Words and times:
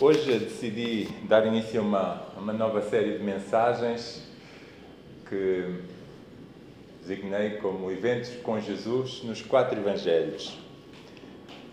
Hoje 0.00 0.38
decidi 0.38 1.06
dar 1.28 1.46
início 1.46 1.78
a 1.78 1.82
uma, 1.84 2.22
uma 2.38 2.52
nova 2.52 2.80
série 2.80 3.18
de 3.18 3.22
mensagens 3.22 4.22
que 5.28 5.66
designei 7.02 7.58
como 7.58 7.90
Eventos 7.90 8.30
com 8.42 8.58
Jesus 8.58 9.22
nos 9.22 9.42
quatro 9.42 9.78
Evangelhos. 9.78 10.56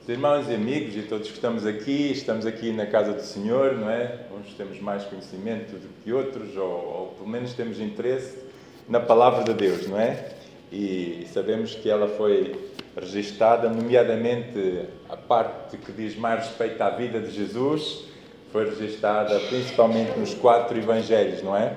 Os 0.01 0.09
irmãos 0.09 0.49
e 0.49 0.53
amigos 0.53 0.97
e 0.97 1.03
todos 1.03 1.29
que 1.29 1.35
estamos 1.35 1.65
aqui, 1.65 2.11
estamos 2.11 2.45
aqui 2.45 2.73
na 2.73 2.85
casa 2.85 3.13
do 3.13 3.21
Senhor, 3.21 3.75
não 3.75 3.89
é? 3.89 4.25
Uns 4.37 4.53
temos 4.53 4.81
mais 4.81 5.05
conhecimento 5.05 5.77
do 5.77 5.87
que 6.03 6.11
outros, 6.11 6.57
ou, 6.57 6.67
ou 6.67 7.07
pelo 7.17 7.29
menos 7.29 7.53
temos 7.53 7.79
interesse 7.79 8.37
na 8.87 8.99
palavra 8.99 9.45
de 9.45 9.53
Deus, 9.53 9.87
não 9.87 9.97
é? 9.97 10.33
E 10.71 11.25
sabemos 11.33 11.73
que 11.73 11.89
ela 11.89 12.09
foi 12.09 12.69
registada, 12.99 13.69
nomeadamente 13.69 14.87
a 15.07 15.15
parte 15.15 15.77
que 15.77 15.91
diz 15.93 16.17
mais 16.17 16.47
respeito 16.47 16.81
à 16.81 16.89
vida 16.89 17.21
de 17.21 17.31
Jesus, 17.31 18.08
foi 18.51 18.65
registada 18.65 19.39
principalmente 19.41 20.17
nos 20.17 20.33
quatro 20.33 20.77
evangelhos, 20.77 21.41
não 21.43 21.55
é? 21.55 21.75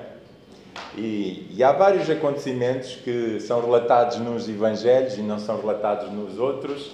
E, 0.97 1.47
e, 1.51 1.63
há 1.63 1.71
vários 1.71 2.09
acontecimentos 2.09 2.95
que 3.03 3.39
são 3.39 3.61
relatados 3.61 4.17
nos 4.17 4.49
evangelhos 4.49 5.17
e 5.17 5.21
não 5.21 5.37
são 5.37 5.59
relatados 5.59 6.11
nos 6.11 6.39
outros, 6.39 6.91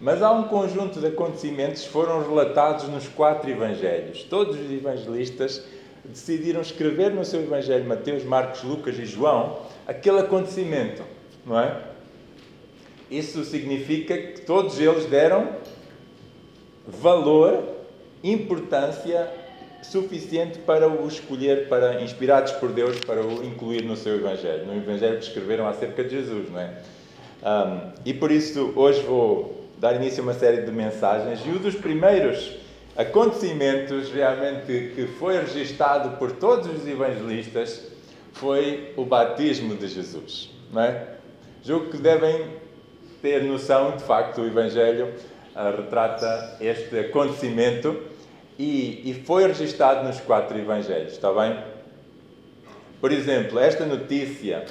mas 0.00 0.22
há 0.22 0.30
um 0.30 0.44
conjunto 0.44 1.00
de 1.00 1.06
acontecimentos 1.06 1.82
que 1.82 1.88
foram 1.88 2.26
relatados 2.26 2.88
nos 2.88 3.06
quatro 3.08 3.50
evangelhos. 3.50 4.22
Todos 4.22 4.58
os 4.58 4.70
evangelistas 4.70 5.62
decidiram 6.04 6.60
escrever 6.60 7.10
no 7.10 7.24
seu 7.24 7.40
evangelho 7.40 7.86
Mateus, 7.86 8.24
Marcos, 8.24 8.62
Lucas 8.62 8.98
e 8.98 9.04
João 9.04 9.58
aquele 9.86 10.20
acontecimento, 10.20 11.02
não 11.44 11.58
é? 11.58 11.82
Isso 13.10 13.42
significa 13.44 14.16
que 14.16 14.42
todos 14.42 14.78
eles 14.78 15.06
deram 15.06 15.48
valor, 16.86 17.77
importância 18.22 19.28
suficiente 19.82 20.58
para 20.58 20.88
o 20.88 21.06
escolher, 21.06 21.68
para 21.68 22.02
inspirados 22.02 22.52
por 22.52 22.70
Deus, 22.70 22.98
para 23.00 23.22
o 23.22 23.44
incluir 23.44 23.82
no 23.84 23.96
seu 23.96 24.16
Evangelho, 24.16 24.66
no 24.66 24.76
Evangelho 24.76 25.18
que 25.18 25.24
escreveram 25.24 25.68
acerca 25.68 26.02
de 26.02 26.10
Jesus, 26.10 26.50
não 26.50 26.60
é? 26.60 26.74
Um, 27.40 27.92
e 28.04 28.12
por 28.12 28.32
isso 28.32 28.72
hoje 28.74 29.00
vou 29.02 29.68
dar 29.78 29.94
início 29.94 30.20
a 30.20 30.24
uma 30.24 30.34
série 30.34 30.62
de 30.62 30.72
mensagens 30.72 31.40
e 31.46 31.48
um 31.50 31.58
dos 31.58 31.76
primeiros 31.76 32.56
acontecimentos 32.96 34.10
realmente 34.10 34.92
que 34.96 35.06
foi 35.18 35.38
registado 35.38 36.16
por 36.18 36.32
todos 36.32 36.66
os 36.66 36.86
evangelistas 36.86 37.86
foi 38.32 38.92
o 38.96 39.04
batismo 39.04 39.76
de 39.76 39.86
Jesus, 39.86 40.50
não 40.72 40.82
é? 40.82 41.14
Julgo 41.62 41.90
que 41.90 41.98
devem 41.98 42.46
ter 43.22 43.42
noção, 43.44 43.96
de 43.96 44.02
facto, 44.02 44.40
o 44.40 44.46
Evangelho 44.46 45.12
retrata 45.64 46.56
este 46.60 46.98
acontecimento 46.98 48.00
e, 48.58 49.10
e 49.10 49.22
foi 49.24 49.46
registado 49.46 50.06
nos 50.06 50.20
quatro 50.20 50.58
Evangelhos, 50.58 51.12
está 51.12 51.32
bem? 51.32 51.56
Por 53.00 53.12
exemplo, 53.12 53.58
esta 53.58 53.84
notícia, 53.84 54.64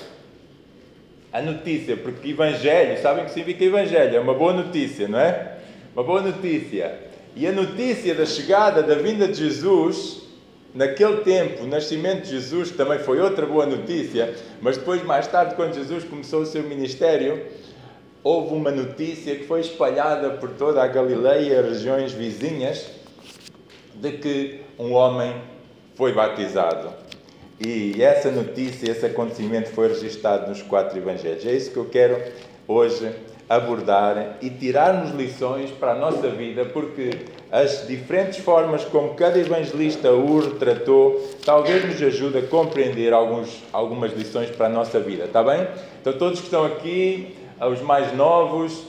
a 1.31 1.41
notícia, 1.41 1.95
porque 1.95 2.29
Evangelho, 2.29 3.01
sabem 3.01 3.25
que 3.25 3.31
significa 3.31 3.63
Evangelho? 3.63 4.15
É 4.15 4.19
uma 4.19 4.33
boa 4.33 4.53
notícia, 4.53 5.07
não 5.07 5.19
é? 5.19 5.57
Uma 5.93 6.03
boa 6.03 6.21
notícia. 6.21 6.99
E 7.35 7.47
a 7.47 7.51
notícia 7.51 8.15
da 8.15 8.25
chegada, 8.25 8.81
da 8.81 8.95
vinda 8.95 9.27
de 9.27 9.35
Jesus, 9.35 10.23
naquele 10.73 11.17
tempo, 11.17 11.63
o 11.63 11.67
nascimento 11.67 12.23
de 12.23 12.31
Jesus 12.31 12.71
também 12.71 12.99
foi 12.99 13.19
outra 13.21 13.45
boa 13.45 13.65
notícia, 13.65 14.33
mas 14.61 14.77
depois, 14.77 15.03
mais 15.03 15.27
tarde, 15.27 15.55
quando 15.55 15.75
Jesus 15.75 16.03
começou 16.03 16.41
o 16.41 16.45
seu 16.45 16.63
ministério, 16.63 17.41
houve 18.27 18.53
uma 18.53 18.71
notícia 18.71 19.37
que 19.37 19.45
foi 19.45 19.61
espalhada 19.61 20.31
por 20.31 20.49
toda 20.49 20.83
a 20.83 20.87
Galileia 20.87 21.61
regiões 21.61 22.11
vizinhas 22.11 22.85
de 23.95 24.11
que 24.11 24.59
um 24.77 24.91
homem 24.91 25.33
foi 25.95 26.11
batizado. 26.11 26.89
E 27.57 28.03
essa 28.03 28.29
notícia, 28.29 28.91
esse 28.91 29.05
acontecimento 29.05 29.69
foi 29.69 29.87
registado 29.87 30.49
nos 30.49 30.61
quatro 30.61 30.97
evangelhos. 30.97 31.45
É 31.45 31.53
isso 31.53 31.71
que 31.71 31.77
eu 31.77 31.85
quero 31.85 32.21
hoje 32.67 33.09
abordar 33.47 34.37
e 34.41 34.49
tirarmos 34.49 35.11
lições 35.15 35.71
para 35.71 35.93
a 35.93 35.95
nossa 35.95 36.27
vida, 36.27 36.65
porque 36.65 37.11
as 37.49 37.87
diferentes 37.87 38.39
formas 38.39 38.83
como 38.83 39.13
cada 39.13 39.39
evangelista 39.39 40.11
o 40.11 40.41
retratou, 40.41 41.25
talvez 41.45 41.85
nos 41.85 42.01
ajude 42.01 42.39
a 42.39 42.41
compreender 42.41 43.13
alguns, 43.13 43.63
algumas 43.71 44.11
lições 44.11 44.49
para 44.49 44.65
a 44.65 44.69
nossa 44.69 44.99
vida, 44.99 45.23
está 45.23 45.41
bem? 45.41 45.65
Então, 46.01 46.11
todos 46.11 46.39
que 46.39 46.45
estão 46.47 46.65
aqui, 46.65 47.36
aos 47.59 47.81
mais 47.81 48.15
novos, 48.15 48.83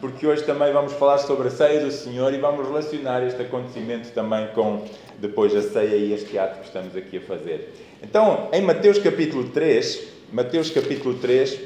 porque 0.00 0.26
hoje 0.26 0.42
também 0.44 0.72
vamos 0.72 0.92
falar 0.94 1.18
sobre 1.18 1.48
a 1.48 1.50
ceia 1.50 1.80
do 1.80 1.90
Senhor 1.90 2.32
e 2.32 2.38
vamos 2.38 2.66
relacionar 2.66 3.26
este 3.26 3.42
acontecimento 3.42 4.10
também 4.12 4.48
com 4.54 4.84
depois 5.18 5.54
a 5.56 5.62
ceia 5.62 5.96
e 5.96 6.12
este 6.12 6.38
ato 6.38 6.60
que 6.60 6.66
estamos 6.66 6.96
aqui 6.96 7.18
a 7.18 7.20
fazer. 7.20 7.74
Então, 8.02 8.48
em 8.52 8.62
Mateus 8.62 8.98
capítulo 8.98 9.48
3, 9.48 10.08
Mateus 10.32 10.70
capítulo 10.70 11.14
3 11.14 11.58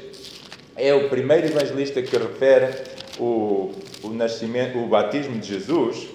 é 0.75 0.93
o 0.93 1.09
primeiro 1.09 1.47
evangelista 1.47 2.01
que 2.01 2.15
refere 2.17 2.73
o, 3.19 3.71
o 4.03 4.09
nascimento, 4.09 4.79
o 4.79 4.87
batismo 4.87 5.37
de 5.37 5.47
Jesus, 5.47 6.07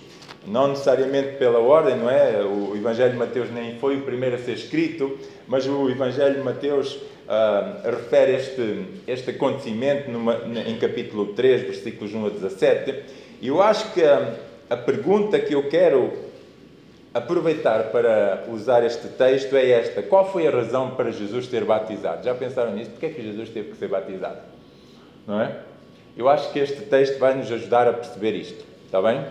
não 0.46 0.68
necessariamente 0.68 1.36
pela 1.36 1.58
ordem, 1.58 1.96
não 1.96 2.10
é? 2.10 2.42
O 2.42 2.76
Evangelho 2.76 3.12
de 3.12 3.18
Mateus 3.18 3.50
nem 3.50 3.78
foi 3.78 3.96
o 3.96 4.02
primeiro 4.02 4.36
a 4.36 4.38
ser 4.38 4.52
escrito, 4.52 5.18
mas 5.46 5.66
o 5.66 5.88
Evangelho 5.88 6.36
de 6.36 6.42
Mateus 6.42 6.98
uh, 7.28 7.90
refere 7.90 8.36
este, 8.36 8.86
este 9.06 9.30
acontecimento 9.30 10.10
numa, 10.10 10.40
em 10.66 10.78
capítulo 10.78 11.34
3, 11.34 11.62
versículos 11.62 12.14
1 12.14 12.26
a 12.26 12.30
17. 12.30 13.02
E 13.40 13.48
eu 13.48 13.62
acho 13.62 13.92
que 13.92 14.02
a, 14.02 14.34
a 14.70 14.76
pergunta 14.76 15.38
que 15.38 15.54
eu 15.54 15.68
quero 15.68 16.12
aproveitar 17.12 17.84
para 17.90 18.44
usar 18.48 18.84
este 18.84 19.08
texto 19.08 19.56
é 19.56 19.70
esta: 19.70 20.02
qual 20.02 20.30
foi 20.30 20.46
a 20.46 20.50
razão 20.50 20.90
para 20.90 21.10
Jesus 21.10 21.46
ter 21.46 21.64
batizado? 21.64 22.24
Já 22.24 22.34
pensaram 22.34 22.74
nisso? 22.74 22.90
Porquê 22.90 23.06
é 23.06 23.10
que 23.10 23.22
Jesus 23.22 23.48
teve 23.50 23.70
que 23.70 23.76
ser 23.76 23.88
batizado? 23.88 24.38
Não 25.26 25.40
é? 25.40 25.56
Eu 26.16 26.28
acho 26.28 26.52
que 26.52 26.58
este 26.58 26.82
texto 26.82 27.18
vai 27.18 27.34
nos 27.34 27.50
ajudar 27.50 27.88
a 27.88 27.92
perceber 27.92 28.32
isto. 28.32 28.64
Está 28.86 29.02
bem? 29.02 29.24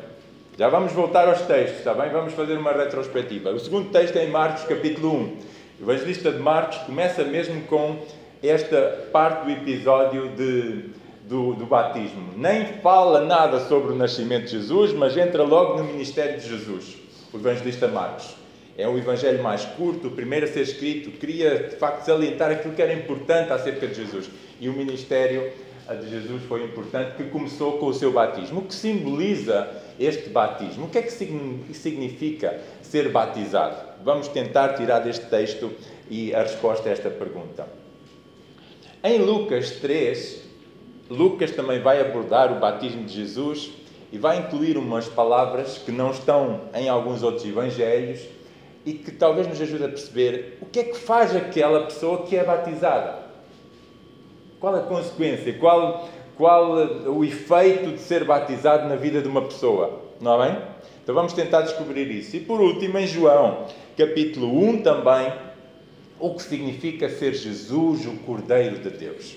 Já 0.57 0.69
vamos 0.69 0.91
voltar 0.91 1.27
aos 1.27 1.41
textos, 1.41 1.79
está 1.79 1.93
bem? 1.93 2.11
Vamos 2.11 2.33
fazer 2.33 2.53
uma 2.57 2.71
retrospectiva. 2.71 3.51
O 3.51 3.59
segundo 3.59 3.89
texto 3.89 4.17
é 4.17 4.25
em 4.25 4.29
Marcos, 4.29 4.63
capítulo 4.65 5.15
1. 5.15 5.37
Evangelista 5.83 6.31
de 6.31 6.39
Marcos 6.39 6.77
começa 6.77 7.25
mesmo 7.25 7.61
com 7.63 7.99
esta 8.41 9.05
parte 9.11 9.43
do 9.43 9.51
episódio 9.51 10.29
de, 10.29 10.85
do, 11.27 11.55
do 11.55 11.65
batismo. 11.65 12.31
Nem 12.37 12.67
fala 12.81 13.25
nada 13.25 13.59
sobre 13.67 13.91
o 13.91 13.95
nascimento 13.95 14.45
de 14.45 14.51
Jesus, 14.51 14.93
mas 14.93 15.17
entra 15.17 15.43
logo 15.43 15.77
no 15.77 15.83
ministério 15.83 16.39
de 16.39 16.47
Jesus, 16.47 16.95
o 17.33 17.37
evangelista 17.37 17.89
Marcos. 17.89 18.33
É 18.77 18.87
um 18.87 18.97
evangelho 18.97 19.43
mais 19.43 19.65
curto, 19.65 20.07
o 20.07 20.11
primeiro 20.11 20.45
a 20.45 20.49
ser 20.49 20.61
escrito, 20.61 21.11
queria 21.19 21.67
de 21.67 21.75
facto 21.75 22.05
salientar 22.05 22.49
aquilo 22.49 22.73
que 22.73 22.81
era 22.81 22.93
importante 22.93 23.51
acerca 23.51 23.85
de 23.85 23.95
Jesus. 23.95 24.29
E 24.61 24.69
o 24.69 24.73
ministério 24.73 25.51
de 26.01 26.09
Jesus 26.09 26.43
foi 26.43 26.63
importante, 26.63 27.17
que 27.17 27.25
começou 27.25 27.73
com 27.73 27.87
o 27.87 27.93
seu 27.93 28.13
batismo. 28.13 28.61
O 28.61 28.63
que 28.63 28.73
simboliza 28.73 29.69
este 29.99 30.29
batismo? 30.29 30.85
O 30.85 30.89
que 30.89 30.97
é 30.97 31.01
que 31.01 31.11
significa 31.11 32.59
ser 32.81 33.09
batizado? 33.09 33.75
Vamos 34.03 34.27
tentar 34.27 34.73
tirar 34.73 34.99
deste 34.99 35.25
texto 35.25 35.71
e 36.09 36.33
a 36.33 36.43
resposta 36.43 36.89
a 36.89 36.91
esta 36.91 37.09
pergunta. 37.09 37.67
Em 39.03 39.17
Lucas 39.17 39.71
3, 39.71 40.43
Lucas 41.09 41.51
também 41.51 41.81
vai 41.81 41.99
abordar 41.99 42.51
o 42.51 42.59
batismo 42.59 43.03
de 43.03 43.13
Jesus 43.13 43.71
e 44.11 44.17
vai 44.17 44.39
incluir 44.39 44.77
umas 44.77 45.07
palavras 45.07 45.77
que 45.77 45.91
não 45.91 46.11
estão 46.11 46.61
em 46.73 46.87
alguns 46.87 47.23
outros 47.23 47.45
evangelhos 47.45 48.21
e 48.85 48.93
que 48.93 49.11
talvez 49.11 49.47
nos 49.47 49.59
ajude 49.61 49.83
a 49.85 49.87
perceber 49.87 50.57
o 50.61 50.65
que 50.65 50.79
é 50.79 50.83
que 50.83 50.97
faz 50.97 51.35
aquela 51.35 51.83
pessoa 51.85 52.23
que 52.23 52.35
é 52.35 52.43
batizada. 52.43 53.23
Qual 54.59 54.75
a 54.75 54.81
consequência? 54.81 55.53
Qual, 55.57 56.07
qual 56.37 56.73
o 57.07 57.23
efeito 57.23 57.91
de 57.91 57.99
ser 57.99 58.23
batizado 58.23 58.87
na 58.87 58.95
vida 58.95 59.21
de 59.21 59.27
uma 59.27 59.41
pessoa? 59.41 60.01
Não 60.19 60.41
é 60.41 60.49
bem? 60.49 60.61
Então 61.03 61.13
vamos 61.13 61.33
tentar 61.33 61.61
descobrir 61.61 62.09
isso. 62.09 62.35
E 62.35 62.39
por 62.39 62.61
último, 62.61 62.97
em 62.97 63.05
João, 63.05 63.67
capítulo 63.97 64.57
1 64.69 64.81
também, 64.81 65.33
o 66.19 66.33
que 66.33 66.41
significa 66.41 67.09
ser 67.09 67.33
Jesus 67.33 68.05
o 68.05 68.13
Cordeiro 68.19 68.79
de 68.79 68.89
Deus. 68.89 69.35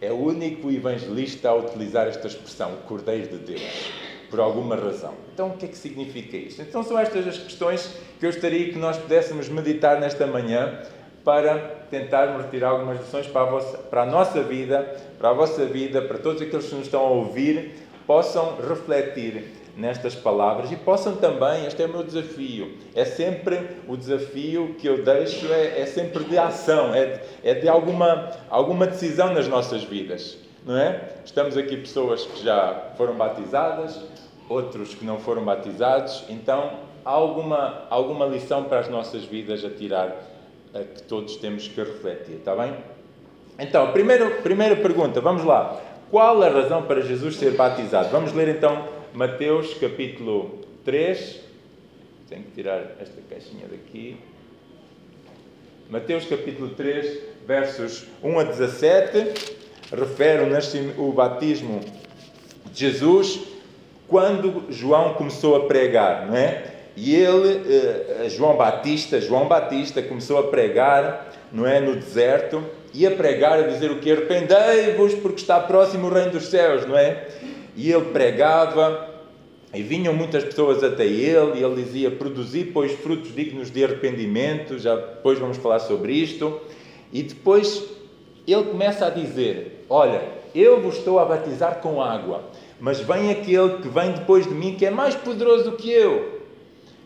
É 0.00 0.12
o 0.12 0.16
único 0.16 0.70
evangelista 0.70 1.48
a 1.48 1.54
utilizar 1.54 2.06
esta 2.06 2.26
expressão, 2.26 2.74
o 2.74 2.76
Cordeiro 2.86 3.28
de 3.28 3.38
Deus, 3.38 3.90
por 4.30 4.40
alguma 4.40 4.76
razão. 4.76 5.14
Então, 5.32 5.48
o 5.48 5.56
que 5.56 5.64
é 5.64 5.68
que 5.68 5.76
significa 5.76 6.36
isto? 6.36 6.62
Então, 6.62 6.82
são 6.82 6.98
estas 6.98 7.26
as 7.26 7.38
questões 7.38 7.96
que 8.18 8.26
eu 8.26 8.30
gostaria 8.30 8.70
que 8.70 8.78
nós 8.78 8.98
pudéssemos 8.98 9.48
meditar 9.48 9.98
nesta 10.00 10.26
manhã 10.26 10.82
para 11.24 11.58
tentarmos 11.90 12.42
retirar 12.44 12.70
algumas 12.70 12.98
lições 12.98 13.26
para 13.26 13.42
a, 13.42 13.44
vossa, 13.44 13.78
para 13.78 14.02
a 14.02 14.06
nossa 14.06 14.42
vida, 14.42 14.96
para 15.18 15.30
a 15.30 15.32
vossa 15.32 15.64
vida, 15.66 16.00
para 16.02 16.18
todos 16.18 16.40
aqueles 16.40 16.66
que 16.66 16.74
nos 16.74 16.86
estão 16.86 17.00
a 17.00 17.10
ouvir, 17.10 17.74
possam 18.06 18.56
refletir 18.56 19.52
nestas 19.76 20.14
palavras 20.14 20.70
e 20.72 20.76
possam 20.76 21.16
também, 21.16 21.66
este 21.66 21.82
é 21.82 21.86
o 21.86 21.88
meu 21.88 22.02
desafio, 22.02 22.76
é 22.94 23.04
sempre 23.04 23.60
o 23.86 23.96
desafio 23.96 24.74
que 24.78 24.86
eu 24.86 25.04
deixo, 25.04 25.46
é, 25.52 25.80
é 25.80 25.86
sempre 25.86 26.24
de 26.24 26.36
ação, 26.36 26.94
é, 26.94 27.22
é 27.44 27.54
de 27.54 27.68
alguma, 27.68 28.30
alguma 28.48 28.86
decisão 28.86 29.32
nas 29.32 29.46
nossas 29.46 29.84
vidas, 29.84 30.38
não 30.66 30.76
é? 30.76 31.10
Estamos 31.24 31.56
aqui 31.56 31.76
pessoas 31.76 32.24
que 32.26 32.44
já 32.44 32.92
foram 32.96 33.14
batizadas, 33.14 34.00
outros 34.48 34.94
que 34.94 35.04
não 35.04 35.18
foram 35.18 35.44
batizados. 35.44 36.24
Então, 36.28 36.80
há 37.04 37.10
alguma, 37.10 37.84
alguma 37.88 38.26
lição 38.26 38.64
para 38.64 38.80
as 38.80 38.88
nossas 38.88 39.24
vidas 39.24 39.64
a 39.64 39.70
tirar 39.70 40.29
a 40.74 40.78
que 40.78 41.02
todos 41.02 41.36
temos 41.36 41.68
que 41.68 41.80
refletir, 41.80 42.36
está 42.36 42.54
bem? 42.54 42.74
Então, 43.58 43.92
primeiro, 43.92 44.42
primeira 44.42 44.76
pergunta, 44.76 45.20
vamos 45.20 45.44
lá. 45.44 45.80
Qual 46.10 46.42
a 46.42 46.48
razão 46.48 46.82
para 46.82 47.02
Jesus 47.02 47.36
ser 47.36 47.52
batizado? 47.52 48.08
Vamos 48.10 48.32
ler 48.32 48.48
então 48.48 48.88
Mateus 49.12 49.74
capítulo 49.74 50.60
3. 50.84 51.40
Tenho 52.28 52.42
que 52.44 52.50
tirar 52.52 52.96
esta 53.00 53.20
caixinha 53.28 53.66
daqui. 53.68 54.16
Mateus 55.90 56.24
capítulo 56.24 56.70
3, 56.70 57.20
versos 57.46 58.06
1 58.22 58.38
a 58.38 58.44
17, 58.44 59.56
refere 59.92 60.42
o, 60.96 61.08
o 61.08 61.12
batismo 61.12 61.80
de 62.72 62.80
Jesus 62.80 63.40
quando 64.06 64.66
João 64.70 65.14
começou 65.14 65.56
a 65.56 65.66
pregar, 65.66 66.26
não 66.26 66.36
é? 66.36 66.79
E 67.02 67.16
ele, 67.16 67.62
eh, 67.66 68.28
João 68.28 68.58
Batista, 68.58 69.18
João 69.22 69.48
Batista 69.48 70.02
começou 70.02 70.38
a 70.38 70.42
pregar, 70.48 71.32
não 71.50 71.66
é, 71.66 71.80
no 71.80 71.96
deserto, 71.96 72.62
e 72.92 73.06
a 73.06 73.10
pregar, 73.10 73.58
a 73.58 73.62
dizer 73.62 73.90
o 73.90 74.00
que? 74.00 74.12
Arrependei-vos 74.12 75.14
porque 75.14 75.40
está 75.40 75.58
próximo 75.58 76.08
o 76.08 76.10
reino 76.10 76.32
dos 76.32 76.48
céus, 76.48 76.86
não 76.86 76.98
é? 76.98 77.26
E 77.74 77.90
ele 77.90 78.04
pregava, 78.12 79.08
e 79.72 79.82
vinham 79.82 80.12
muitas 80.12 80.44
pessoas 80.44 80.84
até 80.84 81.06
ele, 81.06 81.58
e 81.58 81.64
ele 81.64 81.82
dizia: 81.82 82.10
Produzi, 82.10 82.64
pois, 82.64 82.92
frutos 82.92 83.34
dignos 83.34 83.70
de 83.70 83.82
arrependimento. 83.82 84.78
Já 84.78 84.94
depois 84.94 85.38
vamos 85.38 85.56
falar 85.56 85.78
sobre 85.78 86.12
isto. 86.12 86.60
E 87.10 87.22
depois 87.22 87.82
ele 88.46 88.64
começa 88.64 89.06
a 89.06 89.10
dizer: 89.10 89.86
Olha, 89.88 90.20
eu 90.54 90.82
vos 90.82 90.98
estou 90.98 91.18
a 91.18 91.24
batizar 91.24 91.76
com 91.76 92.02
água, 92.02 92.44
mas 92.78 93.00
vem 93.00 93.30
aquele 93.30 93.78
que 93.78 93.88
vem 93.88 94.12
depois 94.12 94.46
de 94.46 94.52
mim 94.52 94.74
que 94.74 94.84
é 94.84 94.90
mais 94.90 95.14
poderoso 95.14 95.72
que 95.72 95.90
eu, 95.90 96.39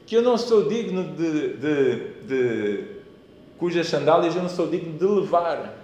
que 0.07 0.17
eu 0.17 0.23
não 0.23 0.37
sou 0.37 0.69
digno 0.69 1.05
de, 1.15 1.55
de, 1.55 1.97
de 2.27 2.85
cujas 3.59 3.89
sandálias 3.89 4.35
eu 4.37 4.43
não 4.43 4.49
sou 4.49 4.67
digno 4.67 4.99
de 4.99 5.05
levar, 5.05 5.75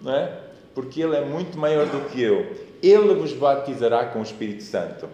não 0.00 0.14
é? 0.14 0.40
Porque 0.74 1.02
ele 1.02 1.16
é 1.16 1.24
muito 1.24 1.58
maior 1.58 1.86
do 1.86 2.08
que 2.08 2.22
eu. 2.22 2.46
Ele 2.82 3.14
vos 3.14 3.32
batizará 3.32 4.06
com 4.06 4.20
o 4.20 4.22
Espírito 4.22 4.62
Santo. 4.62 5.08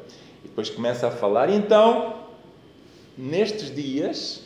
E 0.45 0.49
depois 0.49 0.71
começa 0.71 1.09
a 1.09 1.11
falar, 1.11 1.51
então, 1.51 2.15
nestes 3.17 3.75
dias, 3.75 4.43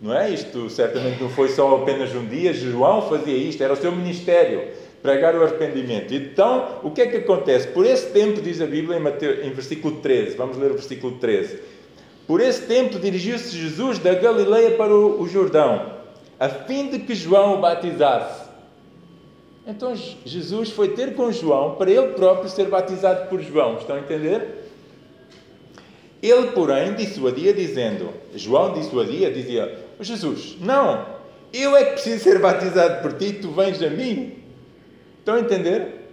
não 0.00 0.14
é? 0.14 0.30
Isto 0.30 0.68
certamente 0.70 1.22
não 1.22 1.28
foi 1.28 1.48
só 1.50 1.76
apenas 1.76 2.14
um 2.14 2.26
dia, 2.26 2.52
João 2.52 3.08
fazia 3.08 3.36
isto, 3.36 3.62
era 3.62 3.72
o 3.72 3.76
seu 3.76 3.92
ministério, 3.92 4.68
pregar 5.02 5.34
o 5.34 5.42
arrependimento. 5.42 6.14
Então, 6.14 6.80
o 6.82 6.90
que 6.90 7.02
é 7.02 7.06
que 7.06 7.18
acontece? 7.18 7.68
Por 7.68 7.86
esse 7.86 8.10
tempo, 8.10 8.40
diz 8.40 8.60
a 8.60 8.66
Bíblia 8.66 8.98
em, 8.98 9.02
Mateus, 9.02 9.44
em 9.44 9.50
versículo 9.50 9.96
13, 9.96 10.36
vamos 10.36 10.56
ler 10.56 10.70
o 10.70 10.74
versículo 10.74 11.18
13. 11.18 11.60
Por 12.30 12.40
esse 12.40 12.62
tempo 12.62 12.96
dirigiu-se 12.96 13.58
Jesus 13.58 13.98
da 13.98 14.14
Galileia 14.14 14.76
para 14.76 14.94
o 14.94 15.26
Jordão, 15.26 15.96
a 16.38 16.48
fim 16.48 16.88
de 16.88 17.00
que 17.00 17.12
João 17.12 17.56
o 17.56 17.60
batizasse. 17.60 18.48
Então 19.66 19.92
Jesus 20.24 20.70
foi 20.70 20.90
ter 20.90 21.16
com 21.16 21.32
João 21.32 21.74
para 21.74 21.90
ele 21.90 22.12
próprio 22.12 22.48
ser 22.48 22.68
batizado 22.68 23.28
por 23.28 23.40
João. 23.40 23.78
Estão 23.78 23.96
a 23.96 23.98
entender? 23.98 24.70
Ele, 26.22 26.52
porém, 26.52 26.94
dissuadia, 26.94 27.52
dizendo: 27.52 28.10
João 28.36 28.74
dissuadia, 28.74 29.32
dizia: 29.32 29.84
Jesus, 29.98 30.56
não, 30.60 31.04
eu 31.52 31.76
é 31.76 31.82
que 31.82 31.92
preciso 31.94 32.22
ser 32.22 32.38
batizado 32.38 33.02
por 33.02 33.12
ti, 33.14 33.40
tu 33.42 33.50
vens 33.50 33.82
a 33.82 33.90
mim. 33.90 34.36
Estão 35.18 35.34
a 35.34 35.40
entender? 35.40 36.12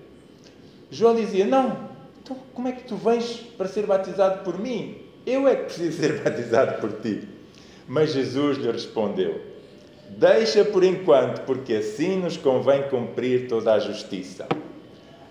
João 0.89 1.13
dizia: 1.13 1.45
Não, 1.45 1.77
então 2.23 2.35
como 2.55 2.67
é 2.69 2.71
que 2.71 2.85
tu 2.85 2.95
vens 2.95 3.35
para 3.55 3.67
ser 3.67 3.85
batizado 3.85 4.43
por 4.43 4.57
mim? 4.57 5.05
Eu 5.27 5.45
é 5.45 5.57
que 5.57 5.65
preciso 5.65 6.00
ser 6.00 6.19
batizado 6.24 6.79
por 6.79 7.01
ti. 7.01 7.27
Mas 7.85 8.13
Jesus 8.13 8.57
lhe 8.57 8.71
respondeu: 8.71 9.41
Deixa 10.09 10.63
por 10.63 10.85
enquanto, 10.85 11.41
porque 11.41 11.74
assim 11.74 12.18
nos 12.18 12.38
convém 12.38 12.83
cumprir 12.83 13.50
toda 13.50 13.74
a 13.74 13.79
justiça. 13.79 14.47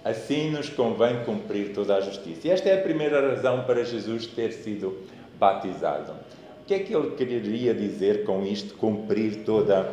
Assim 0.04 0.50
nos 0.50 0.69
convém 0.69 1.25
cumprir 1.25 1.72
toda 1.72 1.96
a 1.96 2.00
justiça. 2.02 2.46
E 2.46 2.50
esta 2.50 2.69
é 2.69 2.78
a 2.78 2.82
primeira 2.82 3.26
razão 3.26 3.64
para 3.64 3.82
Jesus 3.84 4.26
ter 4.26 4.52
sido 4.52 4.98
batizado. 5.38 6.12
O 6.62 6.66
que 6.66 6.75
é 6.75 6.78
que 6.81 6.94
ele 6.94 7.12
queria 7.16 7.72
dizer 7.72 8.25
com 8.25 8.44
isto, 8.44 8.75
cumprir 8.75 9.44
toda 9.44 9.90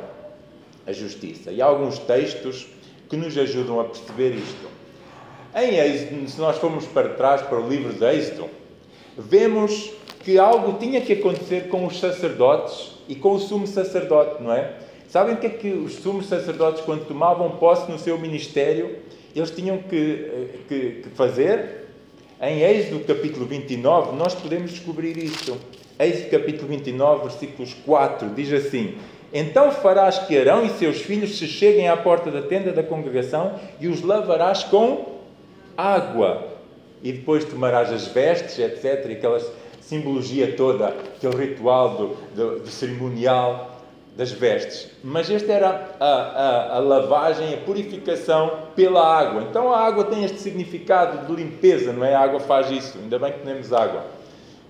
a 0.85 0.91
justiça? 0.91 1.50
E 1.50 1.61
há 1.61 1.65
alguns 1.65 1.97
textos 2.00 2.67
que 3.09 3.15
nos 3.15 3.38
ajudam 3.38 3.79
a 3.79 3.85
perceber 3.85 4.35
isto. 4.35 4.67
Em 5.55 5.77
Êxodo, 5.77 6.29
se 6.29 6.39
nós 6.39 6.57
formos 6.57 6.85
para 6.88 7.09
trás 7.09 7.41
para 7.41 7.59
o 7.59 7.67
livro 7.67 7.94
de 7.94 8.05
Êxodo, 8.05 8.50
vemos 9.18 9.92
que 10.24 10.38
algo 10.38 10.77
tinha 10.80 11.01
que 11.01 11.13
acontecer 11.13 11.68
com 11.68 11.86
os 11.86 12.00
sacerdotes 12.00 12.92
e 13.07 13.15
com 13.15 13.33
o 13.33 13.39
sumo 13.39 13.68
sacerdote, 13.68 14.42
não 14.42 14.54
é? 14.54 14.74
Sabem 15.13 15.36
o 15.36 15.38
que 15.38 15.45
é 15.45 15.50
que 15.51 15.68
os 15.68 15.98
sumos 15.98 16.25
sacerdotes, 16.25 16.81
quando 16.81 17.06
tomavam 17.06 17.51
posse 17.57 17.92
no 17.92 18.00
seu 18.00 18.18
ministério, 18.18 18.95
eles 19.36 19.51
tinham 19.51 19.77
que, 19.77 19.95
eh, 19.95 20.48
que, 20.68 20.89
que 21.04 21.10
fazer. 21.10 21.88
Em 22.42 22.62
Êxodo 22.62 23.06
capítulo 23.06 23.45
29, 23.45 24.15
nós 24.15 24.33
podemos 24.33 24.71
descobrir 24.71 25.15
isto. 25.18 25.56
Êxodo 26.00 26.31
capítulo 26.31 26.68
29, 26.68 27.27
versículos 27.27 27.75
4, 27.86 28.30
diz 28.30 28.51
assim: 28.54 28.95
Então 29.31 29.71
farás 29.71 30.18
que 30.18 30.36
Arão 30.36 30.65
e 30.65 30.69
seus 30.71 30.98
filhos 31.01 31.38
se 31.38 31.45
cheguem 31.45 31.89
à 31.89 31.95
porta 31.95 32.31
da 32.31 32.42
tenda 32.42 32.71
da 32.71 32.81
congregação 32.81 33.60
e 33.80 33.88
os 33.88 34.01
lavarás 34.01 34.63
com 34.63 35.19
água. 35.77 36.52
E 37.03 37.11
depois 37.11 37.44
tomarás 37.44 37.91
as 37.91 38.07
vestes, 38.07 38.57
etc., 38.57 39.11
aquela 39.11 39.39
simbologia 39.81 40.55
toda, 40.55 40.88
aquele 40.88 41.35
ritual 41.35 41.97
do, 41.97 42.07
do, 42.33 42.59
do 42.61 42.67
cerimonial 42.69 43.73
das 44.15 44.31
vestes. 44.31 44.89
Mas 45.03 45.29
esta 45.29 45.51
era 45.51 45.95
a, 46.00 46.05
a, 46.05 46.75
a, 46.75 46.79
lavagem, 46.79 47.53
a 47.53 47.57
purificação 47.57 48.69
pela 48.75 49.05
água. 49.05 49.41
Então 49.50 49.73
a 49.73 49.79
água 49.79 50.05
tem 50.05 50.23
este 50.23 50.39
significado 50.39 51.27
de 51.27 51.44
limpeza, 51.44 51.91
não 51.91 52.05
é? 52.05 52.13
A 52.13 52.21
água 52.21 52.39
faz 52.39 52.69
isso. 52.71 52.97
Ainda 52.97 53.19
bem 53.19 53.33
que 53.33 53.39
temos 53.39 53.73
água. 53.73 54.05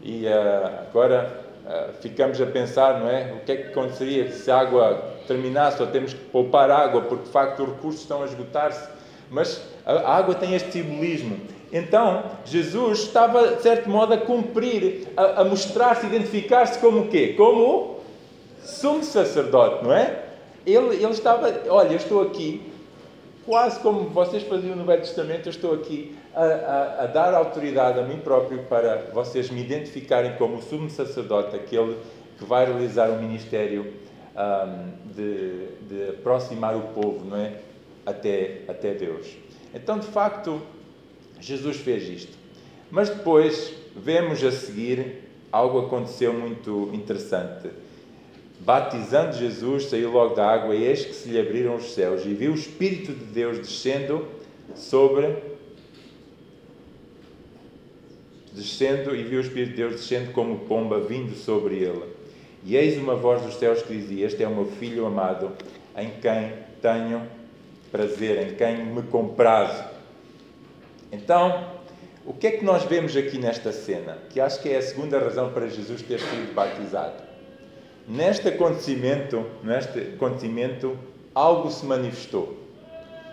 E 0.01 0.25
uh, 0.25 0.89
agora 0.89 1.41
uh, 1.65 1.93
ficamos 2.01 2.41
a 2.41 2.45
pensar, 2.45 2.99
não 2.99 3.09
é? 3.09 3.33
O 3.33 3.45
que 3.45 3.51
é 3.51 3.55
que 3.57 3.67
aconteceria 3.69 4.31
se 4.31 4.49
a 4.49 4.57
água 4.57 5.13
terminasse 5.27 5.81
ou 5.81 5.87
temos 5.87 6.13
que 6.13 6.19
poupar 6.25 6.71
água 6.71 7.01
porque 7.01 7.25
de 7.25 7.31
facto 7.31 7.63
os 7.63 7.69
recursos 7.69 8.01
estão 8.01 8.23
a 8.23 8.25
esgotar-se. 8.25 8.89
Mas 9.29 9.61
a 9.85 10.15
água 10.15 10.35
tem 10.35 10.53
este 10.55 10.71
simbolismo. 10.71 11.37
Então, 11.73 12.23
Jesus 12.45 12.99
estava, 12.99 13.55
de 13.55 13.63
certo 13.63 13.89
modo, 13.89 14.13
a 14.13 14.17
cumprir, 14.17 15.07
a, 15.17 15.41
a 15.41 15.43
mostrar-se, 15.43 16.05
identificar-se 16.05 16.77
como 16.77 16.99
o 16.99 17.07
quê? 17.07 17.33
Como 17.35 17.97
sumo 18.61 19.03
sacerdote, 19.03 19.83
não 19.83 19.91
é? 19.91 20.23
Ele, 20.67 20.95
ele 20.95 21.11
estava, 21.11 21.51
olha, 21.67 21.89
eu 21.89 21.97
estou 21.97 22.21
aqui, 22.21 22.71
quase 23.43 23.79
como 23.79 24.07
vocês 24.09 24.43
faziam 24.43 24.75
no 24.75 24.85
Velho 24.85 25.01
Testamento, 25.01 25.47
eu 25.47 25.49
estou 25.49 25.73
aqui 25.73 26.15
a, 26.35 26.43
a, 26.43 27.03
a 27.03 27.05
dar 27.07 27.33
autoridade 27.33 27.99
a 27.99 28.03
mim 28.03 28.19
próprio 28.19 28.59
para 28.69 29.09
vocês 29.11 29.49
me 29.49 29.61
identificarem 29.61 30.35
como 30.37 30.57
o 30.57 30.61
sumo 30.61 30.91
sacerdote, 30.91 31.55
aquele 31.55 31.97
que 32.37 32.45
vai 32.45 32.65
realizar 32.65 33.09
o 33.09 33.19
ministério 33.19 33.93
um, 34.35 35.11
de, 35.11 35.67
de 35.81 36.09
aproximar 36.11 36.75
o 36.75 36.81
povo, 36.93 37.25
não 37.25 37.37
é? 37.37 37.53
Até, 38.05 38.61
até 38.67 38.93
Deus. 38.93 39.27
Então, 39.73 39.97
de 39.97 40.07
facto, 40.07 40.61
Jesus 41.43 41.77
fez 41.77 42.09
isto. 42.09 42.37
Mas 42.89 43.09
depois 43.09 43.73
vemos 43.95 44.43
a 44.43 44.51
seguir 44.51 45.23
algo 45.51 45.79
aconteceu 45.79 46.33
muito 46.33 46.89
interessante. 46.93 47.69
Batizando 48.59 49.37
Jesus, 49.37 49.85
saiu 49.85 50.11
logo 50.11 50.35
da 50.35 50.47
água, 50.47 50.73
e 50.73 50.83
eis 50.83 51.05
que 51.05 51.13
se 51.13 51.29
lhe 51.29 51.39
abriram 51.39 51.75
os 51.75 51.93
céus, 51.93 52.25
e 52.25 52.33
viu 52.33 52.53
o 52.53 52.55
Espírito 52.55 53.11
de 53.11 53.25
Deus 53.25 53.59
descendo 53.59 54.25
sobre. 54.73 55.35
Descendo, 58.53 59.15
e 59.15 59.23
viu 59.23 59.39
o 59.39 59.41
Espírito 59.41 59.71
de 59.71 59.75
Deus 59.75 59.93
descendo 59.93 60.31
como 60.31 60.59
pomba 60.59 60.99
vindo 61.01 61.35
sobre 61.35 61.75
ele. 61.75 62.03
E 62.65 62.77
eis 62.77 62.97
uma 62.97 63.15
voz 63.15 63.41
dos 63.41 63.55
céus 63.55 63.81
que 63.81 63.93
dizia: 63.93 64.25
Este 64.25 64.41
é 64.43 64.47
o 64.47 64.55
meu 64.55 64.65
filho 64.65 65.05
amado, 65.05 65.51
em 65.97 66.09
quem 66.21 66.53
tenho 66.81 67.27
prazer, 67.91 68.47
em 68.47 68.55
quem 68.55 68.85
me 68.85 69.03
comprazo. 69.03 69.92
Então, 71.13 71.67
o 72.25 72.33
que 72.33 72.47
é 72.47 72.51
que 72.51 72.65
nós 72.65 72.83
vemos 72.85 73.15
aqui 73.15 73.37
nesta 73.37 73.71
cena? 73.71 74.17
Que 74.31 74.41
acho 74.41 74.59
que 74.61 74.69
é 74.69 74.77
a 74.77 74.81
segunda 74.81 75.19
razão 75.19 75.51
para 75.51 75.67
Jesus 75.67 76.01
ter 76.01 76.19
sido 76.19 76.53
batizado 76.55 77.21
neste 78.07 78.47
acontecimento, 78.49 79.45
neste 79.63 79.99
acontecimento, 79.99 80.97
algo 81.33 81.69
se 81.69 81.85
manifestou. 81.85 82.57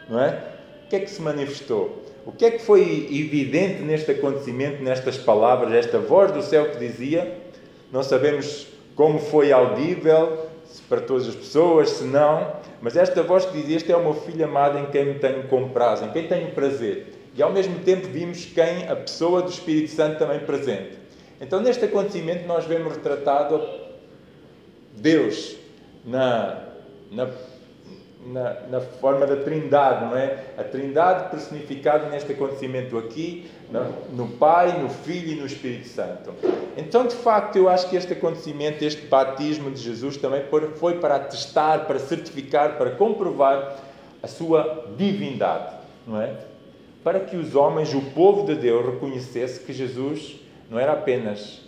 Não 0.08 0.20
é? 0.20 0.42
O 0.84 0.88
que 0.90 0.96
é 0.96 1.00
que 1.00 1.10
se 1.10 1.22
manifestou? 1.22 2.04
O 2.26 2.32
que 2.32 2.44
é 2.44 2.50
que 2.50 2.58
foi 2.58 3.08
evidente 3.10 3.82
neste 3.82 4.10
acontecimento, 4.10 4.82
nestas 4.82 5.16
palavras, 5.16 5.72
esta 5.72 5.98
voz 5.98 6.30
do 6.32 6.42
céu 6.42 6.70
que 6.70 6.78
dizia? 6.78 7.34
Não 7.90 8.02
sabemos 8.02 8.66
como 8.94 9.18
foi 9.18 9.52
audível, 9.52 10.46
se 10.66 10.82
para 10.82 11.00
todas 11.00 11.28
as 11.28 11.34
pessoas, 11.34 11.90
se 11.90 12.04
não, 12.04 12.52
mas 12.82 12.94
esta 12.94 13.22
voz 13.22 13.46
que 13.46 13.56
dizia: 13.56 13.76
Este 13.76 13.90
é 13.90 13.96
o 13.96 14.02
meu 14.02 14.14
filho 14.14 14.44
amado 14.44 14.78
em 14.78 14.86
quem 14.86 15.06
me 15.06 15.14
tenho 15.14 15.44
comprado, 15.44 16.04
em 16.04 16.10
quem 16.10 16.28
tenho 16.28 16.50
prazer. 16.50 17.19
E 17.36 17.42
ao 17.42 17.52
mesmo 17.52 17.78
tempo 17.80 18.08
vimos 18.08 18.44
quem, 18.44 18.88
a 18.88 18.96
pessoa 18.96 19.42
do 19.42 19.50
Espírito 19.50 19.90
Santo 19.90 20.18
também 20.18 20.40
presente. 20.40 20.98
Então, 21.40 21.60
neste 21.60 21.84
acontecimento, 21.84 22.46
nós 22.46 22.66
vemos 22.66 22.94
retratado 22.94 23.62
Deus 24.94 25.56
na, 26.04 26.64
na, 27.10 27.30
na, 28.26 28.60
na, 28.68 28.80
forma 28.80 29.26
da 29.26 29.36
Trindade, 29.36 30.04
não 30.04 30.16
é? 30.16 30.38
A 30.58 30.64
Trindade 30.64 31.30
personificada 31.30 32.08
neste 32.10 32.32
acontecimento 32.32 32.98
aqui, 32.98 33.50
no, 33.70 34.26
no 34.26 34.28
Pai, 34.36 34.82
no 34.82 34.90
Filho 34.90 35.32
e 35.32 35.34
no 35.36 35.46
Espírito 35.46 35.88
Santo. 35.88 36.34
Então, 36.76 37.06
de 37.06 37.14
facto, 37.14 37.56
eu 37.56 37.68
acho 37.68 37.88
que 37.88 37.96
este 37.96 38.12
acontecimento, 38.12 38.84
este 38.84 39.06
batismo 39.06 39.70
de 39.70 39.80
Jesus, 39.80 40.16
também 40.18 40.42
foi 40.76 40.98
para 40.98 41.16
atestar, 41.16 41.86
para 41.86 41.98
certificar, 41.98 42.76
para 42.76 42.90
comprovar 42.90 43.76
a 44.22 44.26
sua 44.26 44.86
divindade, 44.96 45.74
não 46.06 46.20
é? 46.20 46.49
Para 47.02 47.20
que 47.20 47.36
os 47.36 47.54
homens, 47.54 47.94
o 47.94 48.02
povo 48.12 48.44
de 48.46 48.54
Deus, 48.54 48.84
reconhecesse 48.84 49.60
que 49.60 49.72
Jesus 49.72 50.36
não 50.70 50.78
era 50.78 50.92
apenas 50.92 51.62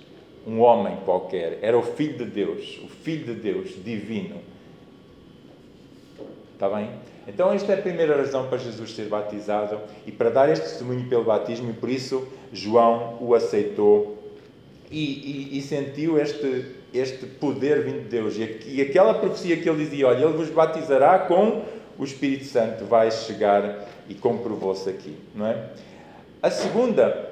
um 0.46 0.60
homem 0.60 0.96
qualquer, 1.04 1.58
era 1.62 1.78
o 1.78 1.82
Filho 1.82 2.18
de 2.18 2.24
Deus, 2.24 2.80
o 2.84 2.88
Filho 2.88 3.34
de 3.34 3.40
Deus 3.40 3.70
divino. 3.82 4.36
Está 6.54 6.68
bem? 6.68 6.90
Então, 7.26 7.52
esta 7.52 7.72
é 7.72 7.78
a 7.78 7.82
primeira 7.82 8.16
razão 8.16 8.48
para 8.48 8.58
Jesus 8.58 8.94
ser 8.94 9.08
batizado 9.08 9.78
e 10.06 10.12
para 10.12 10.28
dar 10.28 10.48
este 10.50 10.64
testemunho 10.64 11.08
pelo 11.08 11.24
batismo, 11.24 11.70
e 11.70 11.72
por 11.72 11.88
isso 11.88 12.26
João 12.52 13.16
o 13.20 13.34
aceitou 13.34 14.18
e, 14.90 15.50
e, 15.52 15.58
e 15.58 15.62
sentiu 15.62 16.18
este, 16.18 16.66
este 16.92 17.26
poder 17.26 17.82
vindo 17.84 18.02
de 18.02 18.08
Deus. 18.08 18.36
E, 18.36 18.60
e 18.66 18.82
aquela 18.82 19.14
profecia 19.14 19.56
que 19.56 19.68
ele 19.68 19.84
dizia: 19.84 20.08
Olha, 20.08 20.24
ele 20.24 20.36
vos 20.36 20.50
batizará 20.50 21.20
com 21.20 21.62
o 22.02 22.04
Espírito 22.04 22.44
Santo, 22.44 22.84
vai 22.84 23.10
chegar 23.10 23.88
e 24.08 24.14
comprovou-se 24.14 24.88
aqui, 24.90 25.16
não 25.34 25.46
é? 25.46 25.70
A 26.42 26.50
segunda 26.50 27.30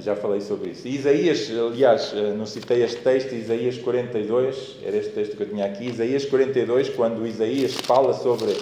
já 0.00 0.16
falei 0.16 0.40
sobre 0.40 0.70
isso. 0.70 0.88
Isaías, 0.88 1.50
aliás, 1.50 2.14
eh, 2.16 2.32
não 2.32 2.46
citei 2.46 2.82
este 2.82 3.02
texto, 3.02 3.34
Isaías 3.34 3.76
42, 3.76 4.78
era 4.82 4.96
este 4.96 5.12
texto 5.12 5.36
que 5.36 5.42
eu 5.42 5.48
tinha 5.48 5.66
aqui, 5.66 5.88
Isaías 5.88 6.24
42, 6.24 6.88
quando 6.90 7.26
Isaías 7.26 7.74
fala 7.74 8.14
sobre 8.14 8.56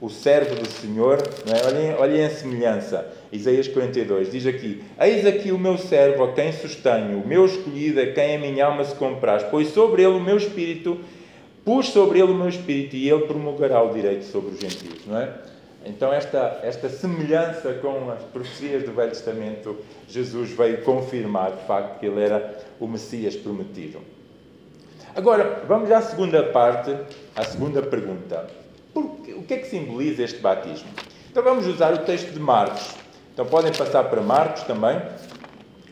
o 0.00 0.08
servo 0.08 0.54
do 0.54 0.68
Senhor, 0.68 1.18
é? 1.46 1.66
olhem, 1.66 1.94
olhem 1.94 2.24
a 2.24 2.30
semelhança. 2.30 3.10
Isaías 3.32 3.66
42 3.66 4.30
diz 4.30 4.46
aqui: 4.46 4.84
Eis 5.00 5.26
aqui 5.26 5.50
o 5.50 5.58
meu 5.58 5.76
servo 5.76 6.22
a 6.22 6.32
quem 6.32 6.52
sustenho, 6.52 7.18
o 7.18 7.26
meu 7.26 7.46
escolhido 7.46 8.00
a 8.00 8.06
quem 8.06 8.36
a 8.36 8.38
minha 8.38 8.66
alma 8.66 8.84
se 8.84 8.94
compraz, 8.94 9.42
pois 9.50 9.68
sobre 9.68 10.02
ele 10.02 10.14
o 10.14 10.20
meu 10.20 10.36
espírito, 10.36 10.98
pus 11.68 11.90
sobre 11.90 12.18
ele 12.18 12.32
o 12.32 12.34
meu 12.34 12.48
espírito 12.48 12.96
e 12.96 13.10
ele 13.10 13.26
promulgará 13.26 13.82
o 13.82 13.92
direito 13.92 14.24
sobre 14.24 14.54
os 14.54 14.58
gentios. 14.58 15.04
Não 15.06 15.18
é? 15.18 15.34
Então, 15.84 16.10
esta, 16.10 16.60
esta 16.62 16.88
semelhança 16.88 17.74
com 17.74 18.10
as 18.10 18.22
profecias 18.22 18.84
do 18.84 18.92
Velho 18.92 19.10
Testamento, 19.10 19.76
Jesus 20.08 20.48
veio 20.52 20.82
confirmar 20.82 21.52
de 21.52 21.66
facto 21.66 22.00
que 22.00 22.06
ele 22.06 22.22
era 22.22 22.58
o 22.80 22.86
Messias 22.86 23.36
prometido. 23.36 23.98
Agora, 25.14 25.62
vamos 25.68 25.90
à 25.90 26.00
segunda 26.00 26.42
parte, 26.42 26.96
à 27.36 27.44
segunda 27.44 27.82
pergunta. 27.82 28.46
o 28.94 29.42
que 29.46 29.52
é 29.52 29.58
que 29.58 29.66
simboliza 29.66 30.22
este 30.22 30.40
batismo? 30.40 30.88
Então, 31.30 31.42
vamos 31.42 31.66
usar 31.66 31.92
o 31.92 31.98
texto 31.98 32.32
de 32.32 32.40
Marcos. 32.40 32.94
Então, 33.34 33.44
podem 33.44 33.72
passar 33.72 34.04
para 34.04 34.22
Marcos 34.22 34.62
também, 34.62 34.98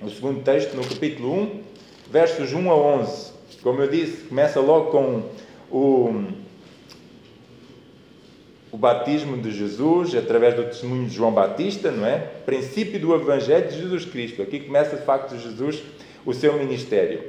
o 0.00 0.08
segundo 0.08 0.42
texto, 0.42 0.74
no 0.74 0.86
capítulo 0.86 1.34
1, 1.34 1.60
versos 2.10 2.54
1 2.54 2.70
a 2.70 2.74
11. 2.74 3.32
Como 3.62 3.82
eu 3.82 3.90
disse, 3.90 4.24
começa 4.28 4.58
logo 4.58 4.90
com 4.90 5.35
o 5.70 6.24
o 8.76 8.78
batismo 8.78 9.38
de 9.38 9.52
Jesus 9.52 10.14
através 10.14 10.54
do 10.54 10.64
testemunho 10.64 11.06
de 11.06 11.14
João 11.14 11.32
Batista, 11.32 11.90
não 11.90 12.04
é? 12.04 12.18
Princípio 12.44 13.00
do 13.00 13.14
Evangelho 13.14 13.68
de 13.68 13.78
Jesus 13.78 14.04
Cristo. 14.04 14.42
Aqui 14.42 14.60
começa 14.60 14.96
de 14.96 15.02
facto 15.02 15.34
Jesus 15.38 15.82
o 16.26 16.34
seu 16.34 16.52
ministério. 16.58 17.22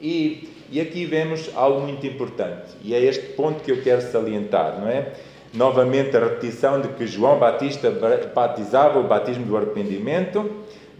E, 0.00 0.48
e 0.70 0.80
aqui 0.80 1.06
vemos 1.06 1.50
algo 1.56 1.80
muito 1.80 2.06
importante, 2.06 2.72
e 2.82 2.94
é 2.94 3.02
este 3.02 3.32
ponto 3.32 3.64
que 3.64 3.72
eu 3.72 3.82
quero 3.82 4.00
salientar, 4.00 4.78
não 4.80 4.88
é? 4.88 5.14
Novamente 5.52 6.16
a 6.16 6.20
repetição 6.20 6.80
de 6.80 6.88
que 6.88 7.04
João 7.04 7.38
Batista 7.38 7.90
batizava 8.32 9.00
o 9.00 9.04
batismo 9.04 9.46
do 9.46 9.56
arrependimento, 9.56 10.48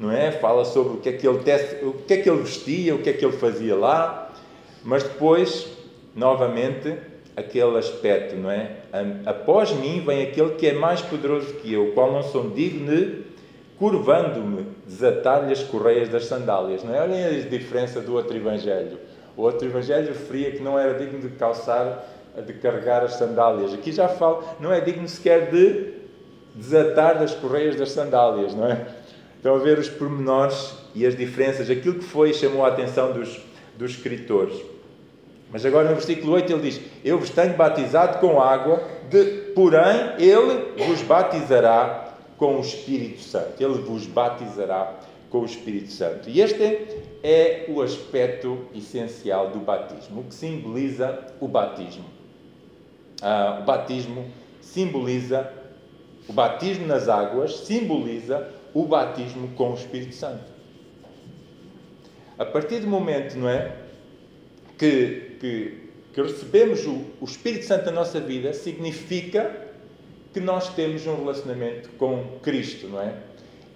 não 0.01 0.11
é? 0.11 0.33
Fala 0.33 0.65
sobre 0.65 0.95
o 0.95 0.97
que 0.97 1.11
é 1.11 1.13
que 1.13 1.29
ele, 1.29 1.39
o 1.83 1.93
que 1.93 2.15
é 2.15 2.17
que 2.17 2.29
ele 2.29 2.43
vestia, 2.43 2.95
o 2.95 2.99
que 2.99 3.11
é 3.11 3.13
que 3.13 3.25
ele 3.25 3.37
fazia 3.37 3.77
lá, 3.77 4.33
mas 4.83 5.03
depois, 5.03 5.69
novamente, 6.15 6.95
aquele 7.37 7.77
aspecto, 7.77 8.37
não 8.37 8.51
é? 8.51 8.77
Após 9.27 9.73
mim 9.73 10.03
vem 10.05 10.23
aquele 10.23 10.51
que 10.51 10.69
é 10.69 10.73
mais 10.73 11.01
poderoso 11.03 11.55
que 11.55 11.73
eu, 11.73 11.93
qual 11.93 12.13
não 12.13 12.23
sou 12.23 12.51
digno 12.51 12.87
de, 12.87 13.25
curvando-me, 13.79 14.67
desatar-lhe 14.87 15.53
as 15.53 15.63
correias 15.63 16.09
das 16.09 16.27
sandálias, 16.27 16.85
não 16.85 16.95
é? 16.95 17.03
Olhem 17.03 17.25
a 17.25 17.31
diferença 17.41 18.01
do 18.01 18.15
outro 18.15 18.37
Evangelho. 18.37 18.99
O 19.37 19.43
outro 19.43 19.67
Evangelho 19.67 20.09
referia 20.09 20.53
que 20.53 20.63
não 20.63 20.79
era 20.79 20.95
digno 20.95 21.21
de 21.21 21.29
calçar, 21.31 22.07
de 22.47 22.53
carregar 22.55 23.03
as 23.03 23.15
sandálias. 23.15 23.75
Aqui 23.75 23.91
já 23.91 24.09
falo, 24.09 24.45
não 24.61 24.73
é 24.73 24.81
digno 24.81 25.09
sequer 25.09 25.51
de 25.51 25.95
desatar 26.55 27.19
das 27.19 27.35
correias 27.35 27.75
das 27.75 27.91
sandálias, 27.91 28.55
não 28.55 28.67
é? 28.67 28.87
Estão 29.37 29.57
a 29.57 29.59
ver 29.59 29.79
os 29.79 29.89
pormenores 29.89 30.75
e 30.95 31.05
as 31.05 31.17
diferenças, 31.17 31.69
aquilo 31.69 31.97
que 31.97 32.05
foi 32.05 32.33
chamou 32.33 32.65
a 32.65 32.69
atenção 32.69 33.13
dos, 33.13 33.41
dos 33.77 33.91
escritores. 33.91 34.74
Mas 35.55 35.65
agora 35.65 35.89
no 35.89 35.95
versículo 35.95 36.33
8 36.33 36.53
ele 36.53 36.63
diz: 36.63 36.81
Eu 37.05 37.17
vos 37.17 37.31
tenho 37.31 37.55
batizado 37.57 38.19
com 38.19 38.41
água, 38.41 38.83
de, 39.09 39.53
porém 39.55 40.15
ele 40.19 40.85
vos 40.85 41.01
batizará 41.03 42.13
com 42.37 42.57
o 42.57 42.61
Espírito 42.61 43.21
Santo. 43.21 43.63
Ele 43.63 43.75
vos 43.75 44.05
batizará 44.05 44.99
com 45.31 45.43
o 45.43 45.45
Espírito 45.45 45.93
Santo. 45.93 46.29
E 46.29 46.41
este 46.41 47.05
é 47.23 47.67
o 47.69 47.81
aspecto 47.83 48.67
essencial 48.75 49.51
do 49.51 49.61
batismo, 49.61 50.23
o 50.23 50.25
que 50.25 50.35
simboliza 50.35 51.25
o 51.39 51.47
batismo. 51.47 52.07
Ah, 53.23 53.61
o 53.63 53.65
batismo 53.65 54.27
simboliza, 54.61 55.53
o 56.27 56.33
batismo 56.33 56.85
nas 56.85 57.09
águas 57.09 57.59
simboliza 57.59 58.51
o 58.75 58.87
batismo 58.87 59.47
com 59.55 59.71
o 59.71 59.75
Espírito 59.75 60.17
Santo. 60.17 60.53
A 62.37 62.45
partir 62.45 62.81
do 62.81 62.89
momento, 62.89 63.39
não 63.39 63.49
é? 63.49 63.85
que, 64.79 65.24
que, 65.39 65.91
que 66.13 66.23
recebemos 66.23 66.87
o, 66.87 67.03
o 67.21 67.25
Espírito 67.25 67.67
Santo 67.67 67.87
na 67.87 67.93
nossa 67.93 68.21
vida 68.21 68.53
significa 68.53 69.65
que 70.33 70.41
nós 70.41 70.69
temos 70.75 71.07
um 71.07 71.17
relacionamento 71.17 71.91
com 71.91 72.25
Cristo, 72.43 72.89
não 72.89 73.01
é? 73.01 73.15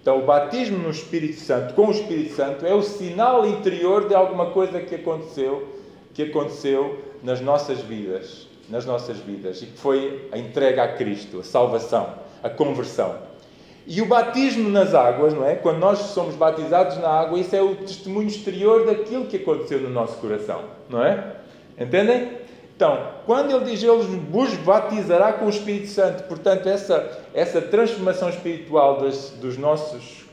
Então, 0.01 0.19
o 0.19 0.25
batismo 0.25 0.77
no 0.77 0.89
Espírito 0.89 1.39
Santo, 1.39 1.73
com 1.73 1.87
o 1.87 1.91
Espírito 1.91 2.35
Santo, 2.35 2.65
é 2.65 2.73
o 2.73 2.81
sinal 2.81 3.45
interior 3.45 4.07
de 4.07 4.15
alguma 4.15 4.51
coisa 4.51 4.79
que 4.79 4.95
aconteceu, 4.95 5.67
que 6.13 6.23
aconteceu 6.23 6.99
nas 7.21 7.41
nossas 7.41 7.79
vidas, 7.79 8.47
nas 8.69 8.85
nossas 8.85 9.17
vidas, 9.17 9.61
e 9.61 9.67
que 9.67 9.77
foi 9.77 10.27
a 10.31 10.37
entrega 10.37 10.83
a 10.83 10.93
Cristo, 10.93 11.39
a 11.39 11.43
salvação, 11.43 12.13
a 12.41 12.49
conversão. 12.49 13.17
E 13.85 14.01
o 14.01 14.05
batismo 14.05 14.69
nas 14.69 14.93
águas, 14.93 15.33
não 15.33 15.45
é? 15.45 15.55
Quando 15.55 15.79
nós 15.79 15.97
somos 15.99 16.35
batizados 16.35 16.97
na 16.97 17.09
água, 17.09 17.39
isso 17.39 17.55
é 17.55 17.61
o 17.61 17.75
testemunho 17.75 18.27
exterior 18.27 18.85
daquilo 18.85 19.25
que 19.25 19.37
aconteceu 19.37 19.81
no 19.81 19.89
nosso 19.89 20.17
coração, 20.17 20.63
não 20.89 21.03
é? 21.03 21.35
Entendem? 21.79 22.39
Então, 22.75 23.13
quando 23.25 23.51
ele 23.51 23.65
diz 23.65 23.83
ele 23.83 24.21
vos 24.31 24.53
batizará 24.55 25.33
com 25.33 25.45
o 25.45 25.49
Espírito 25.49 25.87
Santo, 25.87 26.23
portanto, 26.23 26.67
essa, 26.67 27.25
essa 27.33 27.61
transformação 27.61 28.29
espiritual 28.29 29.01
dos 29.01 29.57
nossos 29.57 30.25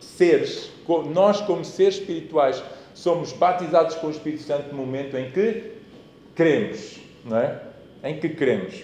seres, 0.00 0.70
nós 1.12 1.40
como 1.40 1.64
seres 1.64 1.94
espirituais, 1.94 2.62
somos 2.94 3.32
batizados 3.32 3.94
com 3.96 4.08
o 4.08 4.10
Espírito 4.10 4.42
Santo 4.42 4.74
no 4.74 4.78
momento 4.78 5.16
em 5.16 5.30
que 5.30 5.72
cremos, 6.34 6.98
não 7.24 7.38
é? 7.38 7.60
Em 8.02 8.18
que 8.18 8.30
cremos. 8.30 8.82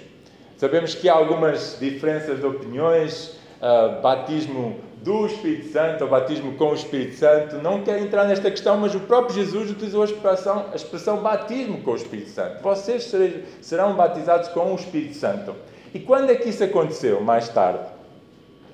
Sabemos 0.57 0.95
que 0.95 1.09
há 1.09 1.15
algumas 1.15 1.77
diferenças 1.79 2.41
de 2.41 2.47
opiniões, 2.47 3.37
uh, 3.61 4.01
batismo 4.01 4.81
do 5.03 5.27
Espírito 5.27 5.73
Santo 5.73 6.05
ou 6.05 6.11
batismo 6.11 6.55
com 6.55 6.71
o 6.71 6.75
Espírito 6.75 7.17
Santo. 7.17 7.57
Não 7.57 7.83
quero 7.83 8.03
entrar 8.03 8.25
nesta 8.25 8.51
questão, 8.51 8.77
mas 8.77 8.95
o 8.95 9.01
próprio 9.01 9.35
Jesus 9.35 9.71
utilizou 9.71 10.03
a 10.03 10.05
expressão, 10.05 10.67
a 10.73 10.77
expressão 10.77 11.19
batismo 11.19 11.81
com 11.83 11.93
o 11.93 11.97
Espírito 11.97 12.31
Santo. 12.31 12.63
Vocês 12.63 13.13
serão 13.61 13.95
batizados 13.95 14.49
com 14.49 14.73
o 14.73 14.75
Espírito 14.75 15.15
Santo. 15.15 15.55
E 15.95 16.01
quando 16.01 16.31
é 16.31 16.35
que 16.35 16.49
isso 16.49 16.63
aconteceu? 16.63 17.21
Mais 17.21 17.49
tarde. 17.49 17.85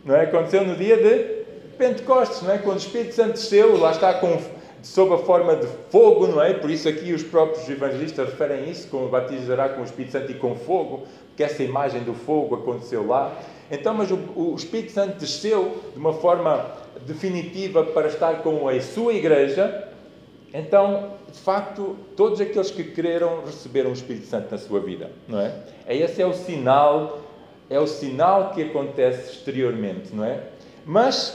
Não 0.04 0.14
é? 0.14 0.22
Aconteceu 0.22 0.64
no 0.64 0.76
dia 0.76 0.96
de 0.96 1.44
Pentecostes, 1.78 2.42
não 2.42 2.52
é? 2.52 2.58
Quando 2.58 2.76
o 2.76 2.80
Espírito 2.80 3.14
Santo 3.14 3.32
desceu, 3.32 3.78
lá 3.78 3.90
está 3.90 4.14
com, 4.14 4.38
sob 4.82 5.14
a 5.14 5.18
forma 5.18 5.56
de 5.56 5.66
fogo, 5.90 6.26
não 6.26 6.42
é? 6.42 6.54
Por 6.54 6.70
isso 6.70 6.88
aqui 6.88 7.12
os 7.12 7.22
próprios 7.22 7.68
evangelistas 7.68 8.28
referem 8.28 8.68
isso, 8.68 8.88
como 8.88 9.08
batizará 9.08 9.68
com 9.68 9.80
o 9.80 9.84
Espírito 9.84 10.12
Santo 10.12 10.30
e 10.30 10.34
com 10.34 10.54
fogo, 10.56 11.06
porque 11.28 11.42
essa 11.42 11.62
imagem 11.62 12.02
do 12.02 12.14
fogo 12.14 12.54
aconteceu 12.56 13.06
lá. 13.06 13.32
Então, 13.70 13.94
mas 13.94 14.10
o, 14.10 14.18
o 14.34 14.54
Espírito 14.56 14.92
Santo 14.92 15.18
desceu 15.18 15.82
de 15.92 15.98
uma 15.98 16.12
forma 16.12 16.66
definitiva 17.06 17.84
para 17.84 18.08
estar 18.08 18.42
com 18.42 18.68
a 18.68 18.80
sua 18.80 19.14
igreja. 19.14 19.88
Então, 20.52 21.10
de 21.32 21.38
facto, 21.38 21.96
todos 22.16 22.40
aqueles 22.40 22.70
que 22.70 22.84
creram 22.84 23.44
receberam 23.44 23.90
o 23.90 23.92
Espírito 23.92 24.26
Santo 24.26 24.52
na 24.52 24.58
sua 24.58 24.80
vida, 24.80 25.10
não 25.26 25.40
é? 25.40 25.52
Esse 25.88 26.22
é 26.22 26.26
o 26.26 26.32
sinal, 26.32 27.20
é 27.68 27.78
o 27.80 27.86
sinal 27.86 28.52
que 28.54 28.62
acontece 28.62 29.32
exteriormente, 29.32 30.14
não 30.14 30.24
é? 30.24 30.40
mas 30.86 31.34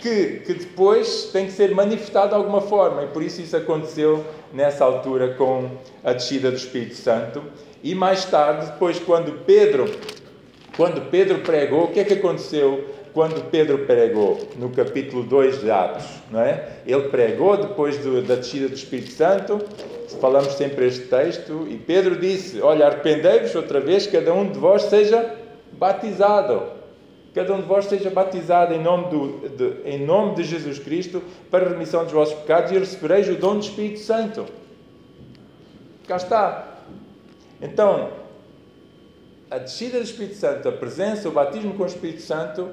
que, 0.00 0.40
que 0.40 0.54
depois 0.54 1.30
tem 1.32 1.46
que 1.46 1.52
ser 1.52 1.74
manifestado 1.74 2.30
de 2.30 2.34
alguma 2.34 2.60
forma, 2.60 3.04
e 3.04 3.06
por 3.06 3.22
isso 3.22 3.40
isso 3.40 3.56
aconteceu 3.56 4.24
nessa 4.52 4.84
altura 4.84 5.34
com 5.34 5.70
a 6.02 6.12
descida 6.12 6.50
do 6.50 6.56
Espírito 6.56 6.96
Santo. 6.96 7.42
E 7.82 7.94
mais 7.94 8.24
tarde, 8.24 8.66
depois, 8.66 8.98
quando 8.98 9.44
Pedro, 9.44 9.84
quando 10.76 11.10
Pedro 11.10 11.38
pregou, 11.40 11.84
o 11.84 11.88
que 11.88 12.00
é 12.00 12.04
que 12.04 12.14
aconteceu 12.14 12.84
quando 13.12 13.48
Pedro 13.50 13.80
pregou? 13.86 14.48
No 14.56 14.70
capítulo 14.70 15.22
2 15.22 15.60
de 15.60 15.70
Atos, 15.70 16.04
não 16.30 16.40
é? 16.40 16.78
Ele 16.86 17.08
pregou 17.08 17.56
depois 17.56 17.98
do, 17.98 18.22
da 18.22 18.34
descida 18.34 18.68
do 18.68 18.74
Espírito 18.74 19.12
Santo, 19.12 19.60
falamos 20.20 20.54
sempre 20.54 20.86
este 20.86 21.06
texto, 21.06 21.66
e 21.68 21.76
Pedro 21.76 22.16
disse: 22.16 22.60
Olha, 22.60 22.86
arrependei-vos 22.86 23.54
outra 23.54 23.80
vez, 23.80 24.06
cada 24.06 24.32
um 24.34 24.50
de 24.50 24.58
vós 24.58 24.82
seja 24.82 25.34
batizado 25.72 26.74
cada 27.34 27.52
um 27.52 27.60
de 27.60 27.66
vós 27.66 27.86
seja 27.86 28.08
batizado 28.10 28.72
em 28.72 28.80
nome, 28.80 29.10
do, 29.10 29.48
de, 29.48 29.90
em 29.90 30.06
nome 30.06 30.36
de 30.36 30.44
Jesus 30.44 30.78
Cristo 30.78 31.20
para 31.50 31.66
a 31.66 31.68
remissão 31.70 32.04
dos 32.04 32.12
vossos 32.12 32.34
pecados 32.34 32.70
e 32.70 32.78
recebereis 32.78 33.28
o 33.28 33.34
dom 33.34 33.58
do 33.58 33.64
Espírito 33.64 33.98
Santo. 33.98 34.46
Cá 36.06 36.16
está. 36.16 36.78
Então, 37.60 38.10
a 39.54 39.58
descida 39.58 39.98
do 39.98 40.04
Espírito 40.04 40.34
Santo, 40.36 40.68
a 40.68 40.72
presença, 40.72 41.28
o 41.28 41.32
batismo 41.32 41.74
com 41.74 41.84
o 41.84 41.86
Espírito 41.86 42.22
Santo, 42.22 42.70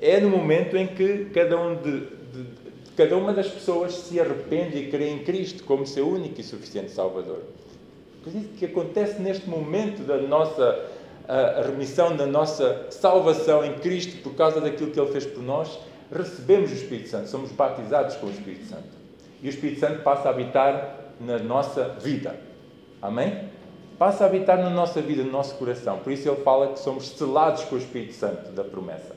é 0.00 0.18
no 0.20 0.28
momento 0.28 0.76
em 0.76 0.86
que 0.86 1.26
cada, 1.26 1.60
um 1.60 1.76
de, 1.76 2.00
de, 2.00 2.42
de 2.42 2.90
cada 2.96 3.16
uma 3.16 3.32
das 3.32 3.48
pessoas 3.48 3.94
se 3.94 4.18
arrepende 4.18 4.78
e 4.78 4.90
crê 4.90 5.10
em 5.10 5.20
Cristo 5.20 5.62
como 5.64 5.86
seu 5.86 6.08
único 6.08 6.40
e 6.40 6.44
suficiente 6.44 6.90
Salvador. 6.90 7.42
O 8.26 8.30
que 8.56 8.64
acontece 8.64 9.20
neste 9.20 9.48
momento 9.48 10.02
da 10.02 10.18
nossa 10.18 10.90
a 11.28 11.62
remissão 11.62 12.16
da 12.16 12.26
nossa 12.26 12.86
salvação 12.90 13.64
em 13.64 13.74
Cristo 13.74 14.20
por 14.20 14.34
causa 14.34 14.60
daquilo 14.60 14.90
que 14.90 14.98
Ele 14.98 15.12
fez 15.12 15.24
por 15.24 15.42
nós, 15.42 15.78
recebemos 16.12 16.72
o 16.72 16.74
Espírito 16.74 17.08
Santo, 17.08 17.28
somos 17.28 17.52
batizados 17.52 18.16
com 18.16 18.26
o 18.26 18.30
Espírito 18.30 18.66
Santo. 18.66 18.88
E 19.40 19.46
o 19.46 19.50
Espírito 19.50 19.78
Santo 19.78 20.02
passa 20.02 20.28
a 20.28 20.32
habitar 20.32 21.12
na 21.20 21.38
nossa 21.38 21.84
vida. 22.00 22.34
Amém? 23.00 23.49
Passa 24.00 24.24
a 24.24 24.28
habitar 24.28 24.56
na 24.56 24.70
nossa 24.70 25.02
vida, 25.02 25.22
no 25.22 25.30
nosso 25.30 25.56
coração. 25.56 25.98
Por 25.98 26.10
isso 26.10 26.26
ele 26.26 26.40
fala 26.40 26.68
que 26.68 26.80
somos 26.80 27.06
selados 27.06 27.64
com 27.64 27.74
o 27.74 27.78
Espírito 27.78 28.14
Santo 28.14 28.50
da 28.52 28.64
promessa. 28.64 29.14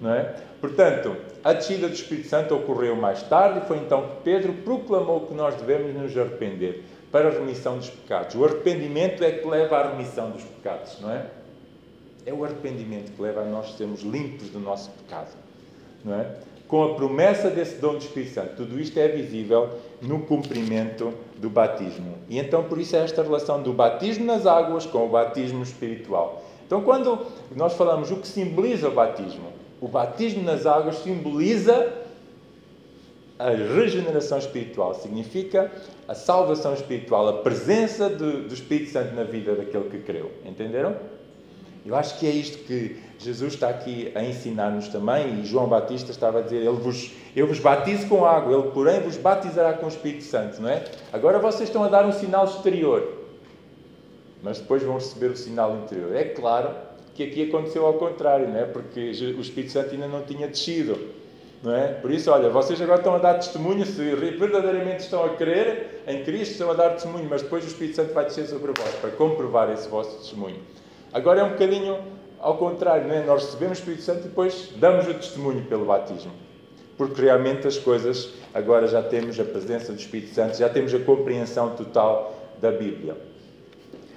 Não 0.00 0.12
é? 0.12 0.34
Portanto, 0.60 1.16
a 1.44 1.52
descida 1.52 1.86
do 1.86 1.94
Espírito 1.94 2.26
Santo 2.26 2.56
ocorreu 2.56 2.96
mais 2.96 3.22
tarde 3.22 3.60
e 3.60 3.68
foi 3.68 3.76
então 3.76 4.02
que 4.02 4.16
Pedro 4.24 4.52
proclamou 4.64 5.28
que 5.28 5.32
nós 5.32 5.54
devemos 5.54 5.94
nos 5.94 6.18
arrepender 6.18 6.82
para 7.12 7.28
a 7.28 7.30
remissão 7.30 7.78
dos 7.78 7.88
pecados. 7.88 8.34
O 8.34 8.44
arrependimento 8.44 9.22
é 9.22 9.30
que 9.30 9.46
leva 9.46 9.76
à 9.76 9.90
remissão 9.92 10.30
dos 10.30 10.42
pecados, 10.42 10.98
não 11.00 11.12
é? 11.12 11.26
É 12.26 12.34
o 12.34 12.44
arrependimento 12.44 13.12
que 13.12 13.22
leva 13.22 13.42
a 13.42 13.44
nós 13.44 13.76
sermos 13.76 14.00
limpos 14.00 14.50
do 14.50 14.58
nosso 14.58 14.90
pecado, 14.90 15.30
não 16.04 16.16
é? 16.16 16.34
Com 16.66 16.82
a 16.82 16.94
promessa 16.96 17.48
desse 17.48 17.76
dom 17.76 17.92
do 17.92 17.98
Espírito 17.98 18.34
Santo. 18.34 18.56
Tudo 18.56 18.80
isto 18.80 18.98
é 18.98 19.06
visível 19.06 19.70
no 20.00 20.20
cumprimento 20.20 21.12
do 21.36 21.50
batismo. 21.50 22.14
E 22.28 22.38
então, 22.38 22.64
por 22.64 22.78
isso, 22.78 22.96
é 22.96 23.00
esta 23.00 23.22
relação 23.22 23.62
do 23.62 23.72
batismo 23.72 24.24
nas 24.24 24.46
águas 24.46 24.86
com 24.86 25.06
o 25.06 25.08
batismo 25.08 25.62
espiritual. 25.62 26.44
Então, 26.66 26.82
quando 26.82 27.26
nós 27.54 27.74
falamos 27.74 28.10
o 28.10 28.16
que 28.16 28.28
simboliza 28.28 28.88
o 28.88 28.92
batismo, 28.92 29.52
o 29.80 29.88
batismo 29.88 30.42
nas 30.42 30.66
águas 30.66 30.96
simboliza 30.98 31.92
a 33.38 33.50
regeneração 33.50 34.38
espiritual, 34.38 34.94
significa 34.94 35.72
a 36.06 36.14
salvação 36.14 36.74
espiritual, 36.74 37.26
a 37.28 37.32
presença 37.42 38.08
do, 38.08 38.42
do 38.42 38.54
Espírito 38.54 38.90
Santo 38.90 39.14
na 39.14 39.24
vida 39.24 39.54
daquele 39.54 39.88
que 39.88 39.98
creu. 39.98 40.30
Entenderam? 40.44 40.94
Eu 41.84 41.96
acho 41.96 42.18
que 42.18 42.26
é 42.26 42.30
isto 42.30 42.58
que 42.64 42.96
Jesus 43.22 43.52
está 43.52 43.68
aqui 43.68 44.10
a 44.14 44.24
ensinar-nos 44.24 44.88
também, 44.88 45.40
e 45.40 45.44
João 45.44 45.68
Batista 45.68 46.10
estava 46.10 46.38
a 46.38 46.42
dizer: 46.42 46.56
ele 46.56 46.70
vos, 46.70 47.12
Eu 47.36 47.46
vos 47.46 47.58
batizo 47.58 48.08
com 48.08 48.24
água, 48.24 48.58
ele, 48.58 48.70
porém, 48.70 49.00
vos 49.00 49.18
batizará 49.18 49.74
com 49.74 49.84
o 49.84 49.88
Espírito 49.88 50.24
Santo, 50.24 50.60
não 50.62 50.70
é? 50.70 50.84
Agora 51.12 51.38
vocês 51.38 51.68
estão 51.68 51.84
a 51.84 51.88
dar 51.88 52.06
um 52.06 52.12
sinal 52.12 52.46
exterior, 52.46 53.06
mas 54.42 54.58
depois 54.58 54.82
vão 54.82 54.94
receber 54.94 55.26
o 55.26 55.36
sinal 55.36 55.76
interior. 55.76 56.16
É 56.16 56.24
claro 56.24 56.70
que 57.14 57.22
aqui 57.22 57.48
aconteceu 57.48 57.84
ao 57.84 57.94
contrário, 57.94 58.48
não 58.48 58.58
é? 58.58 58.64
Porque 58.64 59.10
o 59.36 59.40
Espírito 59.40 59.72
Santo 59.72 59.90
ainda 59.92 60.08
não 60.08 60.22
tinha 60.22 60.48
descido. 60.48 61.20
Não 61.62 61.76
é? 61.76 61.88
Por 61.88 62.10
isso, 62.10 62.30
olha, 62.30 62.48
vocês 62.48 62.80
agora 62.80 63.00
estão 63.00 63.14
a 63.14 63.18
dar 63.18 63.34
testemunho, 63.34 63.84
se 63.84 64.14
verdadeiramente 64.14 65.00
estão 65.00 65.22
a 65.26 65.36
crer 65.36 66.02
em 66.06 66.24
Cristo, 66.24 66.52
estão 66.52 66.70
a 66.70 66.72
dar 66.74 66.90
testemunho, 66.92 67.26
mas 67.28 67.42
depois 67.42 67.64
o 67.64 67.66
Espírito 67.66 67.96
Santo 67.96 68.14
vai 68.14 68.24
descer 68.24 68.46
sobre 68.46 68.72
vós 68.72 68.94
para 68.94 69.10
comprovar 69.10 69.70
esse 69.70 69.86
vosso 69.86 70.16
testemunho. 70.20 70.56
Agora 71.12 71.40
é 71.40 71.44
um 71.44 71.50
bocadinho 71.50 71.98
ao 72.40 72.56
contrário, 72.56 73.06
não 73.06 73.14
é? 73.14 73.24
Nós 73.24 73.44
recebemos 73.44 73.78
o 73.78 73.80
Espírito 73.80 74.02
Santo 74.02 74.20
e 74.20 74.28
depois 74.28 74.70
damos 74.76 75.06
o 75.06 75.14
testemunho 75.14 75.62
pelo 75.64 75.84
batismo. 75.84 76.32
Porque 76.96 77.22
realmente 77.22 77.66
as 77.66 77.78
coisas, 77.78 78.30
agora 78.52 78.86
já 78.86 79.02
temos 79.02 79.38
a 79.38 79.44
presença 79.44 79.92
do 79.92 79.98
Espírito 79.98 80.34
Santo, 80.34 80.56
já 80.56 80.68
temos 80.68 80.92
a 80.94 80.98
compreensão 80.98 81.70
total 81.76 82.34
da 82.60 82.70
Bíblia. 82.70 83.16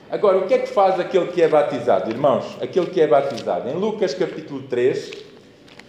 Agora, 0.10 0.38
o 0.38 0.48
que 0.48 0.54
é 0.54 0.60
que 0.60 0.68
faz 0.68 1.00
aquele 1.00 1.28
que 1.28 1.42
é 1.42 1.48
batizado? 1.48 2.10
Irmãos, 2.10 2.58
aquele 2.62 2.88
que 2.88 3.02
é 3.02 3.08
batizado. 3.08 3.70
Em 3.70 3.74
Lucas 3.74 4.14
capítulo 4.14 4.64
3, 4.64 5.12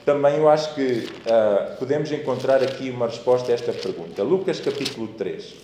também 0.05 0.37
eu 0.37 0.49
acho 0.49 0.75
que 0.75 1.09
uh, 1.09 1.77
podemos 1.79 2.11
encontrar 2.11 2.63
aqui 2.63 2.91
uma 2.91 3.07
resposta 3.07 3.53
a 3.53 3.55
esta 3.55 3.73
pergunta. 3.73 4.23
Lucas 4.23 4.61
capítulo 4.61 5.09
3. 5.09 5.55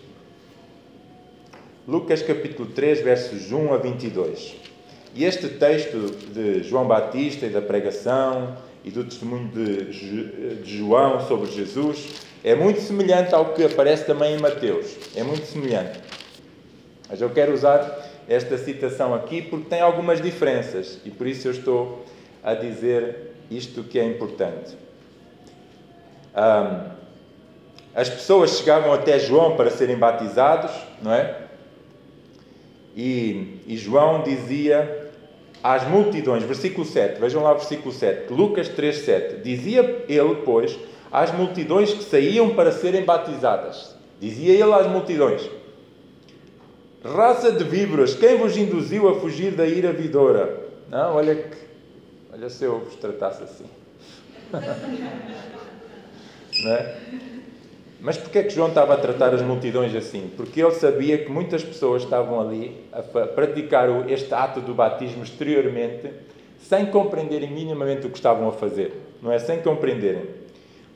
Lucas 1.88 2.22
capítulo 2.22 2.68
3, 2.70 3.02
versos 3.02 3.50
1 3.50 3.72
a 3.72 3.76
22. 3.78 4.69
E 5.14 5.24
este 5.24 5.48
texto 5.48 6.14
de 6.32 6.62
João 6.62 6.86
Batista 6.86 7.46
e 7.46 7.50
da 7.50 7.60
pregação 7.60 8.56
e 8.84 8.90
do 8.90 9.04
testemunho 9.04 9.48
de, 9.48 9.84
de 10.62 10.78
João 10.78 11.26
sobre 11.26 11.50
Jesus 11.50 12.22
é 12.44 12.54
muito 12.54 12.80
semelhante 12.80 13.34
ao 13.34 13.52
que 13.52 13.64
aparece 13.64 14.04
também 14.04 14.36
em 14.36 14.38
Mateus. 14.38 14.96
É 15.14 15.22
muito 15.22 15.46
semelhante. 15.46 16.00
Mas 17.08 17.20
eu 17.20 17.30
quero 17.30 17.52
usar 17.52 18.08
esta 18.28 18.56
citação 18.56 19.12
aqui 19.12 19.42
porque 19.42 19.68
tem 19.68 19.80
algumas 19.80 20.22
diferenças 20.22 21.00
e 21.04 21.10
por 21.10 21.26
isso 21.26 21.48
eu 21.48 21.52
estou 21.52 22.06
a 22.42 22.54
dizer 22.54 23.32
isto 23.50 23.82
que 23.82 23.98
é 23.98 24.04
importante. 24.04 24.76
Um, 26.34 26.90
as 27.92 28.08
pessoas 28.08 28.58
chegavam 28.58 28.92
até 28.92 29.18
João 29.18 29.56
para 29.56 29.68
serem 29.68 29.96
batizados, 29.96 30.70
não 31.02 31.12
é? 31.12 31.36
E, 32.96 33.60
e, 33.66 33.76
João 33.76 34.22
dizia 34.22 34.99
às 35.62 35.86
multidões, 35.86 36.42
versículo 36.44 36.86
7, 36.86 37.20
vejam 37.20 37.42
lá 37.42 37.52
o 37.52 37.56
versículo 37.56 37.92
7, 37.92 38.32
Lucas 38.32 38.68
3, 38.68 38.96
7, 38.96 39.42
dizia 39.42 40.04
ele, 40.08 40.36
pois, 40.44 40.78
às 41.10 41.32
multidões 41.32 41.92
que 41.92 42.04
saíam 42.04 42.54
para 42.54 42.72
serem 42.72 43.04
batizadas, 43.04 43.94
dizia 44.20 44.52
ele 44.52 44.72
às 44.72 44.86
multidões: 44.86 45.48
Raça 47.04 47.52
de 47.52 47.64
víboras, 47.64 48.14
quem 48.14 48.36
vos 48.36 48.56
induziu 48.56 49.08
a 49.08 49.20
fugir 49.20 49.52
da 49.52 49.66
ira 49.66 49.92
vidoura? 49.92 50.68
Não, 50.90 51.14
olha 51.14 51.34
que 51.34 51.70
Olha 52.32 52.48
se 52.48 52.64
eu 52.64 52.78
vos 52.78 52.94
tratasse 52.94 53.42
assim. 53.42 53.66
Não 56.62 56.72
é? 56.72 56.96
Mas 58.02 58.16
porquê 58.16 58.38
é 58.38 58.42
que 58.42 58.50
João 58.50 58.68
estava 58.68 58.94
a 58.94 58.96
tratar 58.96 59.34
as 59.34 59.42
multidões 59.42 59.94
assim? 59.94 60.30
Porque 60.36 60.62
ele 60.62 60.72
sabia 60.72 61.18
que 61.18 61.30
muitas 61.30 61.62
pessoas 61.62 62.02
estavam 62.02 62.40
ali 62.40 62.84
a 62.92 63.02
praticar 63.02 64.10
este 64.10 64.32
ato 64.32 64.60
do 64.60 64.74
batismo 64.74 65.22
exteriormente, 65.22 66.10
sem 66.58 66.86
compreenderem 66.86 67.50
minimamente 67.50 68.06
o 68.06 68.10
que 68.10 68.16
estavam 68.16 68.48
a 68.48 68.52
fazer. 68.52 68.92
Não 69.20 69.30
é? 69.30 69.38
Sem 69.38 69.60
compreenderem. 69.60 70.22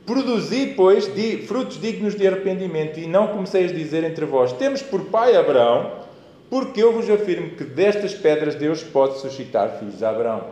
Produzi, 0.07 0.75
pois, 0.77 1.11
frutos 1.47 1.81
dignos 1.81 2.15
de 2.15 2.27
arrependimento, 2.27 2.99
e 2.99 3.07
não 3.07 3.29
comecei 3.29 3.65
a 3.65 3.73
dizer 3.73 4.05
entre 4.05 4.25
vós: 4.25 4.53
Temos 4.53 4.83
por 4.83 5.07
pai 5.07 5.37
Abraão, 5.37 6.05
porque 6.49 6.83
eu 6.83 6.93
vos 6.93 7.09
afirmo 7.09 7.51
que 7.51 7.65
destas 7.65 8.15
pedras 8.15 8.55
Deus 8.55 8.83
pode 8.83 9.19
suscitar 9.19 9.79
filhos 9.79 10.03
a 10.03 10.11
Abraão. 10.11 10.45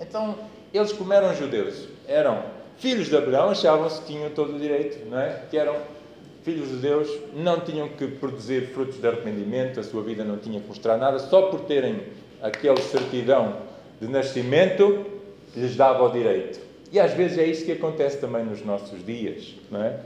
Então, 0.00 0.34
eles 0.72 0.92
como 0.92 1.12
eram 1.12 1.34
judeus, 1.34 1.86
eram 2.08 2.42
filhos 2.78 3.08
de 3.08 3.16
Abraão, 3.16 3.50
achavam-se 3.50 4.00
que 4.00 4.06
tinham 4.08 4.30
todo 4.30 4.56
o 4.56 4.58
direito, 4.58 5.08
não 5.08 5.18
é? 5.18 5.42
Que 5.50 5.56
eram 5.56 5.76
filhos 6.42 6.68
de 6.68 6.76
Deus, 6.76 7.08
não 7.34 7.60
tinham 7.60 7.88
que 7.88 8.06
produzir 8.06 8.68
frutos 8.68 9.00
de 9.00 9.06
arrependimento, 9.06 9.78
a 9.78 9.82
sua 9.82 10.02
vida 10.02 10.24
não 10.24 10.38
tinha 10.38 10.60
que 10.60 10.66
mostrar 10.66 10.96
nada, 10.96 11.18
só 11.18 11.42
por 11.42 11.60
terem 11.60 12.00
aquela 12.40 12.80
certidão 12.80 13.56
de 14.00 14.08
nascimento 14.08 15.06
lhes 15.54 15.76
dava 15.76 16.02
o 16.02 16.10
direito. 16.10 16.60
E 16.90 16.98
às 16.98 17.12
vezes 17.12 17.38
é 17.38 17.46
isso 17.46 17.64
que 17.64 17.72
acontece 17.72 18.18
também 18.18 18.44
nos 18.44 18.64
nossos 18.64 19.04
dias, 19.06 19.54
não 19.70 19.82
é? 19.82 20.00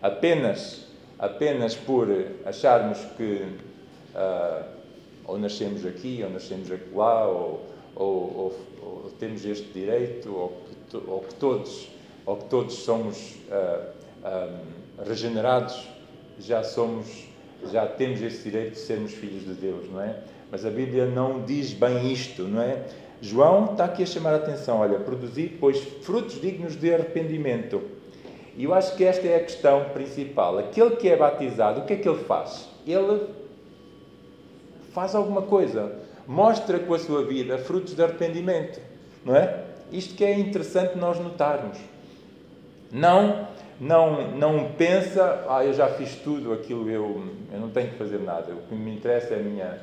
Apenas, 0.00 0.86
apenas 1.18 1.74
por 1.74 2.08
acharmos 2.44 2.98
que 3.16 3.44
uh, 4.14 4.64
ou 5.26 5.38
nascemos 5.38 5.86
aqui, 5.86 6.20
ou 6.24 6.30
nascemos 6.30 6.68
lá, 6.94 7.28
ou, 7.28 7.66
ou, 7.94 8.06
ou 8.06 8.72
ou 8.82 9.10
temos 9.18 9.44
este 9.44 9.66
direito, 9.72 10.28
ou 10.28 10.52
que, 10.90 10.96
ou 10.96 11.20
que 11.20 11.34
todos, 11.34 11.88
ou 12.24 12.36
que 12.36 12.44
todos 12.44 12.74
somos 12.74 13.34
uh, 13.50 13.92
ah, 14.24 14.48
um, 14.48 14.56
ah, 14.98 15.04
regenerados, 15.06 15.88
já 16.38 16.62
somos, 16.62 17.28
já 17.70 17.86
temos 17.86 18.22
esse 18.22 18.42
direito 18.44 18.72
de 18.72 18.78
sermos 18.78 19.12
filhos 19.12 19.44
de 19.44 19.54
Deus, 19.54 19.90
não 19.90 20.00
é? 20.00 20.18
Mas 20.50 20.64
a 20.66 20.70
Bíblia 20.70 21.06
não 21.06 21.42
diz 21.42 21.72
bem 21.72 22.12
isto, 22.12 22.42
não 22.44 22.62
é? 22.62 22.84
João 23.20 23.72
está 23.72 23.84
aqui 23.84 24.02
a 24.02 24.06
chamar 24.06 24.34
a 24.34 24.36
atenção, 24.36 24.78
olha, 24.78 24.98
produzir, 24.98 25.56
pois, 25.60 25.78
frutos 26.02 26.40
dignos 26.40 26.76
de 26.76 26.92
arrependimento. 26.92 27.80
E 28.56 28.64
eu 28.64 28.74
acho 28.74 28.96
que 28.96 29.04
esta 29.04 29.26
é 29.26 29.36
a 29.36 29.40
questão 29.40 29.90
principal. 29.90 30.58
Aquele 30.58 30.96
que 30.96 31.08
é 31.08 31.16
batizado, 31.16 31.80
o 31.80 31.84
que 31.84 31.94
é 31.94 31.96
que 31.96 32.08
ele 32.08 32.22
faz? 32.24 32.68
Ele 32.86 33.28
faz 34.92 35.14
alguma 35.14 35.42
coisa, 35.42 35.92
mostra 36.26 36.78
com 36.78 36.94
a 36.94 36.98
sua 36.98 37.24
vida 37.24 37.58
frutos 37.58 37.94
de 37.94 38.02
arrependimento, 38.02 38.80
não 39.24 39.34
é? 39.34 39.64
Isto 39.90 40.14
que 40.14 40.24
é 40.24 40.38
interessante 40.38 40.98
nós 40.98 41.18
notarmos. 41.18 41.78
Não, 42.92 43.48
não, 43.80 44.30
não 44.32 44.72
pensa, 44.72 45.46
ah, 45.48 45.64
eu 45.64 45.72
já 45.72 45.88
fiz 45.88 46.16
tudo 46.16 46.52
aquilo, 46.52 46.90
eu, 46.90 47.24
eu 47.50 47.58
não 47.58 47.70
tenho 47.70 47.88
que 47.88 47.96
fazer 47.96 48.18
nada. 48.18 48.52
O 48.52 48.68
que 48.68 48.74
me 48.74 48.94
interessa 48.94 49.32
é 49.32 49.40
a 49.40 49.42
minha, 49.42 49.78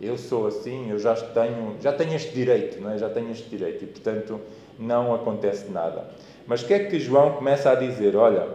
eu 0.00 0.16
sou 0.16 0.46
assim, 0.46 0.90
eu 0.90 0.98
já 0.98 1.14
tenho, 1.14 1.76
já 1.78 1.92
tenho 1.92 2.14
este 2.14 2.32
direito, 2.32 2.80
não 2.80 2.90
é? 2.90 2.96
Já 2.96 3.10
tenho 3.10 3.30
este 3.30 3.50
direito 3.50 3.84
e, 3.84 3.86
portanto, 3.86 4.40
não 4.78 5.14
acontece 5.14 5.70
nada. 5.70 6.08
Mas 6.46 6.62
o 6.62 6.66
que 6.66 6.72
é 6.72 6.78
que 6.86 6.98
João 6.98 7.32
começa 7.32 7.70
a 7.70 7.74
dizer? 7.74 8.16
Olha, 8.16 8.48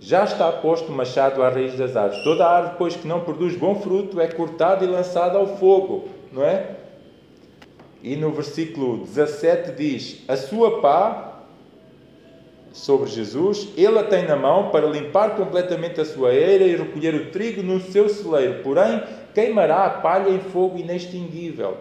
já 0.00 0.24
está 0.24 0.50
posto 0.50 0.90
o 0.90 0.94
machado 0.94 1.40
à 1.40 1.48
raiz 1.48 1.78
das 1.78 1.96
árvores. 1.96 2.24
Toda 2.24 2.44
árvore, 2.44 2.74
pois, 2.78 2.96
que 2.96 3.06
não 3.06 3.20
produz 3.20 3.54
bom 3.54 3.76
fruto, 3.76 4.20
é 4.20 4.26
cortada 4.26 4.84
e 4.84 4.88
lançada 4.88 5.38
ao 5.38 5.46
fogo, 5.56 6.08
não 6.32 6.42
é? 6.44 6.76
E 8.02 8.16
no 8.16 8.32
versículo 8.32 9.04
17 9.04 9.72
diz: 9.72 10.24
A 10.26 10.36
sua 10.36 10.80
pá 10.80 11.29
sobre 12.72 13.10
Jesus, 13.10 13.68
ele 13.76 13.98
a 13.98 14.04
tem 14.04 14.26
na 14.26 14.36
mão 14.36 14.70
para 14.70 14.86
limpar 14.86 15.36
completamente 15.36 16.00
a 16.00 16.04
sua 16.04 16.32
eira 16.32 16.64
e 16.64 16.76
recolher 16.76 17.14
o 17.14 17.30
trigo 17.30 17.62
no 17.62 17.80
seu 17.80 18.08
celeiro, 18.08 18.62
porém 18.62 19.02
queimará 19.34 19.86
a 19.86 19.90
palha 19.90 20.30
em 20.30 20.40
fogo 20.40 20.78
inextinguível. 20.78 21.76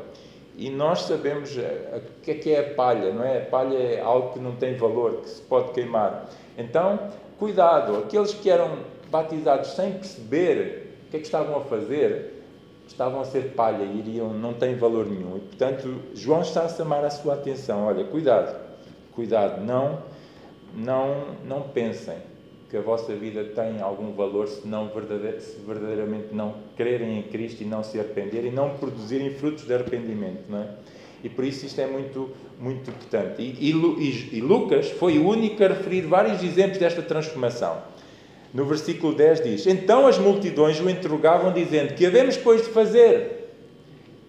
E 0.58 0.70
nós 0.70 1.04
sabemos 1.04 1.58
eh, 1.58 2.02
o 2.20 2.22
que 2.22 2.32
é 2.32 2.34
que 2.34 2.52
é 2.52 2.60
a 2.60 2.74
palha, 2.76 3.14
não 3.14 3.24
é? 3.24 3.38
A 3.38 3.46
palha 3.46 3.78
é 3.78 4.02
algo 4.02 4.34
que 4.34 4.40
não 4.40 4.56
tem 4.56 4.76
valor, 4.76 5.22
que 5.22 5.30
se 5.30 5.42
pode 5.42 5.72
queimar. 5.72 6.28
Então, 6.58 7.00
cuidado, 7.38 7.98
aqueles 7.98 8.34
que 8.34 8.50
eram 8.50 8.80
batizados 9.10 9.70
sem 9.70 9.94
perceber 9.94 10.96
o 11.08 11.12
que 11.12 11.18
é 11.18 11.20
que 11.20 11.26
estavam 11.26 11.56
a 11.56 11.62
fazer, 11.62 12.44
estavam 12.86 13.22
a 13.22 13.26
ser 13.26 13.54
palha 13.54 13.84
e 13.84 14.00
iriam, 14.00 14.34
não 14.34 14.54
tem 14.54 14.76
valor 14.76 15.06
nenhum. 15.06 15.38
E, 15.38 15.40
portanto, 15.40 15.96
João 16.14 16.42
está 16.42 16.64
a 16.64 16.70
chamar 16.70 17.06
a 17.06 17.10
sua 17.10 17.36
atenção. 17.36 17.86
Olha, 17.86 18.04
cuidado, 18.04 18.60
cuidado, 19.16 19.62
não, 19.64 20.00
não, 20.76 21.36
não 21.46 21.62
pensem 21.62 22.18
que 22.70 22.78
a 22.78 22.82
vossa 22.82 23.16
vida 23.16 23.44
tem 23.44 23.82
algum 23.82 24.14
valor 24.14 24.48
se, 24.48 24.68
não 24.68 24.92
se 25.40 25.58
verdadeiramente 25.66 26.28
não 26.32 26.54
crerem 26.78 27.20
em 27.20 27.24
Cristo 27.24 27.62
e 27.62 27.66
não 27.66 27.84
se 27.84 28.00
arrependerem 28.00 28.52
e 28.52 28.56
não 28.56 28.78
produzirem 28.78 29.34
frutos 29.34 29.66
de 29.66 29.74
arrependimento, 29.74 30.44
não 30.48 30.60
é? 30.60 30.68
E 31.24 31.28
por 31.28 31.44
isso 31.44 31.66
isto 31.66 31.82
é 31.82 31.88
muito, 31.88 32.30
muito 32.60 32.90
importante. 32.90 33.42
E, 33.42 33.72
e, 33.72 34.38
e 34.38 34.42
Lucas 34.42 34.90
foi 34.92 35.18
o 35.18 35.28
único 35.28 35.62
a 35.64 35.68
referir 35.68 36.02
vários 36.02 36.42
exemplos 36.44 36.78
desta 36.78 37.02
transformação. 37.02 37.78
No 38.54 38.66
versículo 38.66 39.14
10 39.14 39.44
diz: 39.44 39.68
Então 39.68 40.08
as 40.08 40.18
multidões 40.18 40.80
o 40.80 40.90
interrogavam, 40.90 41.52
dizendo: 41.52 41.94
Que 41.94 42.06
havemos, 42.06 42.38
pois, 42.38 42.64
de 42.64 42.70
fazer? 42.70 43.40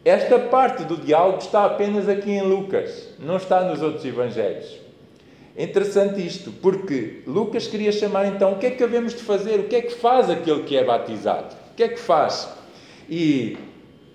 Esta 0.05 0.39
parte 0.39 0.83
do 0.85 0.97
diálogo 0.97 1.39
está 1.39 1.65
apenas 1.67 2.09
aqui 2.09 2.31
em 2.31 2.43
Lucas, 2.43 3.09
não 3.19 3.37
está 3.37 3.63
nos 3.63 3.83
outros 3.83 4.05
evangelhos. 4.05 4.81
Interessante 5.63 6.27
isto, 6.27 6.51
porque 6.51 7.23
Lucas 7.27 7.67
queria 7.67 7.93
chamar 7.93 8.27
então 8.27 8.53
o 8.53 8.59
que 8.59 8.65
é 8.65 8.71
que 8.71 8.83
havemos 8.83 9.13
de 9.13 9.23
fazer, 9.23 9.61
o 9.61 9.65
que 9.65 9.77
é 9.77 9.83
que 9.83 9.95
faz 9.95 10.31
aquele 10.31 10.63
que 10.63 10.75
é 10.75 10.83
batizado, 10.83 11.55
o 11.73 11.75
que 11.75 11.83
é 11.83 11.89
que 11.89 12.01
faz? 12.01 12.49
E, 13.07 13.59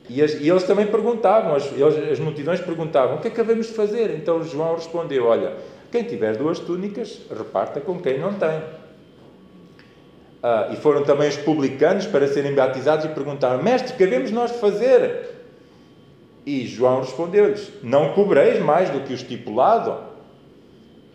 e, 0.09 0.23
as, 0.23 0.33
e 0.33 0.49
eles 0.49 0.63
também 0.63 0.87
perguntavam, 0.87 1.53
as, 1.53 1.71
eles, 1.71 2.13
as 2.13 2.19
multidões 2.19 2.59
perguntavam, 2.61 3.17
o 3.17 3.21
que 3.21 3.27
é 3.27 3.31
que 3.31 3.39
havemos 3.39 3.67
de 3.67 3.73
fazer? 3.73 4.09
Então 4.15 4.43
João 4.43 4.73
respondeu: 4.73 5.25
Olha, 5.25 5.53
quem 5.91 6.03
tiver 6.03 6.35
duas 6.35 6.57
túnicas, 6.57 7.21
reparta 7.29 7.79
com 7.79 7.99
quem 7.99 8.17
não 8.17 8.33
tem. 8.33 8.63
Ah, 10.41 10.69
e 10.71 10.77
foram 10.77 11.03
também 11.03 11.29
os 11.29 11.37
publicanos 11.37 12.07
para 12.07 12.27
serem 12.27 12.55
batizados 12.55 13.05
e 13.05 13.09
perguntaram: 13.09 13.61
Mestre, 13.61 13.93
o 13.93 13.95
que 13.95 14.03
havemos 14.03 14.31
nós 14.31 14.51
de 14.51 14.57
fazer? 14.57 15.29
E 16.43 16.65
João 16.65 17.01
respondeu-lhes: 17.01 17.71
Não 17.83 18.13
cobreis 18.13 18.59
mais 18.59 18.89
do 18.89 19.01
que 19.01 19.13
o 19.13 19.15
estipulado. 19.15 20.14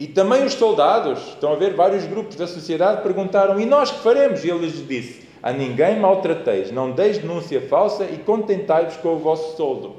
E 0.00 0.06
também 0.06 0.46
os 0.46 0.54
soldados, 0.54 1.18
estão 1.28 1.52
a 1.52 1.56
ver, 1.56 1.74
vários 1.74 2.06
grupos 2.06 2.34
da 2.34 2.46
sociedade 2.46 3.02
perguntaram: 3.02 3.60
E 3.60 3.66
nós 3.66 3.90
que 3.90 3.98
faremos? 3.98 4.42
E 4.42 4.48
ele 4.48 4.60
lhes 4.60 4.88
disse: 4.88 5.28
A 5.42 5.52
ninguém 5.52 6.00
maltrateis, 6.00 6.72
não 6.72 6.90
deis 6.90 7.18
denúncia 7.18 7.60
falsa 7.60 8.04
e 8.04 8.16
contentai-vos 8.16 8.96
com 8.96 9.10
o 9.10 9.18
vosso 9.18 9.58
soldo. 9.58 9.96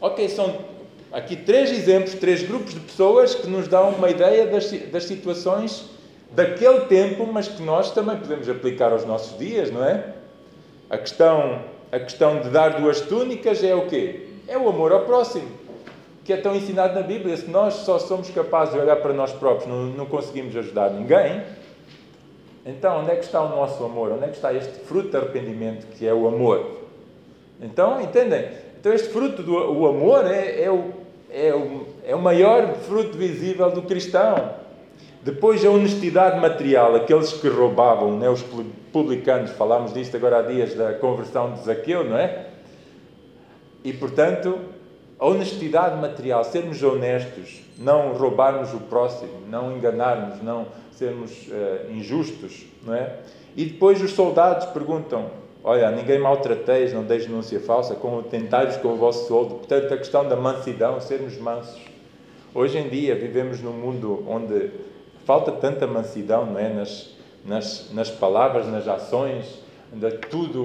Ok, 0.00 0.28
são 0.28 0.54
aqui 1.10 1.34
três 1.34 1.72
exemplos, 1.72 2.14
três 2.14 2.44
grupos 2.44 2.74
de 2.74 2.80
pessoas 2.80 3.34
que 3.34 3.48
nos 3.48 3.66
dão 3.66 3.90
uma 3.90 4.08
ideia 4.08 4.46
das, 4.46 4.70
das 4.70 5.04
situações 5.04 5.90
daquele 6.30 6.82
tempo, 6.82 7.26
mas 7.26 7.48
que 7.48 7.62
nós 7.62 7.90
também 7.90 8.16
podemos 8.16 8.48
aplicar 8.48 8.92
aos 8.92 9.04
nossos 9.04 9.36
dias, 9.36 9.72
não 9.72 9.84
é? 9.84 10.04
A 10.88 10.98
questão, 10.98 11.62
a 11.90 11.98
questão 11.98 12.42
de 12.42 12.50
dar 12.50 12.80
duas 12.80 13.00
túnicas 13.00 13.64
é 13.64 13.74
o 13.74 13.86
quê? 13.86 14.28
É 14.46 14.56
o 14.56 14.68
amor 14.68 14.92
ao 14.92 15.00
próximo 15.00 15.66
que 16.26 16.32
é 16.32 16.36
tão 16.36 16.56
ensinado 16.56 16.92
na 16.92 17.02
Bíblia. 17.02 17.36
Se 17.36 17.48
nós 17.48 17.74
só 17.74 18.00
somos 18.00 18.28
capazes 18.30 18.74
de 18.74 18.80
olhar 18.80 18.96
para 18.96 19.12
nós 19.12 19.32
próprios, 19.32 19.68
não, 19.68 19.84
não 19.84 20.06
conseguimos 20.06 20.56
ajudar 20.56 20.90
ninguém, 20.90 21.40
então 22.66 23.00
onde 23.00 23.12
é 23.12 23.14
que 23.14 23.24
está 23.24 23.40
o 23.40 23.48
nosso 23.48 23.84
amor? 23.84 24.10
Onde 24.10 24.24
é 24.24 24.28
que 24.28 24.34
está 24.34 24.52
este 24.52 24.80
fruto 24.80 25.10
de 25.10 25.16
arrependimento 25.16 25.86
que 25.96 26.04
é 26.04 26.12
o 26.12 26.26
amor? 26.26 26.80
Então, 27.62 28.00
entendem? 28.00 28.44
Então, 28.78 28.92
este 28.92 29.08
fruto 29.08 29.40
do 29.42 29.54
o 29.54 29.86
amor 29.86 30.26
é, 30.26 30.64
é, 30.64 30.70
o, 30.70 30.90
é, 31.30 31.54
o, 31.54 31.86
é 32.04 32.14
o 32.14 32.20
maior 32.20 32.74
fruto 32.74 33.16
visível 33.16 33.70
do 33.70 33.82
cristão. 33.82 34.50
Depois, 35.22 35.64
a 35.64 35.70
honestidade 35.70 36.40
material, 36.40 36.96
aqueles 36.96 37.32
que 37.32 37.48
roubavam, 37.48 38.18
né, 38.18 38.28
os 38.28 38.44
publicanos, 38.92 39.52
falámos 39.52 39.94
disto 39.94 40.16
agora 40.16 40.38
há 40.38 40.42
dias 40.42 40.74
da 40.74 40.92
conversão 40.94 41.52
de 41.52 41.62
Zaqueu, 41.62 42.04
não 42.04 42.18
é? 42.18 42.46
E 43.84 43.92
portanto, 43.92 44.58
a 45.18 45.26
honestidade 45.26 46.00
material, 46.00 46.44
sermos 46.44 46.82
honestos, 46.82 47.62
não 47.78 48.12
roubarmos 48.12 48.74
o 48.74 48.80
próximo, 48.80 49.32
não 49.48 49.76
enganarmos, 49.76 50.42
não 50.42 50.66
sermos 50.92 51.48
uh, 51.48 51.90
injustos, 51.90 52.66
não 52.82 52.94
é? 52.94 53.16
E 53.56 53.64
depois 53.64 54.02
os 54.02 54.12
soldados 54.12 54.66
perguntam: 54.66 55.30
Olha, 55.64 55.90
ninguém 55.90 56.18
maltrateis, 56.18 56.92
não 56.92 57.02
deis 57.02 57.26
denúncia 57.26 57.58
falsa, 57.58 57.94
contentai-vos 57.94 58.76
com 58.76 58.88
o 58.88 58.96
vosso 58.96 59.26
soldo. 59.26 59.56
Portanto, 59.56 59.92
a 59.92 59.96
questão 59.96 60.28
da 60.28 60.36
mansidão, 60.36 61.00
sermos 61.00 61.38
mansos. 61.38 61.80
Hoje 62.54 62.78
em 62.78 62.88
dia 62.88 63.14
vivemos 63.14 63.60
num 63.60 63.72
mundo 63.72 64.24
onde 64.28 64.70
falta 65.24 65.50
tanta 65.52 65.86
mansidão, 65.86 66.46
não 66.46 66.58
é? 66.58 66.68
Nas, 66.68 67.10
nas, 67.44 67.90
nas 67.92 68.10
palavras, 68.10 68.66
nas 68.66 68.86
ações, 68.86 69.62
anda 69.94 70.10
tudo 70.10 70.60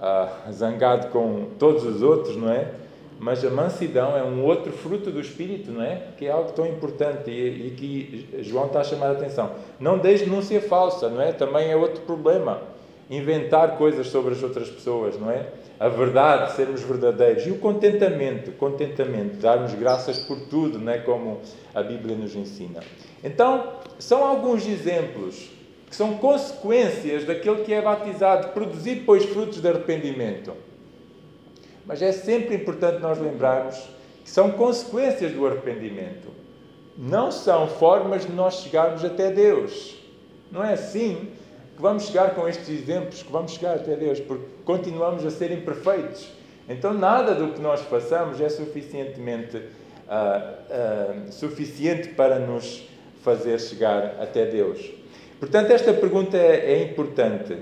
uh, 0.00 0.52
zangado 0.52 1.08
com 1.08 1.46
todos 1.58 1.84
os 1.84 2.02
outros, 2.02 2.36
não 2.36 2.50
é? 2.50 2.70
Mas 3.18 3.44
a 3.44 3.50
mansidão 3.50 4.16
é 4.16 4.22
um 4.22 4.44
outro 4.44 4.72
fruto 4.72 5.10
do 5.10 5.20
Espírito, 5.20 5.70
não 5.70 5.82
é? 5.82 6.08
Que 6.16 6.26
é 6.26 6.30
algo 6.30 6.52
tão 6.52 6.66
importante 6.66 7.30
e, 7.30 7.68
e 7.68 7.70
que 7.70 8.42
João 8.42 8.66
está 8.66 8.80
a 8.80 8.84
chamar 8.84 9.06
a 9.06 9.12
atenção. 9.12 9.52
Não 9.78 9.98
deis 9.98 10.20
denúncia 10.20 10.60
falsa, 10.60 11.08
não 11.08 11.20
é? 11.20 11.32
Também 11.32 11.70
é 11.70 11.76
outro 11.76 12.02
problema. 12.02 12.62
Inventar 13.08 13.76
coisas 13.76 14.08
sobre 14.08 14.32
as 14.32 14.42
outras 14.42 14.68
pessoas, 14.68 15.18
não 15.18 15.30
é? 15.30 15.46
A 15.78 15.88
verdade, 15.88 16.52
sermos 16.52 16.82
verdadeiros. 16.82 17.46
E 17.46 17.50
o 17.50 17.58
contentamento, 17.58 18.52
contentamento, 18.52 19.36
darmos 19.36 19.74
graças 19.74 20.18
por 20.18 20.38
tudo, 20.48 20.78
não 20.78 20.92
é? 20.92 20.98
Como 20.98 21.40
a 21.74 21.82
Bíblia 21.82 22.16
nos 22.16 22.34
ensina. 22.34 22.80
Então, 23.22 23.74
são 23.98 24.24
alguns 24.24 24.66
exemplos 24.66 25.50
que 25.88 25.96
são 25.96 26.14
consequências 26.14 27.24
daquele 27.24 27.62
que 27.62 27.72
é 27.72 27.80
batizado, 27.80 28.48
produzir, 28.48 29.04
pois, 29.06 29.24
frutos 29.24 29.60
de 29.60 29.68
arrependimento. 29.68 30.52
Mas 31.86 32.00
é 32.02 32.12
sempre 32.12 32.54
importante 32.54 33.00
nós 33.00 33.18
lembrarmos 33.18 33.76
que 34.22 34.30
são 34.30 34.50
consequências 34.52 35.32
do 35.32 35.46
arrependimento. 35.46 36.28
Não 36.96 37.30
são 37.30 37.66
formas 37.66 38.24
de 38.24 38.32
nós 38.32 38.62
chegarmos 38.62 39.04
até 39.04 39.30
Deus. 39.30 39.96
Não 40.50 40.64
é 40.64 40.72
assim 40.72 41.30
que 41.76 41.82
vamos 41.82 42.06
chegar 42.06 42.34
com 42.34 42.48
estes 42.48 42.68
exemplos, 42.68 43.22
que 43.22 43.32
vamos 43.32 43.52
chegar 43.52 43.74
até 43.74 43.96
Deus, 43.96 44.20
porque 44.20 44.44
continuamos 44.64 45.26
a 45.26 45.30
ser 45.30 45.50
imperfeitos. 45.50 46.28
Então, 46.68 46.94
nada 46.94 47.34
do 47.34 47.52
que 47.52 47.60
nós 47.60 47.80
façamos 47.82 48.40
é 48.40 48.48
suficientemente 48.48 49.56
uh, 49.56 51.28
uh, 51.28 51.32
suficiente 51.32 52.08
para 52.10 52.38
nos 52.38 52.88
fazer 53.22 53.60
chegar 53.60 54.16
até 54.20 54.46
Deus. 54.46 54.90
Portanto, 55.40 55.70
esta 55.70 55.92
pergunta 55.92 56.36
é, 56.36 56.72
é 56.72 56.82
importante. 56.82 57.56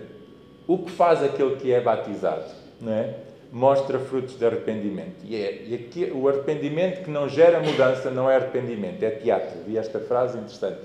O 0.67 0.79
que 0.79 0.91
faz 0.91 1.23
aquele 1.23 1.57
que 1.57 1.73
é 1.73 1.81
batizado? 1.81 2.45
Não 2.81 2.93
é? 2.93 3.15
Mostra 3.53 3.99
frutos 3.99 4.39
de 4.39 4.47
arrependimento. 4.47 5.17
E, 5.25 5.37
é, 5.37 5.65
e 5.67 5.75
aqui, 5.75 6.11
o 6.11 6.27
arrependimento 6.27 7.05
que 7.05 7.11
não 7.11 7.29
gera 7.29 7.61
mudança 7.61 8.11
não 8.11 8.29
é 8.29 8.37
arrependimento, 8.37 9.03
é 9.03 9.11
teatro. 9.11 9.61
Vi 9.67 9.77
esta 9.77 10.01
frase 10.01 10.39
interessante. 10.39 10.79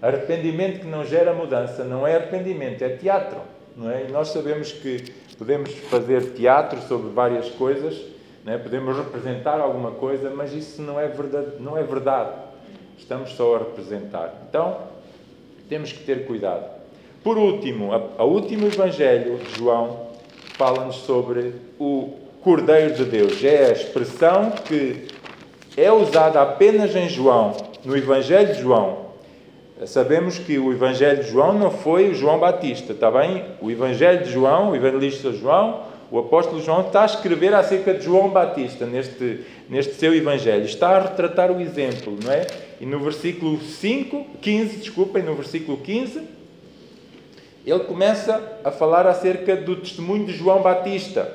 Arrependimento 0.00 0.80
que 0.80 0.86
não 0.86 1.04
gera 1.04 1.34
mudança 1.34 1.84
não 1.84 2.06
é 2.06 2.16
arrependimento, 2.16 2.82
é 2.82 2.88
teatro. 2.96 3.40
Não 3.76 3.90
é? 3.90 4.06
E 4.08 4.10
nós 4.10 4.28
sabemos 4.28 4.72
que 4.72 5.12
podemos 5.36 5.70
fazer 5.70 6.32
teatro 6.32 6.80
sobre 6.82 7.10
várias 7.10 7.50
coisas, 7.50 8.00
né? 8.42 8.56
podemos 8.56 8.96
representar 8.96 9.60
alguma 9.60 9.90
coisa, 9.90 10.30
mas 10.30 10.54
isso 10.54 10.80
não 10.80 10.98
é, 10.98 11.08
verdade, 11.08 11.52
não 11.60 11.76
é 11.76 11.82
verdade. 11.82 12.32
Estamos 12.96 13.32
só 13.32 13.56
a 13.56 13.58
representar. 13.58 14.46
Então, 14.48 14.78
temos 15.68 15.92
que 15.92 16.02
ter 16.02 16.26
cuidado. 16.26 16.64
Por 17.22 17.36
último, 17.36 17.90
a 17.92 18.24
último 18.24 18.66
Evangelho 18.66 19.36
de 19.36 19.58
João 19.58 20.07
fala-nos 20.58 20.96
sobre 20.96 21.54
o 21.78 22.14
Cordeiro 22.42 22.92
de 22.92 23.04
Deus. 23.04 23.42
É 23.44 23.66
a 23.66 23.72
expressão 23.72 24.50
que 24.50 25.06
é 25.76 25.90
usada 25.92 26.42
apenas 26.42 26.96
em 26.96 27.08
João, 27.08 27.56
no 27.84 27.96
Evangelho 27.96 28.52
de 28.52 28.60
João. 28.60 29.06
Sabemos 29.86 30.36
que 30.36 30.58
o 30.58 30.72
Evangelho 30.72 31.22
de 31.22 31.30
João 31.30 31.56
não 31.56 31.70
foi 31.70 32.08
o 32.08 32.14
João 32.14 32.40
Batista, 32.40 32.92
está 32.92 33.08
bem? 33.08 33.44
O 33.62 33.70
Evangelho 33.70 34.24
de 34.24 34.32
João, 34.32 34.72
o 34.72 34.76
evangelista 34.76 35.30
João, 35.32 35.82
o 36.10 36.18
apóstolo 36.18 36.60
João 36.60 36.80
está 36.80 37.02
a 37.02 37.06
escrever 37.06 37.54
acerca 37.54 37.94
de 37.94 38.04
João 38.04 38.28
Batista 38.30 38.84
neste, 38.84 39.42
neste 39.68 39.94
seu 39.94 40.12
Evangelho. 40.12 40.64
Está 40.64 40.96
a 40.96 41.02
retratar 41.02 41.52
o 41.52 41.60
exemplo, 41.60 42.18
não 42.24 42.32
é? 42.32 42.44
E 42.80 42.86
no 42.86 42.98
versículo 42.98 43.60
5, 43.60 44.26
15, 44.40 44.76
desculpem, 44.78 45.22
no 45.22 45.36
versículo 45.36 45.78
15, 45.78 46.37
ele 47.66 47.80
começa 47.80 48.60
a 48.64 48.70
falar 48.70 49.06
acerca 49.06 49.56
do 49.56 49.76
testemunho 49.76 50.26
de 50.26 50.32
João 50.32 50.62
Batista. 50.62 51.32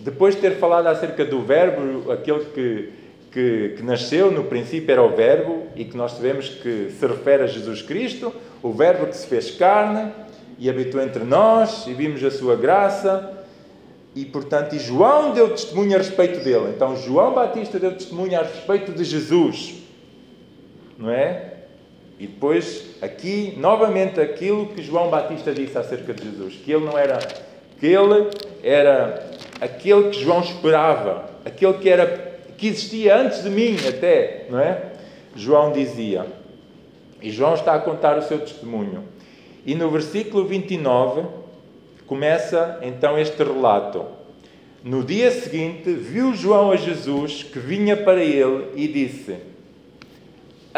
Depois 0.00 0.34
de 0.34 0.40
ter 0.40 0.56
falado 0.56 0.86
acerca 0.86 1.24
do 1.24 1.40
Verbo, 1.42 2.10
aquele 2.10 2.44
que, 2.46 2.92
que, 3.32 3.74
que, 3.76 3.82
nasceu, 3.82 4.30
no 4.30 4.44
princípio 4.44 4.90
era 4.90 5.02
o 5.02 5.14
Verbo, 5.14 5.66
e 5.74 5.84
que 5.84 5.96
nós 5.96 6.12
sabemos 6.12 6.48
que 6.48 6.90
se 6.90 7.06
refere 7.06 7.44
a 7.44 7.46
Jesus 7.46 7.82
Cristo, 7.82 8.32
o 8.62 8.72
Verbo 8.72 9.06
que 9.06 9.16
se 9.16 9.26
fez 9.26 9.50
carne 9.52 10.12
e 10.58 10.68
habitou 10.68 11.00
entre 11.00 11.24
nós, 11.24 11.86
e 11.86 11.94
vimos 11.94 12.22
a 12.24 12.30
sua 12.30 12.56
graça, 12.56 13.36
e 14.14 14.24
portanto, 14.24 14.74
e 14.74 14.78
João 14.78 15.32
deu 15.32 15.50
testemunho 15.50 15.94
a 15.94 15.98
respeito 15.98 16.42
dele. 16.42 16.72
Então, 16.74 16.96
João 16.96 17.34
Batista 17.34 17.78
deu 17.78 17.92
testemunho 17.92 18.38
a 18.38 18.42
respeito 18.42 18.92
de 18.92 19.04
Jesus, 19.04 19.82
não 20.98 21.10
é? 21.10 21.55
E 22.18 22.26
depois, 22.26 22.96
aqui, 23.02 23.54
novamente, 23.58 24.20
aquilo 24.20 24.66
que 24.68 24.82
João 24.82 25.10
Batista 25.10 25.52
disse 25.52 25.76
acerca 25.76 26.14
de 26.14 26.24
Jesus, 26.24 26.54
que 26.64 26.72
ele 26.72 26.84
não 26.84 26.96
era, 26.96 27.18
que 27.78 27.86
ele 27.86 28.30
era 28.62 29.30
aquele 29.60 30.10
que 30.10 30.20
João 30.20 30.40
esperava, 30.40 31.28
aquele 31.44 31.74
que 31.74 31.88
era 31.88 32.36
que 32.56 32.68
existia 32.68 33.16
antes 33.18 33.42
de 33.42 33.50
mim 33.50 33.76
até, 33.86 34.46
não 34.48 34.58
é? 34.58 34.92
João 35.34 35.72
dizia. 35.72 36.26
E 37.20 37.30
João 37.30 37.54
está 37.54 37.74
a 37.74 37.78
contar 37.78 38.16
o 38.16 38.22
seu 38.22 38.38
testemunho. 38.38 39.04
E 39.64 39.74
no 39.74 39.90
versículo 39.90 40.46
29 40.46 41.22
começa 42.06 42.78
então 42.82 43.18
este 43.18 43.42
relato. 43.42 44.06
No 44.82 45.02
dia 45.02 45.30
seguinte, 45.30 45.92
viu 45.92 46.34
João 46.34 46.70
a 46.70 46.76
Jesus 46.76 47.42
que 47.42 47.58
vinha 47.58 47.96
para 47.96 48.22
ele 48.22 48.70
e 48.76 48.88
disse: 48.88 49.36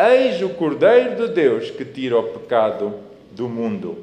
Eis 0.01 0.41
o 0.43 0.51
Cordeiro 0.51 1.17
de 1.17 1.35
Deus 1.35 1.73
que 1.73 1.85
tira 1.85 2.17
o 2.17 2.23
pecado 2.23 2.95
do 3.33 3.49
mundo. 3.49 3.99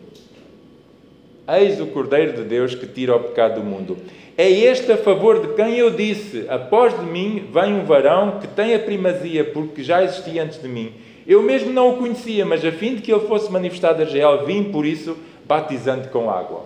Eis 1.47 1.79
o 1.79 1.88
Cordeiro 1.88 2.34
de 2.34 2.43
Deus 2.43 2.75
que 2.75 2.86
tira 2.86 3.15
o 3.15 3.21
pecado 3.21 3.62
do 3.62 3.65
mundo. 3.65 3.95
É 4.38 4.49
este 4.49 4.91
a 4.91 4.97
favor 4.97 5.39
de 5.39 5.53
quem 5.53 5.77
eu 5.77 5.89
disse: 5.89 6.47
Após 6.49 6.99
de 6.99 7.05
mim 7.05 7.47
vem 7.49 7.75
um 7.75 7.86
varão 7.86 8.41
que 8.41 8.47
tem 8.49 8.75
a 8.75 8.79
primazia, 8.79 9.45
porque 9.45 9.81
já 9.84 10.03
existia 10.03 10.43
antes 10.43 10.62
de 10.62 10.67
mim. 10.67 10.91
Eu 11.25 11.41
mesmo 11.41 11.71
não 11.71 11.91
o 11.91 11.97
conhecia, 11.97 12.45
mas 12.45 12.65
a 12.65 12.73
fim 12.73 12.95
de 12.95 13.01
que 13.01 13.13
ele 13.13 13.25
fosse 13.25 13.49
manifestado 13.49 14.01
a 14.01 14.05
Israel, 14.05 14.45
vim 14.45 14.65
por 14.65 14.86
isso 14.86 15.15
batizando 15.45 16.10
com 16.10 16.29
água. 16.29 16.65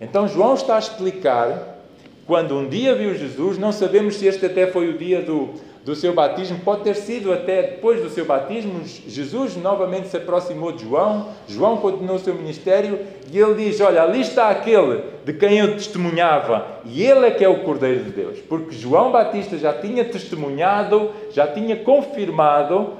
Então 0.00 0.28
João 0.28 0.54
está 0.54 0.76
a 0.76 0.78
explicar 0.78 1.80
quando 2.24 2.56
um 2.56 2.68
dia 2.68 2.94
viu 2.94 3.16
Jesus, 3.16 3.58
não 3.58 3.72
sabemos 3.72 4.14
se 4.14 4.26
este 4.26 4.46
até 4.46 4.68
foi 4.68 4.90
o 4.90 4.96
dia 4.96 5.20
do, 5.20 5.54
do 5.84 5.94
seu 5.94 6.12
batismo, 6.12 6.58
pode 6.58 6.82
ter 6.82 6.94
sido 6.94 7.32
até 7.32 7.62
depois 7.62 8.02
do 8.02 8.10
seu 8.10 8.26
batismo, 8.26 8.82
Jesus 8.84 9.56
novamente 9.56 10.08
se 10.08 10.16
aproximou 10.16 10.72
de 10.72 10.84
João, 10.84 11.28
João 11.48 11.78
continuou 11.78 12.16
o 12.16 12.20
seu 12.20 12.34
ministério 12.34 12.98
e 13.32 13.38
ele 13.38 13.54
diz: 13.54 13.80
Olha, 13.80 14.02
ali 14.02 14.20
está 14.20 14.50
aquele 14.50 15.02
de 15.24 15.32
quem 15.32 15.58
eu 15.58 15.74
testemunhava, 15.74 16.80
e 16.84 17.02
ele 17.02 17.26
é 17.26 17.30
que 17.30 17.44
é 17.44 17.48
o 17.48 17.60
Cordeiro 17.60 18.04
de 18.04 18.10
Deus, 18.10 18.38
porque 18.40 18.72
João 18.72 19.10
Batista 19.10 19.56
já 19.56 19.72
tinha 19.72 20.04
testemunhado, 20.04 21.10
já 21.30 21.46
tinha 21.46 21.76
confirmado 21.76 22.94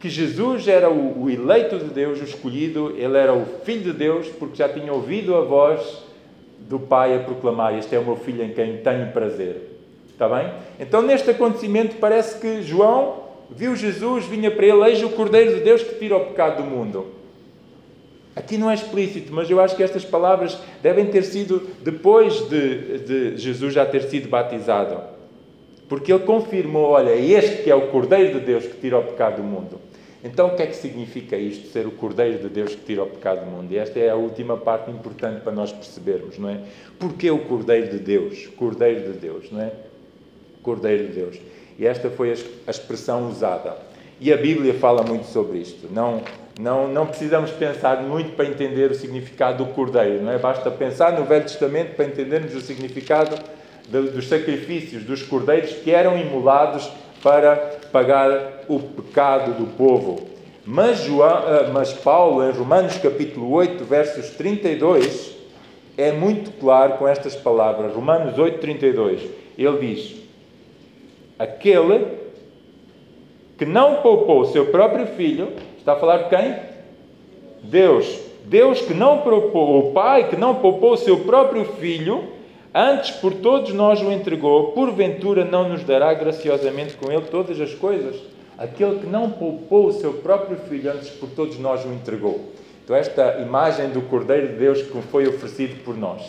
que 0.00 0.10
Jesus 0.10 0.66
era 0.66 0.90
o, 0.90 1.22
o 1.22 1.30
eleito 1.30 1.78
de 1.78 1.86
Deus, 1.86 2.20
o 2.20 2.24
escolhido, 2.24 2.92
ele 2.96 3.16
era 3.16 3.32
o 3.32 3.46
Filho 3.64 3.84
de 3.84 3.92
Deus, 3.92 4.28
porque 4.28 4.56
já 4.56 4.68
tinha 4.68 4.92
ouvido 4.92 5.36
a 5.36 5.42
voz 5.42 6.02
do 6.58 6.80
Pai 6.80 7.14
a 7.14 7.20
proclamar: 7.20 7.78
Este 7.78 7.94
é 7.94 8.00
o 8.00 8.04
meu 8.04 8.16
filho 8.16 8.42
em 8.42 8.52
quem 8.52 8.78
tenho 8.78 9.12
prazer. 9.12 9.73
Está 10.14 10.28
bem? 10.28 10.48
Então, 10.78 11.02
neste 11.02 11.28
acontecimento, 11.28 11.96
parece 11.96 12.40
que 12.40 12.62
João 12.62 13.24
viu 13.50 13.74
Jesus, 13.74 14.24
vinha 14.26 14.50
para 14.50 14.64
ele, 14.64 14.90
eis 14.90 15.02
o 15.02 15.10
Cordeiro 15.10 15.56
de 15.56 15.60
Deus 15.60 15.82
que 15.82 15.96
tira 15.96 16.16
o 16.16 16.26
pecado 16.26 16.62
do 16.62 16.70
mundo. 16.70 17.06
Aqui 18.36 18.56
não 18.56 18.70
é 18.70 18.74
explícito, 18.74 19.32
mas 19.32 19.50
eu 19.50 19.60
acho 19.60 19.76
que 19.76 19.82
estas 19.82 20.04
palavras 20.04 20.58
devem 20.82 21.06
ter 21.06 21.22
sido 21.22 21.68
depois 21.82 22.48
de, 22.48 22.98
de 22.98 23.36
Jesus 23.36 23.74
já 23.74 23.84
ter 23.84 24.04
sido 24.04 24.28
batizado. 24.28 25.00
Porque 25.88 26.12
ele 26.12 26.24
confirmou: 26.24 26.90
olha, 26.90 27.14
este 27.14 27.62
que 27.62 27.70
é 27.70 27.74
o 27.74 27.88
Cordeiro 27.88 28.38
de 28.38 28.46
Deus 28.46 28.64
que 28.64 28.80
tira 28.80 28.98
o 28.98 29.04
pecado 29.04 29.36
do 29.36 29.42
mundo. 29.42 29.80
Então, 30.22 30.48
o 30.48 30.56
que 30.56 30.62
é 30.62 30.66
que 30.66 30.74
significa 30.74 31.36
isto, 31.36 31.68
ser 31.68 31.86
o 31.86 31.90
Cordeiro 31.90 32.38
de 32.38 32.48
Deus 32.48 32.74
que 32.74 32.80
tira 32.80 33.02
o 33.02 33.06
pecado 33.06 33.44
do 33.44 33.50
mundo? 33.50 33.70
E 33.70 33.76
esta 33.76 33.98
é 33.98 34.08
a 34.08 34.16
última 34.16 34.56
parte 34.56 34.90
importante 34.90 35.42
para 35.42 35.52
nós 35.52 35.70
percebermos, 35.70 36.38
não 36.38 36.48
é? 36.48 36.60
Porquê 36.98 37.30
o 37.30 37.40
Cordeiro 37.40 37.90
de 37.90 37.98
Deus? 37.98 38.46
Cordeiro 38.56 39.12
de 39.12 39.18
Deus, 39.18 39.50
não 39.52 39.60
é? 39.60 39.70
Cordeiro 40.64 41.08
de 41.08 41.12
Deus. 41.12 41.36
E 41.78 41.86
esta 41.86 42.10
foi 42.10 42.34
a 42.66 42.70
expressão 42.70 43.28
usada. 43.28 43.76
E 44.20 44.32
a 44.32 44.36
Bíblia 44.36 44.74
fala 44.74 45.02
muito 45.02 45.26
sobre 45.26 45.58
isto. 45.58 45.88
Não, 45.92 46.22
não, 46.58 46.88
não 46.88 47.06
precisamos 47.06 47.50
pensar 47.50 48.02
muito 48.02 48.34
para 48.34 48.46
entender 48.46 48.90
o 48.90 48.94
significado 48.94 49.64
do 49.64 49.72
Cordeiro, 49.72 50.22
não 50.22 50.32
é? 50.32 50.38
Basta 50.38 50.70
pensar 50.70 51.12
no 51.18 51.24
Velho 51.24 51.44
Testamento 51.44 51.94
para 51.94 52.06
entendermos 52.06 52.54
o 52.54 52.60
significado 52.60 53.36
dos 53.88 54.28
sacrifícios 54.28 55.02
dos 55.04 55.22
cordeiros 55.22 55.72
que 55.72 55.90
eram 55.90 56.18
imolados 56.18 56.90
para 57.22 57.56
pagar 57.92 58.64
o 58.68 58.78
pecado 58.78 59.52
do 59.58 59.66
povo. 59.76 60.28
Mas, 60.64 61.00
João, 61.00 61.28
ah, 61.28 61.70
mas 61.72 61.92
Paulo, 61.92 62.42
em 62.48 62.52
Romanos 62.52 62.96
capítulo 62.96 63.50
8, 63.52 63.84
versos 63.84 64.30
32, 64.30 65.34
é 65.98 66.12
muito 66.12 66.50
claro 66.58 66.94
com 66.94 67.06
estas 67.06 67.34
palavras. 67.34 67.92
Romanos 67.94 68.38
8, 68.38 68.58
32. 68.58 69.22
Ele 69.58 69.78
diz: 69.78 70.23
aquele 71.44 72.06
que 73.56 73.64
não 73.64 73.96
poupou 73.96 74.40
o 74.40 74.46
seu 74.46 74.66
próprio 74.66 75.06
filho, 75.06 75.52
está 75.78 75.92
a 75.92 75.96
falar 75.96 76.24
de 76.24 76.28
quem? 76.30 76.56
Deus. 77.62 78.24
Deus 78.44 78.80
que 78.80 78.92
não 78.92 79.18
poupou, 79.18 79.78
o 79.78 79.92
Pai 79.92 80.28
que 80.28 80.36
não 80.36 80.56
poupou 80.56 80.92
o 80.92 80.96
seu 80.96 81.20
próprio 81.20 81.64
filho, 81.64 82.24
antes 82.74 83.12
por 83.12 83.32
todos 83.32 83.72
nós 83.72 84.02
o 84.02 84.12
entregou, 84.12 84.72
porventura 84.72 85.44
não 85.44 85.68
nos 85.68 85.82
dará 85.82 86.12
graciosamente 86.12 86.94
com 86.94 87.10
ele 87.10 87.22
todas 87.30 87.58
as 87.60 87.72
coisas? 87.74 88.16
Aquele 88.58 89.00
que 89.00 89.06
não 89.06 89.30
poupou 89.30 89.86
o 89.86 89.92
seu 89.92 90.14
próprio 90.14 90.58
filho, 90.58 90.92
antes 90.92 91.08
por 91.10 91.28
todos 91.30 91.58
nós 91.58 91.84
o 91.84 91.88
entregou. 91.88 92.52
Então, 92.84 92.94
esta 92.94 93.40
imagem 93.40 93.88
do 93.88 94.02
Cordeiro 94.02 94.48
de 94.48 94.54
Deus 94.54 94.82
que 94.82 95.02
foi 95.02 95.26
oferecido 95.26 95.82
por 95.82 95.96
nós 95.96 96.22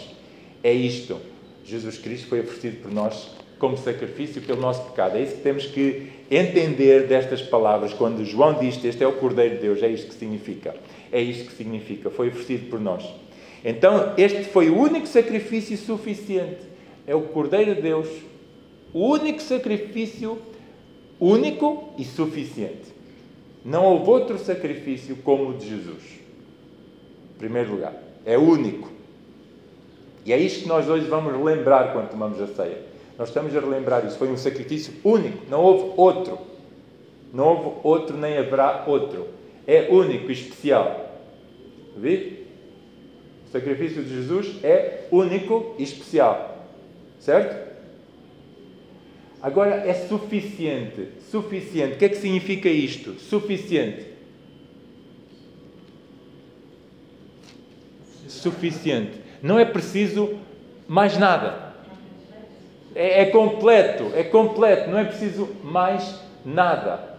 é 0.64 0.72
isto. 0.72 1.18
Jesus 1.66 1.98
Cristo 1.98 2.28
foi 2.28 2.40
oferecido 2.40 2.82
por 2.82 2.92
nós 2.92 3.36
como 3.60 3.78
sacrifício 3.78 4.42
pelo 4.42 4.62
nosso 4.62 4.84
pecado. 4.90 5.18
É 5.18 5.22
isso 5.22 5.36
que 5.36 5.42
temos 5.42 5.66
que 5.66 6.12
entender 6.30 7.08
destas 7.08 7.42
palavras. 7.42 7.94
Quando 7.94 8.26
João 8.26 8.56
diz 8.56 8.84
este 8.84 9.04
é 9.04 9.08
o 9.08 9.14
Cordeiro 9.14 9.56
de 9.56 9.62
Deus, 9.62 9.82
é 9.82 9.88
isto 9.88 10.08
que 10.08 10.16
significa. 10.16 10.76
É 11.12 11.22
isto 11.22 11.50
que 11.50 11.56
significa. 11.56 12.10
Foi 12.10 12.30
oferecido 12.30 12.70
por 12.70 12.80
nós. 12.80 13.04
Então, 13.64 14.14
este 14.18 14.44
foi 14.44 14.70
o 14.70 14.78
único 14.78 15.08
sacrifício 15.08 15.78
suficiente. 15.78 16.62
É 17.08 17.16
o 17.16 17.22
Cordeiro 17.22 17.76
de 17.76 17.82
Deus, 17.82 18.08
o 18.94 19.08
único 19.08 19.42
sacrifício 19.42 20.40
único 21.20 21.94
e 21.98 22.04
suficiente. 22.04 22.94
Não 23.64 23.86
houve 23.86 24.10
outro 24.10 24.38
sacrifício 24.38 25.16
como 25.18 25.50
o 25.50 25.54
de 25.54 25.70
Jesus. 25.70 26.04
Em 27.34 27.38
primeiro 27.38 27.72
lugar, 27.72 27.94
é 28.26 28.38
único. 28.38 28.90
E 30.26 30.34
é 30.34 30.38
isto 30.38 30.64
que 30.64 30.68
nós 30.68 30.88
hoje 30.88 31.06
vamos 31.08 31.44
lembrar 31.44 31.94
quando 31.94 32.10
tomamos 32.10 32.42
a 32.42 32.48
ceia. 32.48 32.85
Nós 33.18 33.30
estamos 33.30 33.56
a 33.56 33.60
relembrar 33.60 34.06
isso. 34.06 34.18
Foi 34.18 34.30
um 34.30 34.38
sacrifício 34.38 34.94
único, 35.04 35.46
não 35.50 35.62
houve 35.62 35.94
outro. 35.96 36.40
Não 37.34 37.48
houve 37.48 37.80
outro, 37.84 38.18
nem 38.18 38.38
haverá 38.38 38.84
outro. 38.88 39.28
É 39.66 39.88
único 39.90 40.30
e 40.30 40.34
especial. 40.34 41.20
Vê? 41.98 42.44
O 43.48 43.52
sacrifício 43.52 44.04
de 44.04 44.10
Jesus 44.10 44.64
é 44.64 45.08
único 45.12 45.76
e 45.78 45.84
especial. 45.84 46.68
Certo? 47.20 47.66
Agora 49.42 49.76
é 49.76 49.94
suficiente. 49.94 51.10
Suficiente. 51.30 51.96
O 51.96 51.98
que 51.98 52.06
é 52.06 52.10
que 52.10 52.18
significa 52.18 52.70
isto? 52.70 53.14
Suficiente. 53.20 54.06
Suficiente. 58.28 59.22
Não 59.42 59.58
é 59.58 59.66
preciso 59.66 60.38
mais 60.88 61.18
nada. 61.18 61.65
É, 62.96 63.24
é 63.24 63.26
completo, 63.26 64.12
é 64.16 64.24
completo, 64.24 64.90
não 64.90 64.98
é 64.98 65.04
preciso 65.04 65.50
mais 65.62 66.20
nada. 66.46 67.16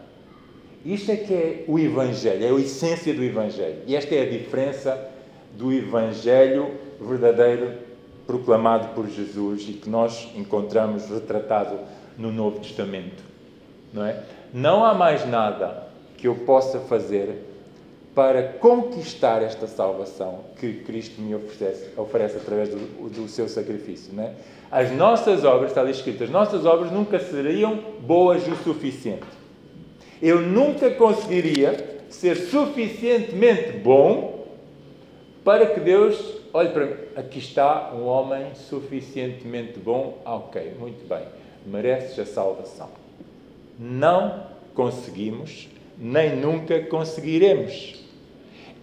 Isto 0.84 1.12
é 1.12 1.16
que 1.16 1.34
é 1.34 1.64
o 1.68 1.78
Evangelho, 1.78 2.44
é 2.44 2.48
a 2.48 2.60
essência 2.60 3.12
do 3.12 3.22
Evangelho. 3.22 3.82
E 3.86 3.94
esta 3.94 4.14
é 4.14 4.22
a 4.22 4.30
diferença 4.30 5.10
do 5.52 5.72
Evangelho 5.72 6.70
verdadeiro 7.00 7.72
proclamado 8.26 8.88
por 8.94 9.08
Jesus 9.08 9.66
e 9.68 9.74
que 9.74 9.88
nós 9.88 10.28
encontramos 10.34 11.08
retratado 11.08 11.78
no 12.16 12.32
Novo 12.32 12.60
Testamento. 12.60 13.22
Não 13.92 14.04
é? 14.04 14.22
Não 14.52 14.84
há 14.84 14.94
mais 14.94 15.26
nada 15.28 15.86
que 16.16 16.26
eu 16.26 16.34
possa 16.34 16.80
fazer 16.80 17.44
para 18.16 18.42
conquistar 18.44 19.42
esta 19.42 19.66
salvação 19.66 20.40
que 20.58 20.72
Cristo 20.72 21.20
me 21.20 21.34
oferece, 21.34 21.90
oferece 21.98 22.38
através 22.38 22.70
do, 22.70 23.10
do 23.10 23.28
seu 23.28 23.46
sacrifício. 23.46 24.14
Não 24.14 24.22
é? 24.22 24.32
As 24.70 24.90
nossas 24.90 25.44
obras, 25.44 25.70
está 25.70 25.82
ali 25.82 25.90
escrito, 25.90 26.24
as 26.24 26.30
nossas 26.30 26.64
obras 26.64 26.90
nunca 26.90 27.20
seriam 27.20 27.76
boas 28.00 28.42
o 28.48 28.56
suficiente. 28.64 29.26
Eu 30.22 30.40
nunca 30.40 30.90
conseguiria 30.92 32.04
ser 32.08 32.36
suficientemente 32.36 33.72
bom 33.72 34.46
para 35.44 35.66
que 35.66 35.80
Deus 35.80 36.40
olhe 36.54 36.70
para 36.70 36.86
mim. 36.86 36.94
Aqui 37.16 37.38
está 37.38 37.92
um 37.92 38.06
homem 38.06 38.54
suficientemente 38.54 39.78
bom. 39.78 40.22
Ah, 40.24 40.36
ok, 40.36 40.72
muito 40.78 41.06
bem. 41.06 41.26
Mereces 41.66 42.18
a 42.18 42.24
salvação. 42.24 42.88
Não 43.78 44.46
conseguimos, 44.74 45.68
nem 45.98 46.34
nunca 46.34 46.80
conseguiremos. 46.80 48.05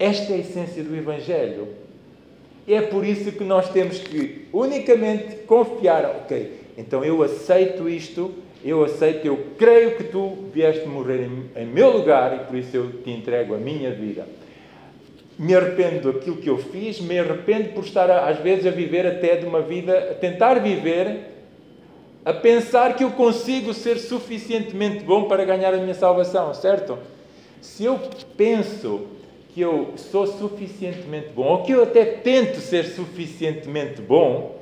Esta 0.04 0.34
é 0.34 0.36
a 0.36 0.40
essência 0.40 0.84
do 0.84 0.94
Evangelho. 0.94 1.70
É 2.68 2.82
por 2.82 3.06
isso 3.06 3.32
que 3.32 3.44
nós 3.46 3.70
temos 3.70 4.00
que 4.00 4.50
unicamente 4.52 5.46
confiar. 5.48 6.04
Ok, 6.24 6.60
então 6.78 7.06
eu 7.06 7.24
aceito 7.24 7.88
isto, 7.88 8.34
eu 8.66 8.84
aceito, 8.84 9.26
eu 9.26 9.40
creio 9.58 9.96
que 9.96 10.04
tu 10.04 10.50
vieste 10.54 10.86
morrer 10.90 11.22
em, 11.22 11.62
em 11.62 11.66
meu 11.66 11.90
lugar 11.90 12.36
e 12.36 12.40
por 12.40 12.58
isso 12.58 12.76
eu 12.76 12.92
te 13.02 13.12
entrego 13.12 13.56
a 13.56 13.58
minha 13.58 13.92
vida. 13.92 14.28
Me 15.40 15.56
arrependo 15.56 16.12
daquilo 16.12 16.36
que 16.36 16.50
eu 16.50 16.58
fiz, 16.58 17.00
me 17.00 17.18
arrependo 17.18 17.70
por 17.70 17.86
estar 17.86 18.12
às 18.12 18.40
vezes 18.40 18.66
a 18.66 18.72
viver 18.72 19.08
até 19.08 19.38
de 19.38 19.46
uma 19.46 19.62
vida, 19.62 19.98
a 20.12 20.16
tentar 20.16 20.56
viver, 20.56 21.30
a 22.26 22.34
pensar 22.34 22.98
que 22.98 23.06
eu 23.06 23.12
consigo 23.12 23.74
ser 23.74 23.98
suficientemente 23.98 25.02
bom 25.06 25.30
para 25.30 25.46
ganhar 25.46 25.74
a 25.74 25.78
minha 25.78 25.96
salvação, 25.96 26.54
certo? 26.54 27.00
Se 27.62 27.86
eu 27.86 27.98
penso 28.36 29.13
que 29.54 29.62
eu 29.62 29.94
sou 29.98 30.26
suficientemente 30.26 31.30
bom, 31.30 31.44
ou 31.44 31.64
que 31.64 31.72
eu 31.72 31.84
até 31.84 32.04
tento 32.04 32.60
ser 32.60 32.86
suficientemente 32.86 34.02
bom 34.02 34.60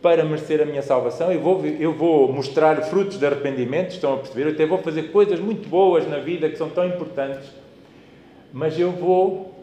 para 0.00 0.24
merecer 0.24 0.62
a 0.62 0.64
minha 0.64 0.80
salvação, 0.80 1.30
eu 1.30 1.40
vou, 1.40 1.64
eu 1.66 1.92
vou 1.92 2.32
mostrar 2.32 2.80
frutos 2.84 3.18
de 3.18 3.26
arrependimento, 3.26 3.90
estão 3.90 4.14
a 4.14 4.16
perceber? 4.16 4.46
Eu 4.46 4.52
até 4.52 4.64
vou 4.64 4.78
fazer 4.78 5.12
coisas 5.12 5.38
muito 5.38 5.68
boas 5.68 6.08
na 6.08 6.18
vida 6.18 6.48
que 6.48 6.56
são 6.56 6.70
tão 6.70 6.86
importantes, 6.86 7.50
mas 8.50 8.78
eu 8.80 8.90
vou 8.90 9.54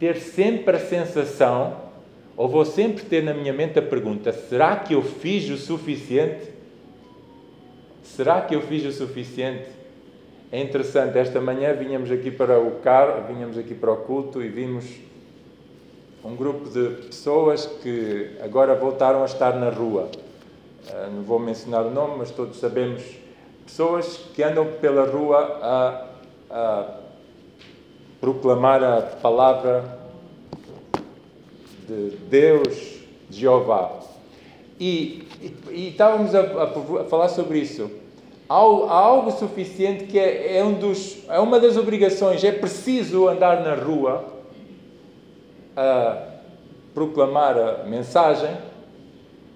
ter 0.00 0.16
sempre 0.16 0.76
a 0.76 0.80
sensação, 0.80 1.76
ou 2.36 2.48
vou 2.48 2.64
sempre 2.64 3.04
ter 3.04 3.22
na 3.22 3.32
minha 3.32 3.52
mente 3.52 3.78
a 3.78 3.82
pergunta: 3.82 4.32
será 4.32 4.74
que 4.74 4.94
eu 4.94 5.02
fiz 5.02 5.48
o 5.48 5.56
suficiente? 5.56 6.52
Será 8.02 8.40
que 8.40 8.54
eu 8.54 8.62
fiz 8.62 8.84
o 8.84 8.90
suficiente? 8.90 9.83
É 10.54 10.60
interessante, 10.60 11.18
esta 11.18 11.40
manhã 11.40 11.74
vinhamos 11.74 12.12
aqui 12.12 12.30
para 12.30 12.60
o 12.60 12.76
carro, 12.76 13.26
vinhamos 13.26 13.58
aqui 13.58 13.74
para 13.74 13.90
o 13.90 13.96
culto 13.96 14.40
e 14.40 14.48
vimos 14.48 14.84
um 16.24 16.36
grupo 16.36 16.70
de 16.70 16.90
pessoas 17.06 17.66
que 17.82 18.36
agora 18.40 18.76
voltaram 18.76 19.22
a 19.22 19.24
estar 19.24 19.56
na 19.56 19.68
rua. 19.68 20.08
Uh, 20.88 21.10
não 21.12 21.22
vou 21.24 21.40
mencionar 21.40 21.84
o 21.84 21.90
nome, 21.90 22.18
mas 22.18 22.30
todos 22.30 22.60
sabemos 22.60 23.02
pessoas 23.66 24.16
que 24.32 24.44
andam 24.44 24.64
pela 24.80 25.10
rua 25.10 25.40
a, 25.60 26.06
a 26.48 27.00
proclamar 28.20 28.84
a 28.84 29.02
palavra 29.02 29.98
de 31.88 32.10
Deus, 32.30 33.00
de 33.28 33.40
Jeová. 33.40 33.90
E, 34.78 35.26
e, 35.42 35.54
e 35.72 35.88
estávamos 35.88 36.32
a, 36.32 36.42
a, 36.42 37.00
a 37.00 37.04
falar 37.06 37.28
sobre 37.28 37.58
isso 37.58 38.03
há 38.48 38.54
algo 38.54 39.30
suficiente 39.30 40.04
que 40.04 40.18
é, 40.18 40.58
é, 40.58 40.64
um 40.64 40.74
dos, 40.74 41.18
é 41.28 41.38
uma 41.38 41.58
das 41.58 41.76
obrigações. 41.76 42.42
É 42.44 42.52
preciso 42.52 43.28
andar 43.28 43.62
na 43.62 43.74
rua 43.74 44.24
a 45.76 46.34
proclamar 46.94 47.56
a 47.58 47.84
mensagem. 47.84 48.50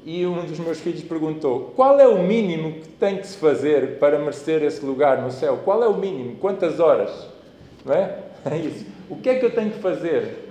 E 0.04 0.24
um 0.24 0.44
dos 0.46 0.58
meus 0.58 0.80
filhos 0.80 1.02
perguntou: 1.02 1.72
qual 1.76 2.00
é 2.00 2.08
o 2.08 2.22
mínimo 2.22 2.80
que 2.80 2.88
tem 2.88 3.18
que 3.18 3.26
se 3.26 3.36
fazer 3.36 3.98
para 3.98 4.18
merecer 4.18 4.62
esse 4.62 4.84
lugar 4.84 5.20
no 5.20 5.30
céu? 5.30 5.60
Qual 5.64 5.82
é 5.82 5.86
o 5.86 5.94
mínimo? 5.94 6.36
Quantas 6.36 6.80
horas? 6.80 7.28
Não 7.84 7.94
é? 7.94 8.18
É 8.48 8.56
isso. 8.56 8.86
O 9.10 9.16
que 9.16 9.28
é 9.28 9.34
que 9.34 9.44
eu 9.44 9.50
tenho 9.50 9.72
que 9.72 9.80
fazer? 9.80 10.48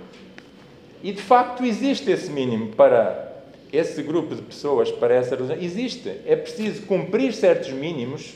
E 1.02 1.10
de 1.10 1.22
facto 1.22 1.64
existe 1.64 2.10
esse 2.10 2.30
mínimo 2.30 2.68
para 2.76 3.27
esse 3.72 4.02
grupo 4.02 4.34
de 4.34 4.42
pessoas 4.42 4.90
para 4.90 5.14
essa 5.14 5.36
religião 5.36 5.58
existe. 5.60 6.08
É 6.26 6.34
preciso 6.36 6.82
cumprir 6.82 7.32
certos 7.32 7.70
mínimos 7.70 8.34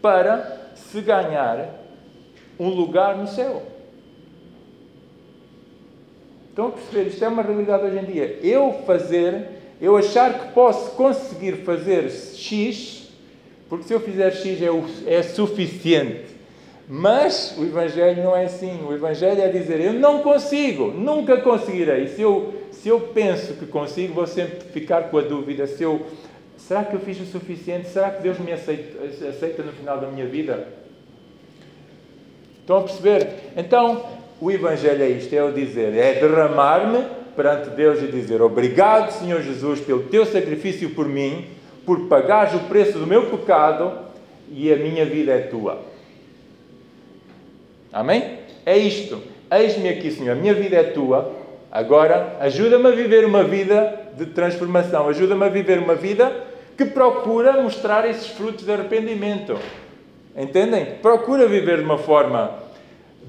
para 0.00 0.72
se 0.74 1.00
ganhar 1.00 1.80
um 2.58 2.68
lugar 2.68 3.16
no 3.16 3.26
céu. 3.26 3.62
Estão 6.48 6.68
a 6.68 6.70
perceber? 6.72 7.08
Isto 7.08 7.24
é 7.24 7.28
uma 7.28 7.42
realidade 7.42 7.84
hoje 7.84 7.98
em 7.98 8.04
dia. 8.04 8.38
Eu 8.42 8.82
fazer, 8.86 9.46
eu 9.80 9.96
achar 9.96 10.38
que 10.38 10.52
posso 10.52 10.92
conseguir 10.96 11.58
fazer 11.64 12.10
X, 12.10 13.08
porque 13.68 13.84
se 13.84 13.94
eu 13.94 14.00
fizer 14.00 14.32
X 14.32 14.60
é, 14.60 14.70
o, 14.70 14.84
é 15.06 15.22
suficiente. 15.22 16.30
Mas 16.88 17.54
o 17.56 17.62
Evangelho 17.62 18.22
não 18.24 18.36
é 18.36 18.46
assim. 18.46 18.84
O 18.84 18.92
Evangelho 18.92 19.40
é 19.40 19.48
dizer: 19.48 19.80
eu 19.80 19.92
não 19.92 20.22
consigo, 20.22 20.88
nunca 20.88 21.36
conseguirei. 21.36 22.08
Se 22.08 22.20
eu 22.20 22.59
se 22.72 22.88
eu 22.88 23.00
penso 23.00 23.54
que 23.54 23.66
consigo, 23.66 24.14
vou 24.14 24.26
sempre 24.26 24.60
ficar 24.72 25.04
com 25.10 25.18
a 25.18 25.22
dúvida: 25.22 25.66
se 25.66 25.82
eu, 25.82 26.06
será 26.56 26.84
que 26.84 26.94
eu 26.94 27.00
fiz 27.00 27.20
o 27.20 27.24
suficiente? 27.24 27.88
Será 27.88 28.10
que 28.10 28.22
Deus 28.22 28.38
me 28.38 28.52
aceita, 28.52 29.28
aceita 29.28 29.62
no 29.62 29.72
final 29.72 29.98
da 29.98 30.08
minha 30.08 30.26
vida? 30.26 30.68
Estão 32.60 32.78
a 32.78 32.82
perceber? 32.82 33.52
Então, 33.56 34.04
o 34.40 34.50
Evangelho 34.50 35.02
é 35.02 35.08
isto: 35.08 35.34
é 35.34 35.42
o 35.42 35.52
dizer, 35.52 35.94
é 35.94 36.14
derramar-me 36.14 37.04
perante 37.36 37.70
Deus 37.70 38.02
e 38.02 38.06
dizer: 38.06 38.40
Obrigado, 38.42 39.10
Senhor 39.12 39.42
Jesus, 39.42 39.80
pelo 39.80 40.04
teu 40.04 40.24
sacrifício 40.24 40.90
por 40.90 41.06
mim, 41.06 41.46
por 41.84 42.06
pagares 42.06 42.54
o 42.54 42.60
preço 42.60 42.98
do 42.98 43.06
meu 43.06 43.30
pecado 43.30 44.10
e 44.50 44.72
a 44.72 44.76
minha 44.76 45.04
vida 45.04 45.32
é 45.32 45.40
tua. 45.40 45.80
Amém? 47.92 48.38
É 48.64 48.76
isto. 48.76 49.20
Eis-me 49.50 49.88
aqui, 49.88 50.10
Senhor, 50.10 50.32
a 50.32 50.34
minha 50.36 50.54
vida 50.54 50.76
é 50.76 50.84
tua, 50.84 51.39
Agora, 51.70 52.36
ajuda-me 52.40 52.88
a 52.88 52.90
viver 52.90 53.24
uma 53.24 53.44
vida 53.44 54.00
de 54.16 54.26
transformação, 54.26 55.08
ajuda-me 55.08 55.44
a 55.44 55.48
viver 55.48 55.78
uma 55.78 55.94
vida 55.94 56.32
que 56.76 56.84
procura 56.84 57.62
mostrar 57.62 58.08
esses 58.08 58.26
frutos 58.26 58.64
de 58.64 58.72
arrependimento. 58.72 59.56
Entendem? 60.36 60.96
Procura 61.02 61.46
viver 61.46 61.78
de 61.78 61.84
uma 61.84 61.98
forma 61.98 62.58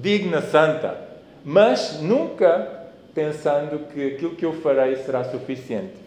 digna, 0.00 0.40
santa, 0.40 0.98
mas 1.44 2.00
nunca 2.00 2.88
pensando 3.14 3.86
que 3.92 4.14
aquilo 4.14 4.34
que 4.34 4.44
eu 4.44 4.54
farei 4.54 4.96
será 4.96 5.22
suficiente. 5.24 6.02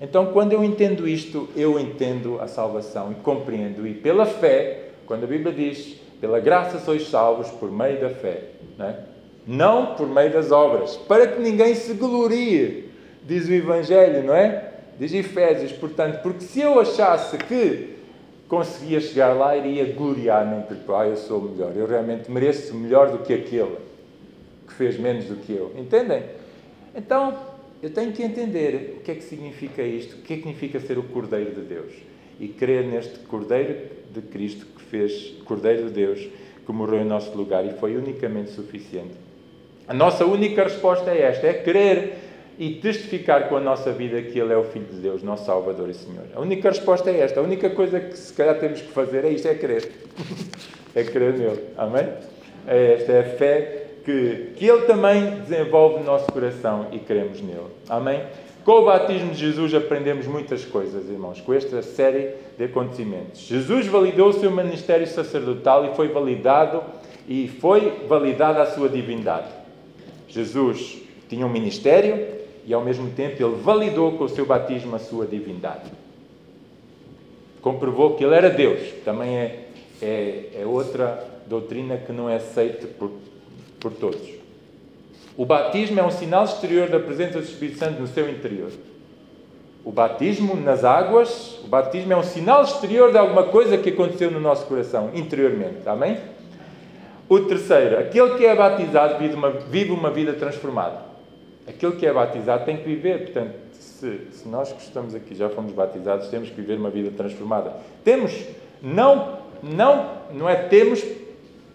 Então, 0.00 0.26
quando 0.26 0.52
eu 0.52 0.62
entendo 0.62 1.08
isto, 1.08 1.48
eu 1.56 1.78
entendo 1.78 2.40
a 2.40 2.46
salvação 2.46 3.12
e 3.12 3.14
compreendo. 3.16 3.86
E 3.86 3.94
pela 3.94 4.26
fé, 4.26 4.90
quando 5.06 5.24
a 5.24 5.26
Bíblia 5.26 5.52
diz, 5.52 5.96
pela 6.20 6.38
graça 6.38 6.78
sois 6.78 7.08
salvos 7.08 7.48
por 7.50 7.70
meio 7.70 8.00
da 8.00 8.10
fé, 8.10 8.44
não 8.78 8.86
é? 8.86 8.96
Não 9.50 9.96
por 9.96 10.08
meio 10.08 10.32
das 10.32 10.52
obras, 10.52 10.96
para 10.96 11.26
que 11.26 11.40
ninguém 11.40 11.74
se 11.74 11.94
glorie, 11.94 12.88
diz 13.26 13.48
o 13.48 13.52
Evangelho, 13.52 14.22
não 14.22 14.32
é? 14.32 14.74
Diz 14.96 15.12
Efésios, 15.12 15.72
portanto, 15.72 16.22
porque 16.22 16.42
se 16.44 16.60
eu 16.60 16.78
achasse 16.78 17.36
que 17.36 17.96
conseguia 18.46 19.00
chegar 19.00 19.32
lá, 19.32 19.56
iria 19.56 19.92
gloriar-me 19.92 20.62
porque 20.62 20.84
ah, 20.92 21.08
eu 21.08 21.16
sou 21.16 21.42
melhor, 21.42 21.72
eu 21.74 21.84
realmente 21.84 22.30
mereço 22.30 22.72
melhor 22.76 23.10
do 23.10 23.24
que 23.24 23.34
aquele 23.34 23.76
que 24.68 24.74
fez 24.74 24.96
menos 24.96 25.24
do 25.24 25.34
que 25.34 25.52
eu. 25.52 25.72
Entendem? 25.76 26.22
Então, 26.94 27.36
eu 27.82 27.90
tenho 27.90 28.12
que 28.12 28.22
entender 28.22 28.98
o 28.98 29.00
que 29.00 29.10
é 29.10 29.14
que 29.16 29.24
significa 29.24 29.82
isto, 29.82 30.14
o 30.14 30.22
que 30.22 30.34
é 30.34 30.36
que 30.36 30.42
significa 30.44 30.78
ser 30.78 30.96
o 30.96 31.02
Cordeiro 31.02 31.56
de 31.56 31.62
Deus 31.62 31.92
e 32.38 32.46
crer 32.46 32.84
neste 32.84 33.18
Cordeiro 33.20 33.76
de 34.14 34.22
Cristo 34.22 34.64
que 34.64 34.82
fez, 34.82 35.34
Cordeiro 35.44 35.86
de 35.86 35.90
Deus, 35.90 36.28
que 36.64 36.72
morreu 36.72 37.00
em 37.00 37.04
nosso 37.04 37.36
lugar 37.36 37.66
e 37.66 37.72
foi 37.72 37.96
unicamente 37.96 38.52
suficiente 38.52 39.29
a 39.90 39.92
nossa 39.92 40.24
única 40.24 40.62
resposta 40.62 41.10
é 41.10 41.22
esta: 41.22 41.48
é 41.48 41.52
crer 41.52 42.14
e 42.56 42.74
testificar 42.74 43.48
com 43.48 43.56
a 43.56 43.60
nossa 43.60 43.90
vida 43.90 44.22
que 44.22 44.38
Ele 44.38 44.52
é 44.52 44.56
o 44.56 44.62
Filho 44.62 44.84
de 44.84 44.98
Deus, 44.98 45.20
nosso 45.20 45.44
Salvador 45.44 45.90
e 45.90 45.94
Senhor. 45.94 46.26
A 46.32 46.40
única 46.40 46.68
resposta 46.68 47.10
é 47.10 47.18
esta. 47.18 47.40
A 47.40 47.42
única 47.42 47.68
coisa 47.70 47.98
que 47.98 48.16
se 48.16 48.32
calhar 48.32 48.56
temos 48.60 48.80
que 48.80 48.92
fazer 48.92 49.24
é 49.24 49.30
isto: 49.30 49.48
é 49.48 49.54
crer. 49.56 49.90
é 50.94 51.02
crer 51.02 51.32
nele. 51.36 51.64
Amém? 51.76 52.08
É 52.68 52.92
esta 53.00 53.10
é 53.10 53.18
a 53.18 53.24
fé 53.36 53.86
que, 54.04 54.52
que 54.54 54.64
Ele 54.64 54.82
também 54.82 55.40
desenvolve 55.40 55.98
no 55.98 56.04
nosso 56.04 56.30
coração 56.30 56.86
e 56.92 57.00
cremos 57.00 57.40
nele. 57.40 57.66
Amém? 57.88 58.22
Com 58.64 58.82
o 58.82 58.84
batismo 58.84 59.32
de 59.32 59.38
Jesus 59.40 59.74
aprendemos 59.74 60.28
muitas 60.28 60.64
coisas, 60.64 61.08
irmãos, 61.08 61.40
com 61.40 61.52
esta 61.52 61.82
série 61.82 62.34
de 62.56 62.62
acontecimentos. 62.62 63.40
Jesus 63.40 63.88
validou 63.88 64.28
o 64.28 64.32
seu 64.34 64.52
ministério 64.52 65.06
sacerdotal 65.08 65.84
e 65.86 65.96
foi 65.96 66.06
validado 66.06 66.80
e 67.26 67.48
foi 67.48 68.06
validada 68.06 68.62
a 68.62 68.66
sua 68.66 68.88
divindade. 68.88 69.59
Jesus 70.30 71.02
tinha 71.28 71.44
um 71.44 71.50
ministério 71.50 72.40
e 72.64 72.72
ao 72.72 72.82
mesmo 72.82 73.10
tempo 73.10 73.42
ele 73.42 73.56
validou 73.62 74.12
com 74.12 74.24
o 74.24 74.28
seu 74.28 74.46
batismo 74.46 74.96
a 74.96 74.98
sua 74.98 75.26
divindade. 75.26 75.90
Comprovou 77.60 78.14
que 78.14 78.24
ele 78.24 78.34
era 78.34 78.48
Deus. 78.48 78.80
Também 79.04 79.36
é, 79.36 79.64
é, 80.00 80.44
é 80.60 80.66
outra 80.66 81.26
doutrina 81.46 81.96
que 81.96 82.12
não 82.12 82.28
é 82.28 82.36
aceita 82.36 82.86
por, 82.86 83.10
por 83.78 83.92
todos. 83.92 84.40
O 85.36 85.44
batismo 85.44 85.98
é 85.98 86.02
um 86.04 86.10
sinal 86.10 86.44
exterior 86.44 86.88
da 86.88 87.00
presença 87.00 87.38
do 87.38 87.44
Espírito 87.44 87.78
Santo 87.78 88.00
no 88.00 88.06
seu 88.06 88.30
interior. 88.30 88.70
O 89.84 89.90
batismo 89.90 90.54
nas 90.54 90.84
águas, 90.84 91.58
o 91.64 91.66
batismo 91.66 92.12
é 92.12 92.16
um 92.16 92.22
sinal 92.22 92.62
exterior 92.62 93.10
de 93.10 93.18
alguma 93.18 93.44
coisa 93.44 93.78
que 93.78 93.88
aconteceu 93.88 94.30
no 94.30 94.38
nosso 94.38 94.66
coração, 94.66 95.10
interiormente. 95.14 95.86
Amém? 95.86 96.18
O 97.30 97.38
terceiro, 97.42 97.96
aquele 97.96 98.36
que 98.36 98.44
é 98.44 98.56
batizado 98.56 99.16
vive 99.16 99.34
uma, 99.34 99.50
vive 99.50 99.92
uma 99.92 100.10
vida 100.10 100.32
transformada. 100.32 101.02
Aquele 101.64 101.92
que 101.92 102.04
é 102.04 102.12
batizado 102.12 102.64
tem 102.64 102.76
que 102.76 102.82
viver, 102.82 103.26
portanto, 103.26 103.54
se, 103.70 104.18
se, 104.32 104.48
nós 104.48 104.72
que 104.72 104.82
estamos 104.82 105.14
aqui 105.14 105.36
já 105.36 105.48
fomos 105.48 105.70
batizados, 105.70 106.26
temos 106.26 106.50
que 106.50 106.56
viver 106.56 106.76
uma 106.76 106.90
vida 106.90 107.12
transformada. 107.16 107.72
Temos, 108.02 108.32
não, 108.82 109.38
não, 109.62 110.10
não 110.32 110.48
é 110.48 110.56
temos 110.56 111.04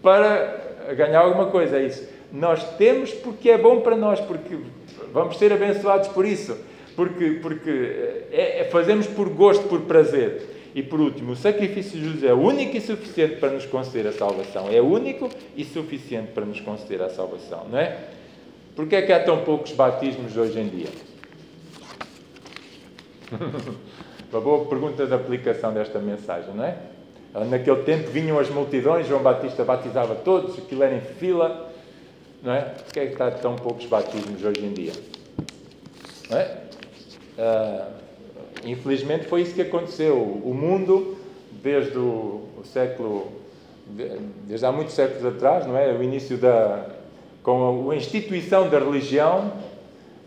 para 0.02 0.92
ganhar 0.94 1.20
alguma 1.20 1.46
coisa, 1.46 1.78
é 1.78 1.86
isso. 1.86 2.06
Nós 2.30 2.62
temos 2.76 3.14
porque 3.14 3.48
é 3.48 3.56
bom 3.56 3.80
para 3.80 3.96
nós, 3.96 4.20
porque 4.20 4.58
vamos 5.10 5.38
ser 5.38 5.54
abençoados 5.54 6.08
por 6.08 6.26
isso, 6.26 6.54
porque, 6.94 7.38
porque 7.40 7.70
é, 8.30 8.60
é, 8.60 8.64
fazemos 8.64 9.06
por 9.06 9.30
gosto, 9.30 9.66
por 9.68 9.80
prazer. 9.80 10.55
E 10.76 10.82
por 10.82 11.00
último, 11.00 11.32
o 11.32 11.36
sacrifício 11.36 11.98
de 11.98 12.04
Jesus 12.04 12.22
é 12.22 12.34
único 12.34 12.76
e 12.76 12.82
suficiente 12.82 13.36
para 13.36 13.50
nos 13.50 13.64
conceder 13.64 14.08
a 14.08 14.12
salvação. 14.12 14.68
É 14.70 14.78
único 14.78 15.30
e 15.56 15.64
suficiente 15.64 16.32
para 16.32 16.44
nos 16.44 16.60
conceder 16.60 17.00
a 17.00 17.08
salvação, 17.08 17.66
não 17.70 17.78
é? 17.78 17.98
Por 18.74 18.86
que 18.86 18.94
é 18.94 19.00
que 19.00 19.10
há 19.10 19.24
tão 19.24 19.42
poucos 19.42 19.72
batismos 19.72 20.36
hoje 20.36 20.60
em 20.60 20.68
dia? 20.68 20.88
Uma 24.30 24.40
boa 24.42 24.66
pergunta 24.66 25.06
de 25.06 25.14
aplicação 25.14 25.72
desta 25.72 25.98
mensagem, 25.98 26.52
não 26.54 26.64
é? 26.64 26.76
Naquele 27.48 27.82
tempo 27.82 28.10
vinham 28.10 28.38
as 28.38 28.50
multidões, 28.50 29.06
João 29.06 29.22
Batista 29.22 29.64
batizava 29.64 30.14
todos, 30.14 30.58
aquilo 30.58 30.82
era 30.82 30.94
em 30.94 31.00
fila, 31.00 31.72
não 32.42 32.52
é? 32.52 32.60
Por 32.60 32.92
que 32.92 33.00
é 33.00 33.06
que 33.06 33.22
há 33.22 33.30
tão 33.30 33.56
poucos 33.56 33.86
batismos 33.86 34.44
hoje 34.44 34.62
em 34.62 34.74
dia? 34.74 34.92
Não 36.28 36.36
é? 36.36 36.58
Uh, 37.38 38.05
infelizmente 38.66 39.26
foi 39.26 39.42
isso 39.42 39.54
que 39.54 39.62
aconteceu. 39.62 40.16
O 40.16 40.52
mundo, 40.52 41.16
desde 41.62 41.96
o, 41.96 42.48
o 42.58 42.64
século, 42.64 43.32
desde 44.44 44.66
há 44.66 44.72
muitos 44.72 44.94
séculos 44.94 45.24
atrás, 45.24 45.66
não 45.66 45.76
é? 45.76 45.92
O 45.92 46.02
início 46.02 46.36
da, 46.36 46.86
com 47.42 47.88
a, 47.90 47.92
a 47.92 47.96
instituição 47.96 48.68
da 48.68 48.78
religião 48.78 49.52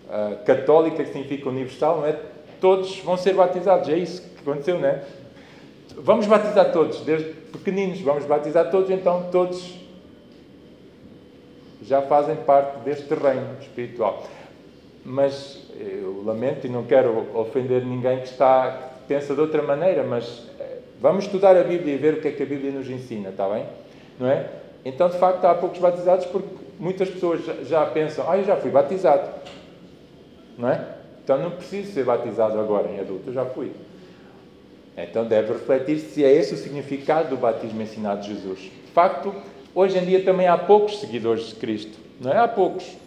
uh, 0.07 0.43
católica, 0.45 1.03
que 1.03 1.11
significa 1.11 1.49
universal, 1.49 1.97
não 1.97 2.07
é? 2.07 2.17
Todos 2.61 2.99
vão 2.99 3.17
ser 3.17 3.33
batizados. 3.33 3.89
É 3.89 3.97
isso 3.97 4.21
que 4.21 4.41
aconteceu, 4.41 4.79
não 4.79 4.87
é? 4.87 5.03
Vamos 5.97 6.27
batizar 6.27 6.71
todos, 6.71 7.01
desde 7.01 7.29
pequeninos, 7.51 7.99
vamos 8.01 8.25
batizar 8.25 8.71
todos, 8.71 8.89
então 8.89 9.27
todos 9.31 9.77
já 11.81 12.01
fazem 12.03 12.35
parte 12.35 12.79
deste 12.79 13.13
reino 13.13 13.57
espiritual. 13.59 14.23
Mas 15.05 15.59
eu 15.79 16.23
lamento 16.25 16.67
e 16.67 16.69
não 16.69 16.83
quero 16.83 17.25
ofender 17.33 17.85
ninguém 17.85 18.19
que 18.19 18.27
está 18.27 18.89
que 19.01 19.07
pensa 19.07 19.33
de 19.33 19.41
outra 19.41 19.61
maneira, 19.61 20.03
mas 20.03 20.47
eh, 20.59 20.77
vamos 21.01 21.25
estudar 21.25 21.57
a 21.57 21.63
Bíblia 21.63 21.95
e 21.95 21.97
ver 21.97 22.15
o 22.15 22.21
que 22.21 22.27
é 22.27 22.31
que 22.31 22.43
a 22.43 22.45
Bíblia 22.45 22.71
nos 22.71 22.89
ensina, 22.89 23.29
está 23.29 23.47
bem? 23.49 23.65
Não 24.19 24.27
é? 24.27 24.47
Então, 24.85 25.09
de 25.09 25.17
facto, 25.17 25.43
há 25.45 25.55
poucos 25.55 25.79
batizados 25.79 26.25
porque 26.25 26.47
muitas 26.79 27.09
pessoas 27.09 27.41
já 27.67 27.85
pensam, 27.85 28.29
ah, 28.29 28.37
eu 28.37 28.45
já 28.45 28.55
fui 28.55 28.71
batizado. 28.71 29.29
Não 30.57 30.69
é? 30.69 30.99
Então 31.23 31.37
não 31.37 31.51
preciso 31.51 31.91
ser 31.91 32.05
batizado 32.05 32.59
agora 32.59 32.89
em 32.89 32.99
adulto, 32.99 33.29
eu 33.29 33.33
já 33.33 33.45
fui. 33.45 33.71
Então 34.97 35.25
deve 35.25 35.53
refletir 35.53 35.99
se 35.99 36.23
é 36.23 36.31
esse 36.31 36.55
o 36.55 36.57
significado 36.57 37.29
do 37.29 37.37
batismo 37.37 37.81
ensinado 37.81 38.21
de 38.21 38.33
Jesus. 38.33 38.59
De 38.59 38.91
facto, 38.91 39.33
hoje 39.75 39.97
em 39.97 40.05
dia 40.05 40.23
também 40.23 40.47
há 40.47 40.57
poucos 40.57 40.99
seguidores 40.99 41.49
de 41.49 41.55
Cristo. 41.55 41.97
Não 42.19 42.31
é? 42.31 42.37
Há 42.39 42.47
poucos. 42.47 42.97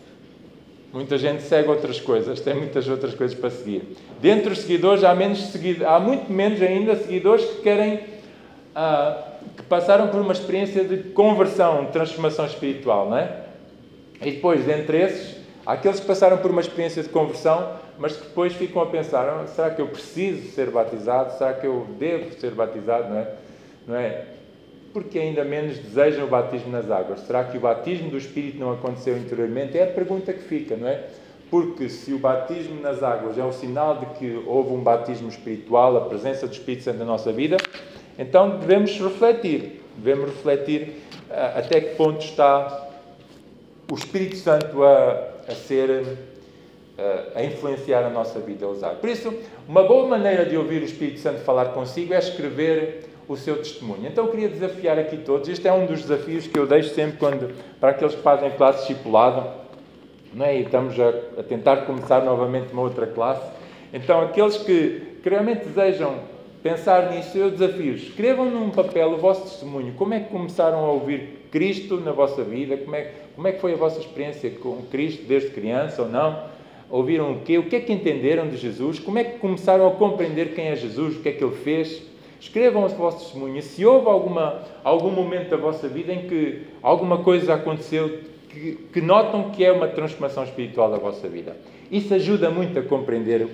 Muita 0.92 1.16
gente 1.16 1.42
segue 1.42 1.68
outras 1.68 1.98
coisas, 1.98 2.40
tem 2.40 2.54
muitas 2.54 2.86
outras 2.86 3.14
coisas 3.14 3.36
para 3.36 3.48
seguir. 3.48 3.96
Dentre 4.20 4.52
os 4.52 4.58
seguidores 4.58 5.02
há, 5.02 5.14
menos 5.14 5.38
seguid... 5.46 5.82
há 5.82 5.98
muito 5.98 6.30
menos 6.30 6.60
ainda 6.60 6.94
seguidores 6.96 7.44
que 7.46 7.62
querem 7.62 8.00
ah, 8.74 9.32
que 9.56 9.62
passaram 9.62 10.08
por 10.08 10.20
uma 10.20 10.32
experiência 10.32 10.84
de 10.84 11.10
conversão, 11.10 11.86
de 11.86 11.92
transformação 11.92 12.46
espiritual, 12.46 13.08
não 13.08 13.18
é? 13.18 13.40
E 14.20 14.32
depois, 14.32 14.64
dentre 14.64 14.98
esses, 14.98 15.36
há 15.64 15.72
aqueles 15.72 16.00
que 16.00 16.06
passaram 16.06 16.38
por 16.38 16.50
uma 16.50 16.60
experiência 16.60 17.02
de 17.02 17.08
conversão, 17.08 17.72
mas 17.98 18.16
que 18.16 18.24
depois 18.24 18.52
ficam 18.52 18.82
a 18.82 18.86
pensar: 18.86 19.28
ah, 19.28 19.46
será 19.46 19.70
que 19.70 19.80
eu 19.80 19.88
preciso 19.88 20.50
ser 20.52 20.70
batizado? 20.70 21.36
Será 21.38 21.54
que 21.54 21.66
eu 21.66 21.86
devo 21.98 22.32
ser 22.38 22.52
batizado? 22.52 23.08
Não 23.08 23.18
é? 23.18 23.34
Não 23.86 23.96
é? 23.96 24.24
Porque 24.92 25.18
ainda 25.18 25.44
menos 25.44 25.78
desejam 25.78 26.26
o 26.26 26.28
batismo 26.28 26.70
nas 26.70 26.90
águas? 26.90 27.20
Será 27.20 27.44
que 27.44 27.56
o 27.56 27.60
batismo 27.60 28.10
do 28.10 28.18
Espírito 28.18 28.58
não 28.58 28.72
aconteceu 28.72 29.16
interiormente? 29.16 29.78
É 29.78 29.84
a 29.84 29.86
pergunta 29.86 30.32
que 30.32 30.42
fica, 30.42 30.76
não 30.76 30.86
é? 30.86 31.04
Porque 31.50 31.88
se 31.88 32.12
o 32.12 32.18
batismo 32.18 32.80
nas 32.80 33.02
águas 33.02 33.38
é 33.38 33.44
um 33.44 33.52
sinal 33.52 33.98
de 33.98 34.06
que 34.18 34.42
houve 34.46 34.72
um 34.72 34.80
batismo 34.80 35.28
espiritual, 35.28 35.96
a 35.96 36.02
presença 36.02 36.46
do 36.46 36.52
Espírito 36.52 36.84
Santo 36.84 36.98
na 36.98 37.04
nossa 37.04 37.32
vida, 37.32 37.56
então 38.18 38.58
devemos 38.58 38.90
refletir. 38.98 39.82
Devemos 39.96 40.30
refletir 40.30 41.02
uh, 41.30 41.58
até 41.58 41.80
que 41.80 41.94
ponto 41.96 42.24
está 42.24 42.88
o 43.90 43.94
Espírito 43.94 44.36
Santo 44.36 44.82
a, 44.82 45.28
a 45.48 45.54
ser. 45.54 45.90
Uh, 46.92 47.32
a 47.34 47.42
influenciar 47.42 48.04
a 48.04 48.10
nossa 48.10 48.38
vida, 48.38 48.66
a 48.66 48.68
usar. 48.68 48.90
Por 48.96 49.08
isso, 49.08 49.32
uma 49.66 49.82
boa 49.82 50.06
maneira 50.06 50.44
de 50.44 50.58
ouvir 50.58 50.82
o 50.82 50.84
Espírito 50.84 51.20
Santo 51.20 51.40
falar 51.40 51.72
consigo 51.72 52.12
é 52.12 52.18
escrever 52.18 53.08
o 53.32 53.36
seu 53.36 53.56
testemunho. 53.56 54.06
Então 54.06 54.26
eu 54.26 54.30
queria 54.30 54.48
desafiar 54.48 54.98
aqui 54.98 55.18
todos, 55.18 55.48
este 55.48 55.66
é 55.66 55.72
um 55.72 55.86
dos 55.86 56.02
desafios 56.02 56.46
que 56.46 56.58
eu 56.58 56.66
deixo 56.66 56.94
sempre 56.94 57.18
quando, 57.18 57.54
para 57.80 57.90
aqueles 57.90 58.14
que 58.14 58.22
fazem 58.22 58.50
classe 58.50 58.86
discipulada, 58.86 59.62
não 60.32 60.46
é? 60.46 60.58
e 60.58 60.62
estamos 60.62 60.98
a, 60.98 61.08
a 61.40 61.42
tentar 61.42 61.78
começar 61.78 62.24
novamente 62.24 62.72
uma 62.72 62.82
outra 62.82 63.06
classe. 63.06 63.50
Então 63.92 64.20
aqueles 64.20 64.56
que, 64.58 65.18
que 65.22 65.28
realmente 65.28 65.66
desejam 65.66 66.14
pensar 66.62 67.10
nisso, 67.10 67.36
eu 67.36 67.50
desafio 67.50 67.94
escrevam 67.94 68.48
num 68.48 68.70
papel 68.70 69.12
o 69.12 69.16
vosso 69.18 69.42
testemunho, 69.42 69.94
como 69.94 70.14
é 70.14 70.20
que 70.20 70.30
começaram 70.30 70.78
a 70.78 70.90
ouvir 70.90 71.48
Cristo 71.50 71.96
na 71.98 72.12
vossa 72.12 72.42
vida, 72.44 72.76
como 72.76 72.94
é, 72.94 73.12
como 73.34 73.48
é 73.48 73.52
que 73.52 73.60
foi 73.60 73.74
a 73.74 73.76
vossa 73.76 73.98
experiência 73.98 74.50
com 74.50 74.82
Cristo 74.90 75.24
desde 75.26 75.50
criança 75.50 76.02
ou 76.02 76.08
não, 76.08 76.44
ouviram 76.88 77.32
o 77.32 77.40
quê, 77.40 77.58
o 77.58 77.64
que 77.64 77.76
é 77.76 77.80
que 77.80 77.92
entenderam 77.92 78.48
de 78.48 78.56
Jesus, 78.56 78.98
como 78.98 79.18
é 79.18 79.24
que 79.24 79.38
começaram 79.38 79.86
a 79.88 79.90
compreender 79.92 80.54
quem 80.54 80.68
é 80.68 80.76
Jesus, 80.76 81.16
o 81.16 81.20
que 81.20 81.30
é 81.30 81.32
que 81.32 81.42
Ele 81.42 81.56
fez, 81.56 82.11
Escrevam 82.42 82.84
as 82.84 82.92
vossas 82.92 83.22
testemunhas. 83.22 83.66
Se 83.66 83.86
houve 83.86 84.08
alguma, 84.08 84.62
algum 84.82 85.12
momento 85.12 85.50
da 85.50 85.56
vossa 85.56 85.86
vida 85.86 86.12
em 86.12 86.26
que 86.26 86.62
alguma 86.82 87.18
coisa 87.18 87.54
aconteceu 87.54 88.18
que, 88.48 88.74
que 88.92 89.00
notam 89.00 89.50
que 89.50 89.64
é 89.64 89.70
uma 89.70 89.86
transformação 89.86 90.42
espiritual 90.42 90.90
da 90.90 90.98
vossa 90.98 91.28
vida. 91.28 91.56
Isso 91.88 92.12
ajuda 92.12 92.50
muito 92.50 92.76
a 92.80 92.82
compreender 92.82 93.46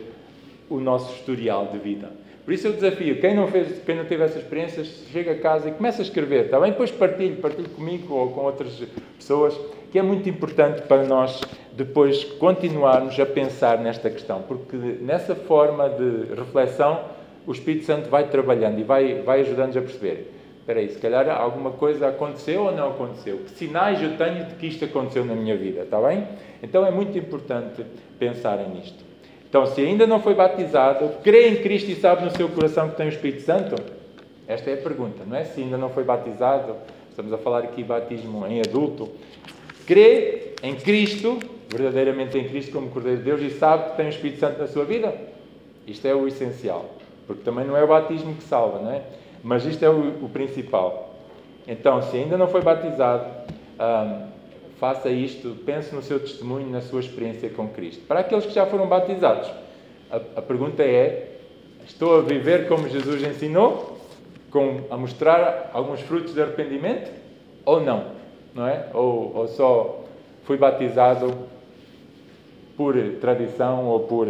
o 0.70 0.80
nosso 0.80 1.14
historial 1.14 1.66
de 1.66 1.78
vida. 1.78 2.10
Por 2.46 2.54
isso 2.54 2.66
eu 2.66 2.72
desafio, 2.72 3.20
quem 3.20 3.36
não, 3.36 3.46
fez, 3.48 3.78
quem 3.84 3.94
não 3.94 4.06
teve 4.06 4.22
essas 4.22 4.42
experiências, 4.42 5.04
chega 5.12 5.32
a 5.32 5.38
casa 5.38 5.68
e 5.68 5.72
começa 5.72 6.00
a 6.00 6.04
escrever, 6.04 6.46
está 6.46 6.58
bem? 6.58 6.70
Depois 6.70 6.90
partilhe, 6.90 7.36
partilhe 7.36 7.68
comigo 7.68 8.14
ou 8.14 8.30
com 8.30 8.40
outras 8.40 8.72
pessoas, 9.18 9.54
que 9.92 9.98
é 9.98 10.02
muito 10.02 10.30
importante 10.30 10.80
para 10.80 11.04
nós 11.04 11.42
depois 11.74 12.24
continuarmos 12.24 13.20
a 13.20 13.26
pensar 13.26 13.78
nesta 13.78 14.08
questão, 14.08 14.40
porque 14.48 14.76
nessa 14.78 15.34
forma 15.34 15.90
de 15.90 16.34
reflexão 16.34 17.17
o 17.48 17.52
Espírito 17.52 17.86
Santo 17.86 18.10
vai 18.10 18.28
trabalhando 18.28 18.78
e 18.78 18.82
vai, 18.82 19.22
vai 19.22 19.40
ajudando-nos 19.40 19.78
a 19.78 19.80
perceber. 19.80 20.34
Espera 20.60 20.80
aí, 20.80 20.90
se 20.90 20.98
calhar 20.98 21.30
alguma 21.30 21.70
coisa 21.70 22.06
aconteceu 22.06 22.64
ou 22.64 22.72
não 22.72 22.90
aconteceu? 22.90 23.38
Que 23.38 23.52
sinais 23.52 24.02
eu 24.02 24.18
tenho 24.18 24.44
de 24.44 24.54
que 24.56 24.66
isto 24.66 24.84
aconteceu 24.84 25.24
na 25.24 25.34
minha 25.34 25.56
vida, 25.56 25.80
está 25.80 25.98
bem? 25.98 26.28
Então 26.62 26.84
é 26.84 26.90
muito 26.90 27.16
importante 27.16 27.86
pensarem 28.18 28.68
nisto. 28.68 29.02
Então, 29.48 29.64
se 29.64 29.80
ainda 29.80 30.06
não 30.06 30.20
foi 30.20 30.34
batizado, 30.34 31.08
crê 31.24 31.48
em 31.48 31.56
Cristo 31.62 31.90
e 31.90 31.94
sabe 31.94 32.22
no 32.22 32.30
seu 32.36 32.50
coração 32.50 32.90
que 32.90 32.96
tem 32.96 33.06
o 33.06 33.08
Espírito 33.08 33.40
Santo? 33.40 33.82
Esta 34.46 34.68
é 34.68 34.74
a 34.74 34.82
pergunta, 34.82 35.24
não 35.26 35.34
é? 35.34 35.46
Se 35.46 35.62
ainda 35.62 35.78
não 35.78 35.88
foi 35.88 36.04
batizado, 36.04 36.76
estamos 37.08 37.32
a 37.32 37.38
falar 37.38 37.60
aqui 37.60 37.82
batismo 37.82 38.46
em 38.46 38.60
adulto. 38.60 39.08
Crê 39.86 40.52
em 40.62 40.74
Cristo, 40.74 41.38
verdadeiramente 41.70 42.36
em 42.36 42.46
Cristo 42.46 42.72
como 42.72 42.90
Cordeiro 42.90 43.20
de 43.20 43.24
Deus 43.24 43.40
e 43.40 43.48
sabe 43.48 43.92
que 43.92 43.96
tem 43.96 44.04
o 44.04 44.10
Espírito 44.10 44.38
Santo 44.38 44.58
na 44.58 44.66
sua 44.66 44.84
vida? 44.84 45.14
Isto 45.86 46.06
é 46.06 46.14
o 46.14 46.28
essencial. 46.28 46.97
Porque 47.28 47.42
também 47.42 47.66
não 47.66 47.76
é 47.76 47.84
o 47.84 47.86
batismo 47.86 48.34
que 48.34 48.42
salva, 48.42 48.80
não 48.80 48.90
é? 48.90 49.02
Mas 49.44 49.66
isto 49.66 49.84
é 49.84 49.90
o, 49.90 50.24
o 50.24 50.30
principal. 50.30 51.14
Então, 51.68 52.00
se 52.00 52.16
ainda 52.16 52.38
não 52.38 52.48
foi 52.48 52.62
batizado, 52.62 53.30
faça 54.78 55.10
isto, 55.10 55.54
pense 55.66 55.94
no 55.94 56.02
seu 56.02 56.18
testemunho, 56.18 56.68
na 56.70 56.80
sua 56.80 57.00
experiência 57.00 57.50
com 57.50 57.68
Cristo. 57.68 58.06
Para 58.06 58.20
aqueles 58.20 58.46
que 58.46 58.54
já 58.54 58.64
foram 58.64 58.88
batizados, 58.88 59.48
a, 60.10 60.16
a 60.36 60.42
pergunta 60.42 60.82
é: 60.82 61.36
estou 61.86 62.18
a 62.18 62.22
viver 62.22 62.66
como 62.66 62.88
Jesus 62.88 63.22
ensinou? 63.22 63.98
Com, 64.50 64.84
a 64.88 64.96
mostrar 64.96 65.70
alguns 65.74 66.00
frutos 66.00 66.32
de 66.32 66.40
arrependimento? 66.40 67.12
Ou 67.66 67.82
não? 67.82 68.12
Não 68.54 68.66
é? 68.66 68.88
Ou, 68.94 69.36
ou 69.36 69.48
só 69.48 70.04
fui 70.44 70.56
batizado 70.56 71.36
por 72.74 72.94
tradição 73.20 73.84
ou 73.84 74.00
por, 74.00 74.26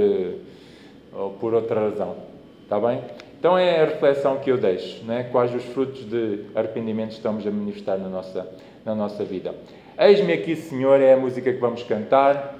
ou 1.13 1.31
por 1.35 1.55
outra 1.55 1.89
razão? 1.89 2.28
Está 2.69 2.79
bem? 2.79 3.01
Então 3.41 3.57
é 3.57 3.81
a 3.81 3.87
reflexão 3.87 4.37
que 4.37 4.51
eu 4.51 4.59
deixo, 4.59 5.03
não 5.07 5.15
é? 5.15 5.23
quais 5.23 5.55
os 5.55 5.65
frutos 5.65 6.05
de 6.05 6.41
arrependimento 6.55 7.13
estamos 7.13 7.47
a 7.47 7.51
manifestar 7.51 7.97
na 7.97 8.11
nossa, 8.11 8.47
na 8.85 8.95
nossa 8.95 9.25
vida. 9.25 9.55
Eis-me 9.99 10.35
aqui, 10.35 10.55
Senhor, 10.55 11.01
é 11.01 11.15
a 11.15 11.17
música 11.17 11.51
que 11.51 11.59
vamos 11.59 11.83
cantar 11.85 12.59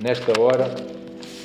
nesta 0.00 0.40
hora. 0.40 0.72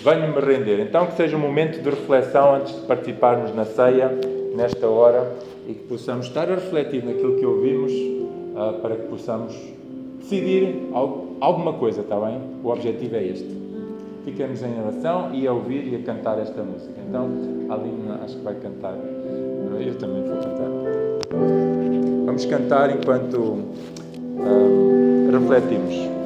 Venho-me 0.03 0.39
render. 0.39 0.79
Então, 0.81 1.07
que 1.07 1.13
seja 1.13 1.35
um 1.35 1.39
momento 1.39 1.81
de 1.81 1.89
reflexão 1.89 2.53
antes 2.53 2.75
de 2.75 2.81
participarmos 2.81 3.55
na 3.55 3.65
ceia, 3.65 4.11
nesta 4.55 4.87
hora, 4.87 5.27
e 5.67 5.73
que 5.73 5.85
possamos 5.85 6.27
estar 6.27 6.47
a 6.47 6.53
refletir 6.53 7.03
naquilo 7.03 7.39
que 7.39 7.45
ouvimos, 7.45 7.91
uh, 7.91 8.79
para 8.83 8.97
que 8.97 9.07
possamos 9.07 9.59
decidir 10.19 10.91
alguma 11.41 11.73
coisa, 11.73 12.01
está 12.01 12.19
bem? 12.19 12.39
O 12.63 12.69
objetivo 12.69 13.15
é 13.15 13.23
este. 13.23 13.68
Ficamos 14.25 14.61
em 14.61 14.79
oração 14.79 15.33
e 15.33 15.47
a 15.47 15.53
ouvir 15.53 15.91
e 15.91 15.95
a 15.95 16.03
cantar 16.03 16.39
esta 16.39 16.61
música. 16.61 16.93
Então, 17.07 17.29
a 17.69 17.73
Aline 17.73 18.11
acho 18.23 18.37
que 18.37 18.43
vai 18.43 18.55
cantar. 18.55 18.93
Eu 18.93 19.95
também 19.97 20.23
vou 20.23 20.37
cantar. 20.37 20.67
Vamos 22.25 22.45
cantar 22.45 22.95
enquanto 22.95 23.37
uh, 23.37 25.29
refletimos. 25.31 26.18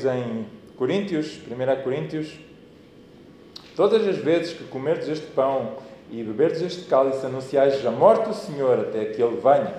Diz 0.00 0.04
em 0.06 0.46
Coríntios, 0.76 1.38
1 1.46 1.82
Coríntios, 1.82 2.38
todas 3.76 4.06
as 4.08 4.16
vezes 4.16 4.54
que 4.54 4.64
comerdes 4.64 5.08
este 5.08 5.26
pão 5.28 5.74
e 6.10 6.22
beberdes 6.22 6.62
este 6.62 6.84
cálice, 6.86 7.24
anunciais 7.24 7.84
a 7.84 7.90
morte 7.90 8.28
do 8.28 8.34
Senhor 8.34 8.80
até 8.80 9.04
que 9.06 9.22
Ele 9.22 9.36
venha. 9.36 9.74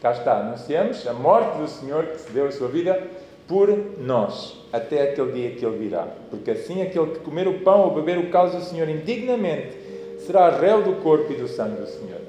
Cá 0.00 0.12
está, 0.12 0.40
anunciamos 0.40 1.06
a 1.06 1.12
morte 1.12 1.58
do 1.58 1.68
Senhor 1.68 2.04
que 2.06 2.18
se 2.18 2.30
deu 2.30 2.46
a 2.46 2.52
sua 2.52 2.68
vida 2.68 3.02
por 3.48 3.68
nós, 3.98 4.62
até 4.72 5.10
aquele 5.10 5.32
dia 5.32 5.50
que 5.52 5.64
Ele 5.64 5.78
virá. 5.78 6.06
Porque 6.30 6.50
assim 6.50 6.82
aquele 6.82 7.12
que 7.12 7.20
comer 7.20 7.48
o 7.48 7.60
pão 7.60 7.80
ou 7.82 7.94
beber 7.94 8.18
o 8.18 8.30
cálice 8.30 8.58
do 8.58 8.62
Senhor 8.62 8.88
indignamente 8.88 9.76
será 10.18 10.50
réu 10.50 10.82
do 10.82 11.02
corpo 11.02 11.32
e 11.32 11.36
do 11.36 11.48
sangue 11.48 11.80
do 11.80 11.86
Senhor. 11.86 12.20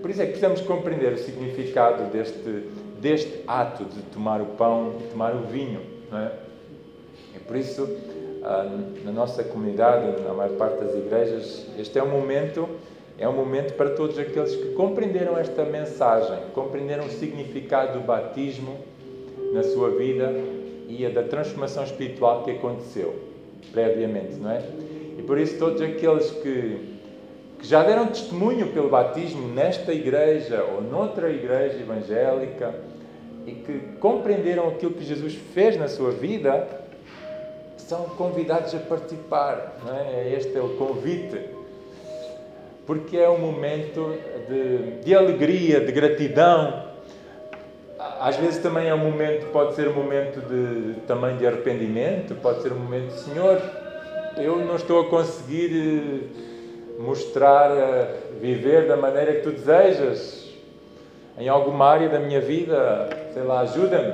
Por 0.00 0.10
isso 0.10 0.22
é 0.22 0.24
que 0.24 0.32
precisamos 0.32 0.60
compreender 0.62 1.12
o 1.12 1.18
significado 1.18 2.04
deste 2.04 2.68
deste 3.00 3.44
ato 3.46 3.84
de 3.84 4.02
tomar 4.12 4.40
o 4.40 4.46
pão 4.46 4.96
e 5.00 5.04
tomar 5.04 5.32
o 5.34 5.42
vinho. 5.42 5.97
É? 6.12 6.30
E 7.36 7.38
por 7.40 7.56
isso, 7.56 7.88
ah, 8.42 8.66
na 9.04 9.12
nossa 9.12 9.44
comunidade, 9.44 10.22
na 10.22 10.32
maior 10.32 10.56
parte 10.56 10.82
das 10.82 10.94
igrejas, 10.94 11.66
este 11.78 11.98
é 11.98 12.02
um 12.02 12.08
momento, 12.08 12.68
é 13.18 13.28
um 13.28 13.32
momento 13.32 13.74
para 13.74 13.90
todos 13.90 14.18
aqueles 14.18 14.54
que 14.54 14.72
compreenderam 14.72 15.36
esta 15.36 15.64
mensagem, 15.64 16.38
compreenderam 16.54 17.06
o 17.06 17.10
significado 17.10 17.98
do 17.98 18.04
batismo 18.04 18.78
na 19.52 19.62
sua 19.62 19.90
vida 19.90 20.32
e 20.88 21.04
a 21.04 21.10
da 21.10 21.22
transformação 21.22 21.84
espiritual 21.84 22.44
que 22.44 22.52
aconteceu 22.52 23.14
previamente, 23.72 24.34
não 24.36 24.50
é? 24.50 24.62
E 25.18 25.22
por 25.22 25.38
isso 25.38 25.58
todos 25.58 25.82
aqueles 25.82 26.30
que 26.30 26.98
que 27.58 27.66
já 27.66 27.82
deram 27.82 28.06
testemunho 28.06 28.68
pelo 28.68 28.88
batismo 28.88 29.48
nesta 29.48 29.92
igreja 29.92 30.62
ou 30.62 30.80
noutra 30.80 31.28
igreja 31.28 31.78
evangélica 31.78 32.72
e 33.48 33.54
que 33.54 33.78
compreenderam 33.98 34.68
aquilo 34.68 34.92
que 34.92 35.04
Jesus 35.04 35.34
fez 35.54 35.76
na 35.78 35.88
sua 35.88 36.10
vida, 36.10 36.68
são 37.78 38.04
convidados 38.10 38.74
a 38.74 38.78
participar. 38.78 39.78
Não 39.84 39.96
é? 39.96 40.34
Este 40.34 40.56
é 40.56 40.60
o 40.60 40.76
convite. 40.76 41.40
Porque 42.86 43.16
é 43.16 43.28
um 43.28 43.38
momento 43.38 44.14
de, 44.48 45.02
de 45.02 45.14
alegria, 45.14 45.80
de 45.80 45.90
gratidão. 45.92 46.88
Às 48.20 48.36
vezes 48.36 48.58
também 48.62 48.88
é 48.88 48.94
um 48.94 48.98
momento, 48.98 49.46
pode 49.50 49.74
ser 49.74 49.88
um 49.88 49.94
momento 49.94 50.40
de, 50.40 51.00
também 51.06 51.36
de 51.36 51.46
arrependimento, 51.46 52.34
pode 52.36 52.62
ser 52.62 52.72
um 52.72 52.78
momento, 52.78 53.12
Senhor, 53.12 53.60
eu 54.36 54.58
não 54.58 54.76
estou 54.76 55.00
a 55.00 55.04
conseguir 55.08 56.30
mostrar, 56.98 57.70
viver 58.40 58.86
da 58.86 58.96
maneira 58.96 59.34
que 59.34 59.40
tu 59.42 59.52
desejas 59.52 60.47
em 61.38 61.48
alguma 61.48 61.86
área 61.86 62.08
da 62.08 62.18
minha 62.18 62.40
vida, 62.40 63.08
sei 63.32 63.42
lá, 63.42 63.60
ajuda-me, 63.60 64.12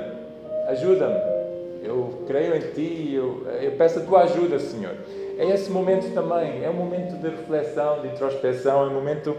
ajuda-me. 0.67 1.35
Eu 1.83 2.23
creio 2.27 2.55
em 2.55 2.61
ti, 2.71 3.13
eu, 3.13 3.45
eu 3.61 3.71
peço 3.73 3.99
a 3.99 4.01
tua 4.03 4.23
ajuda, 4.23 4.59
Senhor. 4.59 4.93
É 5.37 5.45
esse 5.49 5.69
momento 5.69 6.13
também, 6.13 6.63
é 6.63 6.69
um 6.69 6.73
momento 6.73 7.19
de 7.19 7.27
reflexão, 7.27 8.01
de 8.01 8.07
introspeção, 8.07 8.83
é 8.83 8.87
um 8.87 8.93
momento 8.93 9.35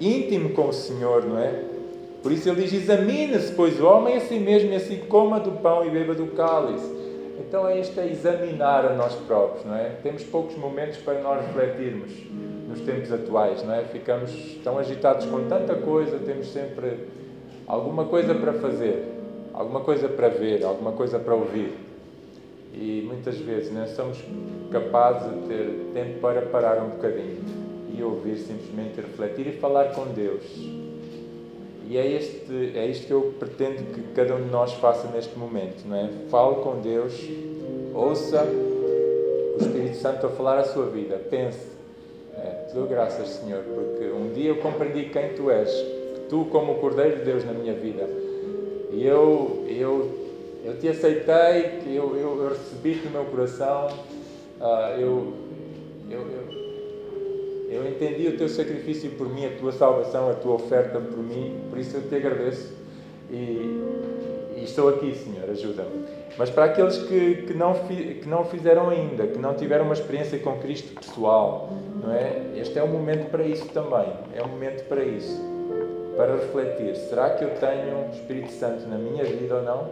íntimo 0.00 0.50
com 0.50 0.68
o 0.68 0.72
Senhor, 0.72 1.24
não 1.24 1.38
é? 1.38 1.62
Por 2.22 2.30
isso 2.30 2.48
ele 2.48 2.62
diz: 2.62 2.72
examine-se, 2.72 3.52
pois 3.52 3.80
o 3.80 3.86
homem 3.86 4.16
a 4.16 4.20
si 4.20 4.38
mesmo, 4.38 4.72
e 4.72 4.76
assim 4.76 4.98
coma 5.08 5.40
do 5.40 5.52
pão 5.52 5.84
e 5.84 5.90
beba 5.90 6.14
do 6.14 6.26
cálice. 6.28 7.00
Então 7.38 7.66
é 7.66 7.80
este 7.80 7.98
a 7.98 8.06
examinar 8.06 8.84
a 8.84 8.94
nós 8.94 9.14
próprios, 9.14 9.64
não 9.64 9.74
é? 9.74 9.92
Temos 10.02 10.22
poucos 10.22 10.56
momentos 10.56 10.98
para 10.98 11.20
nós 11.20 11.44
refletirmos 11.46 12.12
nos 12.68 12.80
tempos 12.82 13.10
atuais, 13.10 13.64
não 13.64 13.74
é? 13.74 13.82
Ficamos 13.84 14.30
tão 14.62 14.78
agitados 14.78 15.26
com 15.26 15.48
tanta 15.48 15.74
coisa, 15.74 16.18
temos 16.18 16.52
sempre 16.52 16.98
alguma 17.70 18.04
coisa 18.04 18.34
para 18.34 18.52
fazer, 18.54 19.04
alguma 19.54 19.80
coisa 19.80 20.08
para 20.08 20.28
ver, 20.28 20.64
alguma 20.64 20.90
coisa 20.90 21.20
para 21.20 21.34
ouvir. 21.34 21.72
E 22.74 23.04
muitas 23.06 23.36
vezes 23.36 23.72
não 23.72 23.86
somos 23.86 24.18
capazes 24.72 25.30
de 25.30 25.46
ter 25.46 25.90
tempo 25.94 26.20
para 26.20 26.42
parar 26.42 26.82
um 26.82 26.90
bocadinho 26.90 27.38
e 27.96 28.02
ouvir, 28.02 28.38
simplesmente 28.38 29.00
refletir 29.00 29.46
e 29.46 29.52
falar 29.52 29.92
com 29.94 30.06
Deus. 30.06 30.42
e 31.88 31.96
é, 31.96 32.06
este, 32.06 32.72
é 32.76 32.86
isto 32.86 33.06
que 33.06 33.12
eu 33.12 33.34
pretendo 33.38 33.94
que 33.94 34.02
cada 34.14 34.34
um 34.34 34.42
de 34.42 34.50
nós 34.50 34.72
faça 34.74 35.08
neste 35.08 35.38
momento, 35.38 35.84
não 35.86 35.96
é? 35.96 36.08
Fale 36.28 36.56
com 36.56 36.80
Deus, 36.80 37.20
ouça 37.94 38.44
o 38.44 39.58
Espírito 39.60 39.96
Santo 39.96 40.26
a 40.26 40.30
falar 40.30 40.58
a 40.58 40.64
sua 40.64 40.86
vida, 40.86 41.20
pense. 41.30 41.70
É, 42.36 42.66
te 42.68 42.74
dou 42.74 42.86
graças, 42.86 43.28
Senhor, 43.28 43.62
porque 43.62 44.04
um 44.06 44.32
dia 44.32 44.50
eu 44.50 44.56
compreendi 44.56 45.10
quem 45.10 45.34
Tu 45.34 45.50
és, 45.50 45.99
Tu 46.30 46.44
como 46.44 46.72
o 46.72 46.74
Cordeiro 46.76 47.16
de 47.16 47.24
Deus 47.24 47.44
na 47.44 47.52
minha 47.52 47.74
vida. 47.74 48.08
E 48.92 49.04
eu, 49.04 49.64
eu, 49.68 50.08
eu 50.64 50.78
te 50.78 50.88
aceitei, 50.88 51.80
eu, 51.86 52.16
eu, 52.16 52.42
eu 52.42 52.48
recebi-te 52.50 53.06
no 53.06 53.10
meu 53.10 53.24
coração, 53.24 53.88
uh, 54.60 55.00
eu, 55.00 55.32
eu, 56.08 56.20
eu, 56.20 56.50
eu 57.68 57.88
entendi 57.88 58.28
o 58.28 58.36
teu 58.38 58.48
sacrifício 58.48 59.10
por 59.12 59.28
mim, 59.28 59.44
a 59.46 59.58
tua 59.58 59.72
salvação, 59.72 60.30
a 60.30 60.34
tua 60.34 60.54
oferta 60.54 61.00
por 61.00 61.18
mim, 61.18 61.60
por 61.68 61.78
isso 61.78 61.96
eu 61.96 62.08
te 62.08 62.14
agradeço. 62.14 62.74
E, 63.28 63.80
e 64.56 64.62
estou 64.62 64.88
aqui, 64.88 65.12
Senhor, 65.16 65.50
ajuda-me. 65.50 66.04
Mas 66.38 66.48
para 66.48 66.66
aqueles 66.66 66.98
que, 66.98 67.42
que, 67.42 67.54
não, 67.54 67.74
que 67.74 68.28
não 68.28 68.44
fizeram 68.44 68.88
ainda, 68.88 69.26
que 69.26 69.38
não 69.38 69.54
tiveram 69.54 69.84
uma 69.84 69.94
experiência 69.94 70.38
com 70.38 70.58
Cristo 70.58 70.94
pessoal, 70.94 71.70
não 72.02 72.12
é? 72.12 72.52
Este 72.56 72.78
é 72.78 72.84
um 72.84 72.88
momento 72.88 73.30
para 73.30 73.44
isso 73.44 73.66
também. 73.68 74.12
É 74.34 74.42
um 74.42 74.48
momento 74.48 74.84
para 74.84 75.02
isso. 75.02 75.49
Para 76.20 76.36
refletir: 76.36 76.96
será 76.96 77.30
que 77.30 77.42
eu 77.42 77.48
tenho 77.54 78.10
Espírito 78.12 78.52
Santo 78.52 78.86
na 78.86 78.98
minha 78.98 79.24
vida 79.24 79.54
ou 79.54 79.62
não? 79.62 79.88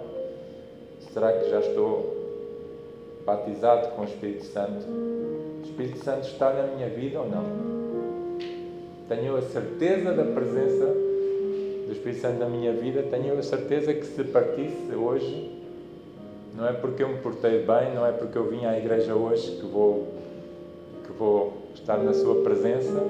Será 1.11 1.33
que 1.33 1.49
já 1.49 1.61
estou 1.61 2.19
batizado 3.25 3.89
com 3.93 4.03
o 4.03 4.05
Espírito 4.05 4.45
Santo? 4.45 4.85
O 4.87 5.63
Espírito 5.65 6.05
Santo 6.05 6.29
está 6.29 6.53
na 6.53 6.65
minha 6.65 6.91
vida 6.91 7.19
ou 7.19 7.31
não? 7.31 7.45
Tenho 9.09 9.37
a 9.37 9.41
certeza 9.41 10.13
da 10.13 10.25
presença 10.25 10.85
do 11.87 11.93
Espírito 11.93 12.21
Santo 12.21 12.41
na 12.41 12.47
minha 12.47 12.75
vida? 12.75 13.05
Tenho 13.05 13.39
a 13.39 13.43
certeza 13.43 13.95
que 13.95 14.05
se 14.05 14.23
partisse 14.25 14.95
hoje, 14.95 15.51
não 16.55 16.69
é 16.69 16.75
porque 16.75 17.05
eu 17.05 17.09
me 17.09 17.21
portei 17.21 17.65
bem, 17.65 17.95
não 17.95 18.05
é 18.05 18.13
porque 18.13 18.37
eu 18.37 18.45
vim 18.51 18.67
à 18.67 18.77
igreja 18.77 19.15
hoje 19.15 19.53
que 19.53 19.67
vou, 19.67 20.07
que 21.07 21.13
vou 21.15 21.55
estar 21.75 21.97
na 21.97 22.13
Sua 22.13 22.43
presença, 22.43 23.03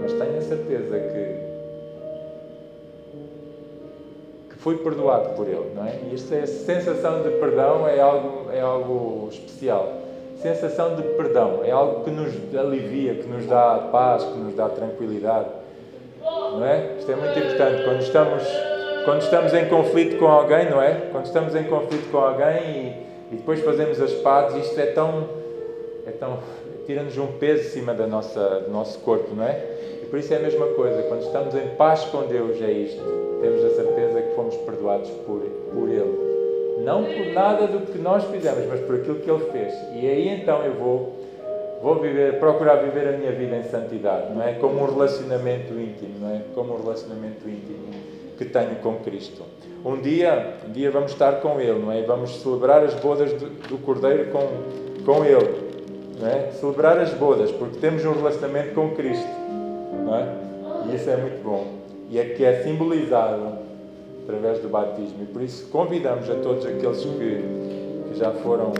mas 0.00 0.12
tenho 0.12 0.38
a 0.38 0.40
certeza 0.40 1.00
que 1.00 1.33
fui 4.64 4.78
perdoado 4.78 5.34
por 5.36 5.46
Ele, 5.46 5.72
não 5.76 5.86
é? 5.86 5.98
E 6.10 6.14
esta 6.14 6.36
é 6.36 6.46
sensação 6.46 7.22
de 7.22 7.28
perdão 7.32 7.86
é 7.86 8.00
algo, 8.00 8.50
é 8.50 8.60
algo 8.62 9.28
especial. 9.30 9.92
Sensação 10.40 10.96
de 10.96 11.02
perdão 11.02 11.60
é 11.62 11.70
algo 11.70 12.02
que 12.02 12.10
nos 12.10 12.32
alivia, 12.56 13.14
que 13.14 13.28
nos 13.28 13.44
dá 13.44 13.90
paz, 13.92 14.24
que 14.24 14.38
nos 14.38 14.54
dá 14.54 14.70
tranquilidade, 14.70 15.48
não 16.22 16.64
é? 16.64 16.96
Isto 16.98 17.12
é 17.12 17.16
muito 17.16 17.38
importante 17.38 17.84
quando 17.84 18.00
estamos 18.00 18.42
quando 19.04 19.20
estamos 19.20 19.52
em 19.52 19.68
conflito 19.68 20.18
com 20.18 20.26
alguém, 20.26 20.70
não 20.70 20.80
é? 20.80 21.08
Quando 21.12 21.26
estamos 21.26 21.54
em 21.54 21.64
conflito 21.64 22.10
com 22.10 22.16
alguém 22.16 23.06
e, 23.30 23.34
e 23.34 23.36
depois 23.36 23.60
fazemos 23.60 24.00
as 24.00 24.14
pazes, 24.14 24.64
isto 24.64 24.80
é 24.80 24.86
tão 24.86 25.28
é 26.06 26.10
tão 26.10 26.38
tira-nos 26.86 27.18
um 27.18 27.26
peso 27.26 27.66
em 27.66 27.70
cima 27.70 27.92
da 27.92 28.06
nossa, 28.06 28.60
do 28.60 28.70
nosso 28.70 28.98
corpo, 29.00 29.34
não 29.34 29.44
é? 29.44 29.62
Por 30.14 30.20
isso 30.20 30.32
é 30.32 30.36
a 30.36 30.40
mesma 30.42 30.66
coisa, 30.68 31.02
quando 31.08 31.22
estamos 31.22 31.56
em 31.56 31.74
paz 31.74 32.04
com 32.04 32.22
Deus, 32.28 32.62
é 32.62 32.70
isto 32.70 33.02
temos 33.42 33.64
a 33.64 33.70
certeza 33.70 34.22
que 34.22 34.34
fomos 34.36 34.54
perdoados 34.58 35.10
por, 35.26 35.40
por 35.40 35.88
Ele. 35.88 36.84
Não 36.84 37.02
por 37.02 37.32
nada 37.34 37.66
do 37.66 37.84
que 37.84 37.98
nós 37.98 38.22
fizemos, 38.26 38.64
mas 38.68 38.78
por 38.82 38.94
aquilo 38.94 39.16
que 39.16 39.28
Ele 39.28 39.44
fez. 39.50 39.74
E 39.92 40.08
aí 40.08 40.28
então 40.28 40.62
eu 40.62 40.74
vou, 40.74 41.16
vou 41.82 41.96
viver, 41.96 42.38
procurar 42.38 42.76
viver 42.76 43.08
a 43.08 43.18
minha 43.18 43.32
vida 43.32 43.56
em 43.56 43.64
santidade, 43.64 44.32
não 44.32 44.40
é? 44.40 44.52
Como 44.52 44.84
um 44.84 44.86
relacionamento 44.86 45.74
íntimo, 45.74 46.20
não 46.20 46.30
é? 46.30 46.42
Como 46.54 46.74
um 46.74 46.80
relacionamento 46.80 47.48
íntimo 47.48 47.88
que 48.38 48.44
tenho 48.44 48.76
com 48.76 48.94
Cristo. 49.00 49.42
Um 49.84 50.00
dia, 50.00 50.58
um 50.64 50.70
dia 50.70 50.92
vamos 50.92 51.10
estar 51.10 51.40
com 51.40 51.60
Ele, 51.60 51.80
não 51.80 51.90
é? 51.90 52.02
Vamos 52.02 52.40
celebrar 52.40 52.84
as 52.84 52.94
bodas 52.94 53.32
do, 53.32 53.48
do 53.68 53.78
Cordeiro 53.78 54.30
com, 54.30 54.46
com 55.04 55.24
Ele, 55.24 55.56
não 56.20 56.28
é? 56.28 56.52
Celebrar 56.52 57.00
as 57.00 57.12
bodas, 57.14 57.50
porque 57.50 57.78
temos 57.80 58.04
um 58.04 58.12
relacionamento 58.12 58.74
com 58.76 58.90
Cristo, 58.90 59.43
não 60.04 60.16
é? 60.16 60.26
E 60.86 60.94
isso 60.94 61.08
é 61.10 61.16
muito 61.16 61.42
bom 61.42 61.84
e 62.10 62.18
é 62.18 62.24
que 62.24 62.44
é 62.44 62.62
simbolizado 62.62 63.58
através 64.22 64.58
do 64.60 64.68
batismo. 64.68 65.22
E 65.22 65.26
por 65.26 65.42
isso 65.42 65.68
convidamos 65.70 66.28
a 66.30 66.34
todos 66.36 66.64
aqueles 66.64 67.02
que, 67.04 67.44
que 68.08 68.18
já 68.18 68.30
foram 68.30 68.72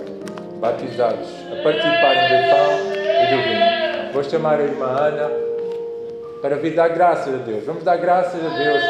batizados 0.60 1.28
a 1.52 1.62
participarem 1.62 2.22
do 2.28 2.50
pão 2.50 2.92
e 2.94 3.34
do 3.34 3.42
vinho. 3.42 4.12
Vou 4.12 4.22
chamar 4.22 4.60
a 4.60 4.62
irmã 4.62 4.86
Ana 4.86 5.30
para 6.40 6.56
vir 6.56 6.74
dar 6.74 6.88
graças 6.88 7.34
a 7.34 7.38
Deus. 7.38 7.64
Vamos 7.64 7.82
dar 7.82 7.96
graças 7.96 8.40
a 8.40 8.56
Deus 8.56 8.82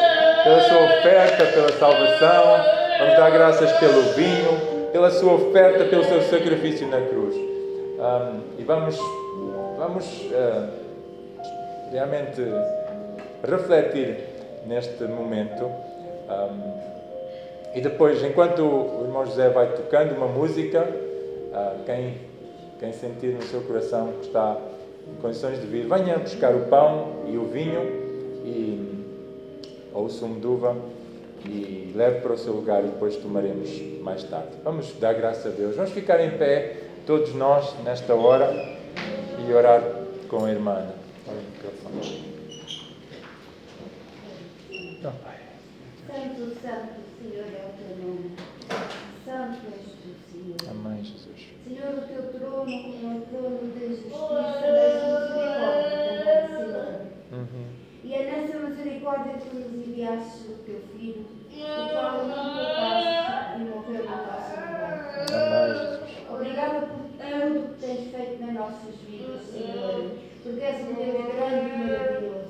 pela 0.45 0.61
sua 0.61 0.85
oferta, 0.85 1.47
pela 1.47 1.73
salvação. 1.73 2.65
Vamos 2.99 3.17
dar 3.17 3.31
graças 3.31 3.73
pelo 3.79 4.03
vinho, 4.15 4.91
pela 4.93 5.11
sua 5.11 5.33
oferta, 5.35 5.85
pelo 5.85 6.05
seu 6.05 6.21
sacrifício 6.23 6.87
na 6.89 7.01
cruz. 7.01 7.35
Um, 7.35 8.41
e 8.59 8.63
vamos, 8.63 8.99
vamos 9.79 10.05
uh, 10.31 10.84
realmente 11.91 12.43
refletir 13.43 14.17
neste 14.67 15.05
momento. 15.05 15.65
Um, 15.65 16.95
e 17.75 17.81
depois, 17.81 18.23
enquanto 18.23 18.63
o 18.63 19.03
irmão 19.05 19.27
José 19.27 19.49
vai 19.51 19.73
tocando 19.73 20.15
uma 20.15 20.29
música, 20.29 20.83
uh, 20.83 21.85
quem, 21.85 22.15
quem 22.79 22.93
sentir 22.93 23.35
no 23.35 23.43
seu 23.43 23.63
coração 23.63 24.13
que 24.21 24.27
está 24.27 24.57
em 25.09 25.21
condições 25.21 25.61
de 25.61 25.67
vir, 25.67 25.87
venha 25.87 26.19
buscar 26.19 26.55
o 26.55 26.67
pão 26.67 27.25
e 27.27 27.37
o 27.37 27.45
vinho 27.47 27.83
e, 28.45 29.05
ou 29.93 30.07
o 30.07 30.11
sumo 30.11 30.41
de 30.41 30.47
uva 30.47 30.77
e 31.47 31.93
leve 31.95 32.21
para 32.21 32.33
o 32.33 32.39
seu 32.39 32.55
lugar 32.55 32.83
e 32.83 32.87
depois 32.87 33.17
tomaremos 33.17 33.71
mais 34.01 34.23
tarde. 34.25 34.49
Vamos 34.63 34.93
dar 34.99 35.13
graças 35.13 35.47
a 35.47 35.55
Deus. 35.55 35.77
Vamos 35.77 35.91
ficar 35.91 36.21
em 36.21 36.31
pé, 36.31 36.77
todos 37.07 37.35
nós, 37.35 37.75
nesta 37.85 38.15
hora, 38.15 38.51
e 39.47 39.53
orar 39.53 39.83
com 40.29 40.45
a 40.45 40.51
irmã. 40.51 40.87
Santo, 46.07 46.61
Santo, 46.63 47.01
Senhor, 47.19 47.47
é 47.47 47.67
o 47.67 47.73
teu 47.77 47.91
nome. 48.05 48.31
Santo 49.25 49.61
és 49.73 49.85
tu, 50.01 50.11
Senhor. 50.31 50.57
Amém, 50.71 51.05
Jesus. 51.05 51.41
Senhor, 51.65 51.93
o 51.95 52.03
teu 52.07 52.23
trono 52.33 52.65
como 52.65 53.03
é 53.05 53.17
o 53.17 53.21
trono 53.23 53.73
de 53.73 53.81
justiça, 53.89 54.35
das 54.35 54.93
misericórdia 55.35 55.89
também, 56.19 56.41
Senhor. 56.49 56.95
Uhum. 57.33 57.67
E 58.05 58.15
é 58.15 58.17
nessa 58.25 58.59
misericórdia 58.59 59.35
que 59.35 59.57
nos 59.57 59.73
enviaste 59.75 60.49
o 60.49 60.55
teu 60.65 60.81
Filho, 60.93 61.27
o 61.51 61.89
qual 61.93 62.27
não 62.27 62.39
poupaste 62.55 63.61
e 63.61 63.65
morreu 63.65 64.05
no 64.05 64.11
nosso 64.11 64.51
lugar. 64.61 64.95
Amém, 65.33 65.69
Jesus. 65.75 66.31
Obrigada 66.31 66.87
por 66.87 67.05
tudo 67.19 67.75
que 67.75 67.81
tens 67.81 68.03
feito 68.11 68.41
nas 68.41 68.55
nossas 68.55 68.95
vidas, 69.07 69.43
Senhor, 69.43 70.11
porque 70.45 70.61
és 70.61 70.77
um 70.87 70.95
Deus 70.95 71.35
grande 71.35 71.75
e 71.75 71.79
maravilhoso. 71.79 72.45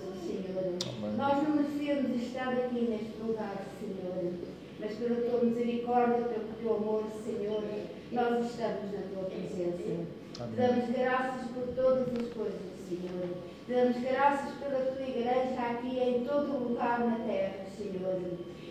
Nós 1.17 1.43
não 1.45 1.55
merecemos 1.55 2.21
estar 2.21 2.49
aqui 2.49 2.81
neste 2.91 3.23
lugar, 3.25 3.55
Senhor, 3.79 4.33
mas 4.81 4.95
pela 4.97 5.31
tua 5.31 5.45
misericórdia, 5.45 6.25
pelo 6.25 6.49
teu 6.61 6.77
amor, 6.77 7.05
Senhor, 7.25 7.63
nós 8.11 8.47
estamos 8.47 8.93
na 8.93 9.01
tua 9.13 9.31
presença. 9.31 10.07
Te 10.33 10.57
damos 10.57 10.91
graças 10.91 11.51
por 11.53 11.69
todas 11.77 12.09
as 12.09 12.33
coisas, 12.33 12.61
Senhor. 12.89 13.29
Te 13.65 13.73
damos 13.73 13.97
graças 14.03 14.55
pela 14.57 14.81
tua 14.87 15.07
igreja 15.07 15.61
aqui 15.61 15.97
em 16.01 16.25
todo 16.25 16.69
lugar 16.69 16.99
na 16.99 17.25
terra, 17.25 17.65
Senhor. 17.79 18.21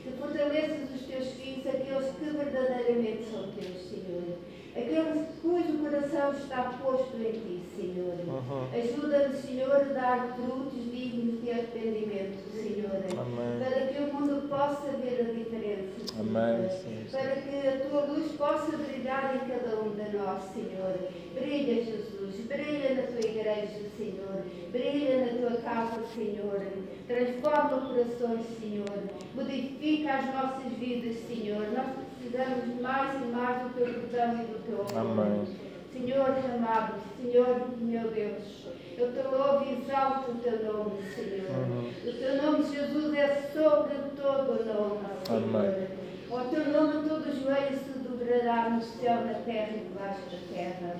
Que 0.04 0.12
fortaleças 0.20 0.94
os 0.94 1.08
teus 1.08 1.30
filhos, 1.30 1.66
aqueles 1.66 2.12
que 2.18 2.26
verdadeiramente 2.26 3.24
são 3.32 3.50
teus, 3.54 3.90
Senhor 3.90 4.38
aquele 4.76 5.26
cujo 5.42 5.78
coração 5.80 6.34
está 6.34 6.64
posto 6.82 7.18
em 7.18 7.32
ti, 7.32 7.64
Senhor. 7.76 8.16
Uhum. 8.28 8.68
Ajuda-nos, 8.74 9.42
Senhor, 9.42 9.72
a 9.72 9.84
dar 9.94 10.36
frutos 10.36 10.92
dignos 10.92 11.42
de 11.42 11.52
arrependimento, 11.52 12.38
Senhor. 12.52 13.04
Amém. 13.20 13.60
Para 13.60 13.88
que 13.88 14.00
o 14.04 14.14
mundo 14.14 14.50
possa 14.50 14.92
ver 14.98 15.22
a 15.22 15.34
diferença, 15.34 16.08
Senhor. 16.08 16.38
Amém. 16.38 16.70
Sim, 16.70 17.06
sim. 17.06 17.12
Para 17.12 17.36
que 17.36 17.68
a 17.68 17.90
tua 17.90 18.06
luz 18.06 18.32
possa 18.34 18.78
brilhar 18.78 19.36
em 19.36 19.48
cada 19.48 19.80
um 19.82 19.90
de 19.92 20.18
nós, 20.18 20.44
Senhor. 20.54 20.98
Brilha, 21.34 21.84
Jesus. 21.84 22.36
Brilha 22.48 22.96
na 22.96 23.04
tua 23.04 23.30
igreja, 23.30 23.82
Senhor. 23.98 24.44
Brilha 24.72 25.26
na 25.26 25.50
tua 25.50 25.62
casa, 25.62 26.02
Senhor. 26.16 26.62
Transforma 27.08 27.82
corações, 27.88 28.46
Senhor. 28.60 29.04
Modifica 29.36 30.14
as 30.14 30.26
nossas 30.34 30.72
vidas, 30.80 31.18
Senhor. 31.28 31.68
Nós 31.74 32.03
precisamos 32.24 32.82
mais 32.82 33.22
e 33.22 33.26
mais 33.26 33.64
do 33.64 33.70
teu 33.76 33.86
perdão 33.86 34.34
e 34.34 34.46
do 34.46 34.64
teu 34.66 35.00
amor. 35.00 35.26
Amém. 35.26 35.46
Senhor 35.92 36.30
amado, 36.56 36.96
Senhor 37.22 37.68
meu 37.80 38.10
Deus, 38.10 38.68
eu 38.98 39.12
te 39.12 39.22
louvo 39.22 39.66
e 39.66 39.82
exalto 39.82 40.32
o 40.32 40.36
teu 40.36 40.74
nome, 40.74 41.04
Senhor. 41.14 41.50
Uhum. 41.52 41.92
O 42.04 42.14
teu 42.14 42.42
nome, 42.42 42.76
Jesus, 42.76 43.14
é 43.14 43.52
sobre 43.54 43.96
todo 44.16 44.52
o 44.52 44.66
nome, 44.66 45.00
Senhor. 45.26 45.44
Amém. 45.44 45.88
O 46.32 46.50
teu 46.50 46.66
nome 46.72 47.08
todo 47.08 47.44
joelho 47.44 47.78
se 47.78 48.00
dobrará 48.00 48.70
no 48.72 48.82
céu, 48.82 49.26
na 49.26 49.34
terra 49.34 49.70
e 49.76 49.88
debaixo 49.88 50.22
da 50.32 50.56
terra. 50.56 50.96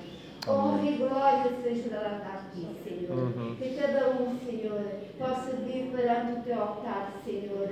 Honra 0.46 0.90
e 0.90 0.96
glória 0.98 1.50
seja 1.62 1.88
dada 1.88 2.22
a 2.22 2.54
ti, 2.54 2.68
Senhor. 2.84 3.18
Uhum. 3.18 3.56
Que 3.56 3.74
cada 3.76 4.10
um, 4.10 4.38
Senhor, 4.44 4.84
possa 5.18 5.56
vir 5.56 5.90
perante 5.90 6.38
o 6.38 6.42
teu 6.42 6.60
altar, 6.60 7.12
Senhor 7.24 7.68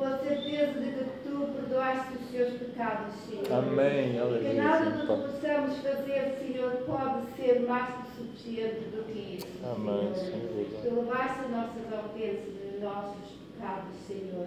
com 0.00 0.06
a 0.06 0.16
certeza 0.16 0.80
de 0.80 0.92
que 0.92 1.04
tu 1.40 1.52
perdoaste 1.52 2.14
os 2.16 2.30
seus 2.30 2.52
pecados, 2.54 3.14
Senhor. 3.28 3.52
Amém. 3.52 4.12
Que 4.12 4.18
Aleluia. 4.18 4.62
nada 4.62 4.90
do 4.90 5.00
que 5.00 5.06
possamos 5.06 5.78
fazer, 5.78 6.38
Senhor, 6.38 6.72
pode 6.86 7.26
ser 7.36 7.60
mais 7.66 7.88
que 7.94 8.16
suficiente 8.18 8.80
do 8.90 9.04
que 9.04 9.36
isso. 9.36 9.46
Amém, 9.64 10.14
Senhor. 10.14 10.66
Tu 10.82 10.94
levaste 10.94 11.40
as 11.44 11.50
nossas 11.50 12.04
ofensas 12.04 12.54
e 12.62 12.74
os 12.76 12.82
nossos 12.82 13.30
pecados, 13.56 13.96
Senhor. 14.06 14.46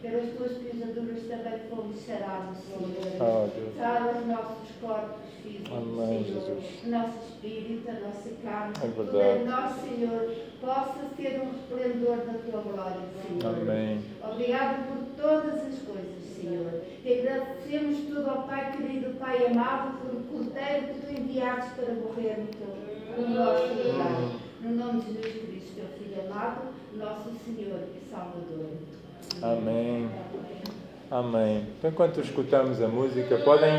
Pelas 0.00 0.30
tuas 0.34 0.52
pisaduras 0.52 1.22
também 1.24 1.58
fomos 1.68 1.96
sarados, 2.06 2.56
Senhor. 2.58 3.20
Oh. 3.20 3.78
Sara 3.78 4.18
os 4.18 4.26
nossos 4.26 4.68
corpos 4.80 5.30
físicos, 5.42 5.76
Amém, 5.76 6.24
Senhor. 6.24 6.40
Jesus. 6.46 6.84
O 6.86 6.88
nosso 6.88 7.18
espírito, 7.28 7.90
a 7.90 7.92
nossa 8.00 8.30
carne. 8.42 8.72
É 8.82 8.86
verdade. 8.88 9.44
nós, 9.44 9.72
Senhor, 9.82 10.34
possa 10.62 11.00
ser 11.16 11.42
um 11.42 11.50
resplendor 11.52 12.16
da 12.16 12.32
tua 12.32 12.60
glória, 12.62 13.00
Senhor. 13.28 13.54
Amém. 13.54 14.00
Obrigado 14.24 14.88
por 14.88 15.22
todas 15.22 15.54
as 15.66 15.78
coisas, 15.80 16.19
Senhor. 16.40 16.82
Te 17.02 17.20
agradecemos 17.20 17.98
tudo 18.08 18.30
ao 18.30 18.42
Pai 18.44 18.72
querido, 18.72 19.18
Pai 19.18 19.46
amado, 19.46 19.98
por 19.98 20.14
o 20.14 20.22
cordeiro 20.24 20.94
que 20.94 21.06
tu 21.06 21.12
enviaste 21.12 21.70
para 21.74 21.94
morrer 21.94 22.38
no, 22.38 22.46
teu, 22.46 23.28
no 23.28 23.34
nosso 23.34 23.66
lugar. 23.74 24.40
No 24.62 24.70
nome 24.72 25.00
de 25.00 25.14
Jesus 25.14 25.42
Cristo, 25.42 25.74
teu 25.76 25.86
Filho 25.98 26.30
amado, 26.30 26.62
nosso 26.94 27.30
Senhor 27.44 27.80
e 27.94 28.10
Salvador. 28.10 28.66
Amém. 29.42 30.08
Amém. 31.10 31.66
Então, 31.78 31.90
enquanto 31.90 32.20
escutamos 32.20 32.80
a 32.82 32.88
música, 32.88 33.38
podem 33.38 33.72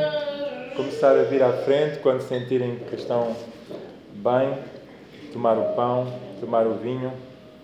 começar 0.76 1.18
a 1.18 1.24
vir 1.24 1.42
à 1.44 1.54
frente 1.64 2.00
quando 2.00 2.22
sentirem 2.22 2.78
que 2.78 2.96
estão 2.96 3.36
bem, 4.16 4.58
tomar 5.34 5.58
o 5.58 5.76
pão, 5.76 6.08
tomar 6.40 6.68
o 6.68 6.76
vinho. 6.76 7.12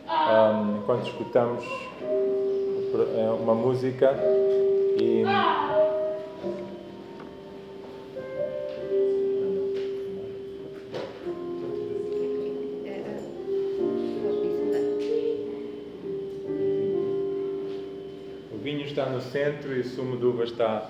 Ahm, 0.08 0.80
enquanto 0.80 1.08
escutamos 1.08 1.66
eh, 2.02 3.30
uma 3.42 3.54
música 3.54 4.16
e. 5.00 5.24
O 18.52 18.58
vinho 18.58 18.86
está 18.86 19.06
no 19.06 19.22
centro 19.22 19.74
e 19.74 19.82
o 19.82 19.84
sumo 19.86 20.18
de 20.18 20.26
uva 20.26 20.44
está 20.44 20.90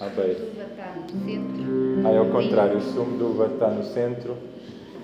à 0.00 0.06
beira. 0.08 0.34
Tudo 0.34 0.62
está 0.62 0.94
no 0.94 1.08
centro. 1.08 2.06
Ah, 2.06 2.10
é 2.10 2.18
ao 2.18 2.26
contrário, 2.26 2.78
o 2.78 2.82
sumo 2.82 3.16
de 3.16 3.22
uva 3.22 3.46
está 3.46 3.68
no 3.70 3.84
centro 3.84 4.36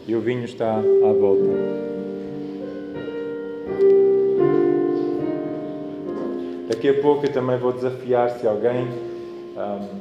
e 0.07 0.15
o 0.15 0.21
vinho 0.21 0.45
está 0.45 0.77
à 0.77 1.13
volta. 1.13 1.90
Daqui 6.81 6.99
a 6.99 7.03
pouco 7.03 7.27
eu 7.27 7.31
também 7.31 7.59
vou 7.59 7.75
desafiar 7.75 8.31
se 8.31 8.47
alguém 8.47 8.89
ahm, 9.55 10.01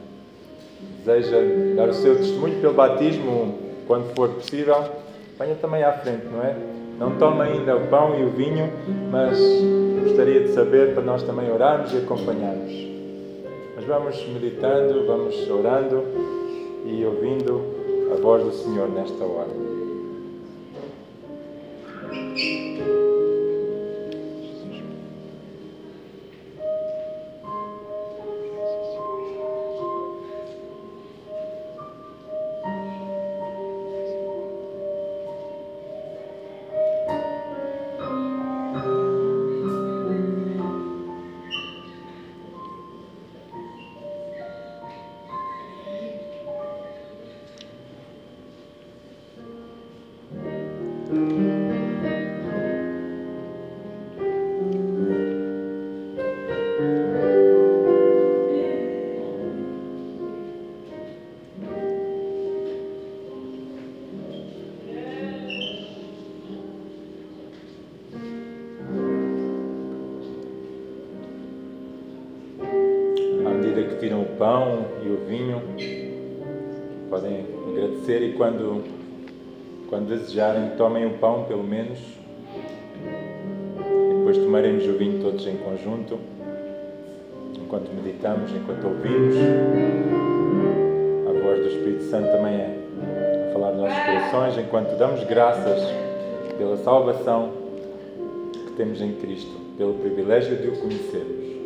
deseja 1.06 1.36
dar 1.76 1.90
o 1.90 1.94
seu 1.94 2.16
testemunho 2.16 2.62
pelo 2.62 2.74
batismo, 2.74 3.54
quando 3.86 4.16
for 4.16 4.30
possível, 4.30 4.86
venha 5.38 5.56
também 5.56 5.84
à 5.84 5.92
frente, 5.92 6.24
não 6.32 6.42
é? 6.42 6.56
Não 6.98 7.18
tome 7.18 7.42
ainda 7.42 7.76
o 7.76 7.88
pão 7.88 8.18
e 8.18 8.24
o 8.24 8.30
vinho, 8.30 8.72
mas 9.12 9.38
gostaria 10.06 10.40
de 10.40 10.54
saber 10.54 10.94
para 10.94 11.04
nós 11.04 11.22
também 11.24 11.52
orarmos 11.52 11.92
e 11.92 11.98
acompanharmos. 11.98 12.72
Mas 13.76 13.84
vamos 13.84 14.26
meditando, 14.30 15.06
vamos 15.06 15.50
orando 15.50 16.06
e 16.86 17.04
ouvindo 17.04 17.62
a 18.14 18.22
voz 18.22 18.42
do 18.42 18.54
Senhor 18.54 18.88
nesta 18.88 19.22
hora. 19.26 19.50
Desejarem, 80.30 80.72
tomem 80.78 81.06
o 81.06 81.12
pão 81.18 81.44
pelo 81.46 81.64
menos. 81.64 82.00
E 83.80 84.18
depois 84.18 84.38
tomaremos 84.38 84.86
o 84.86 84.94
vinho 84.94 85.22
todos 85.22 85.46
em 85.48 85.58
conjunto, 85.58 86.20
enquanto 87.56 87.90
meditamos, 87.92 88.52
enquanto 88.52 88.86
ouvimos. 88.86 89.36
A 91.28 91.44
voz 91.44 91.60
do 91.60 91.68
Espírito 91.68 92.04
Santo 92.04 92.28
também 92.32 92.56
é 92.56 93.50
a 93.50 93.54
falar 93.54 93.72
nos 93.72 93.82
nossos 93.82 94.04
corações, 94.06 94.58
enquanto 94.58 94.98
damos 94.98 95.24
graças 95.24 95.84
pela 96.58 96.78
salvação 96.78 97.52
que 98.54 98.74
temos 98.74 99.02
em 99.02 99.14
Cristo, 99.14 99.52
pelo 99.78 99.94
privilégio 99.96 100.56
de 100.58 100.68
o 100.68 100.78
conhecermos. 100.78 101.59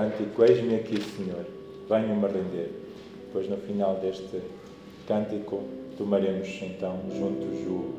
Cântico 0.00 0.44
Eis-me 0.44 0.76
aqui, 0.76 0.98
Senhor, 0.98 1.44
venho-me 1.88 2.26
render. 2.26 2.70
Depois, 3.26 3.48
no 3.48 3.58
final 3.58 3.96
deste 3.96 4.40
cântico, 5.06 5.62
tomaremos 5.98 6.48
então 6.62 6.98
juntos 7.10 7.66
o 7.66 7.89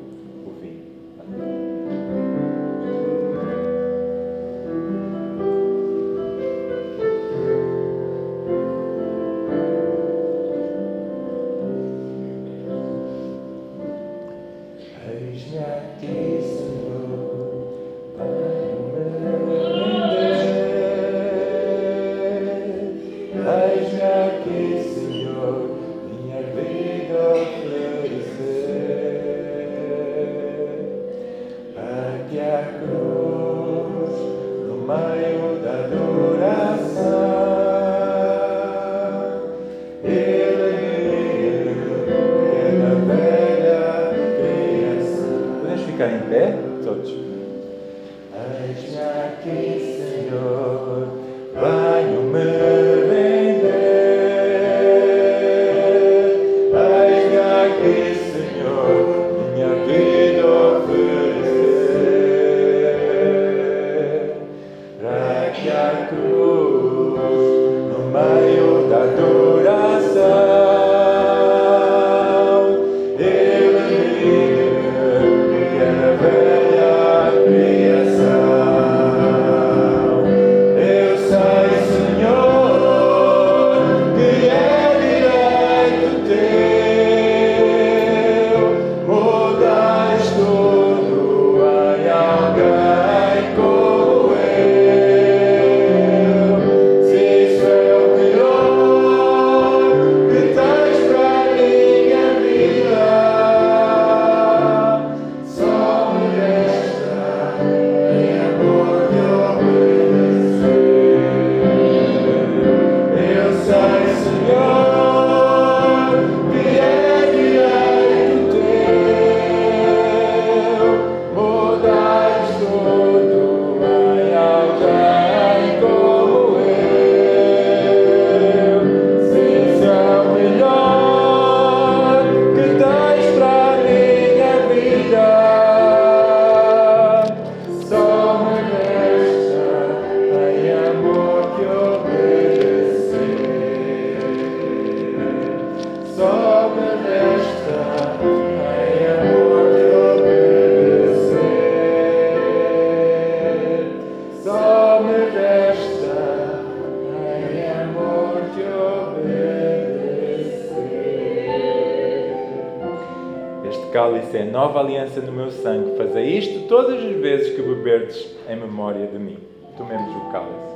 É 164.34 164.44
nova 164.44 164.80
aliança 164.80 165.20
no 165.20 165.30
meu 165.30 165.50
sangue. 165.50 165.94
Fazei 165.96 166.38
isto 166.38 166.66
todas 166.66 167.04
as 167.04 167.16
vezes 167.20 167.54
que 167.54 167.60
beberdes 167.60 168.34
em 168.48 168.56
memória 168.56 169.06
de 169.06 169.18
mim. 169.18 169.36
Tomemos 169.76 170.08
o 170.16 170.32
cálice. 170.32 170.72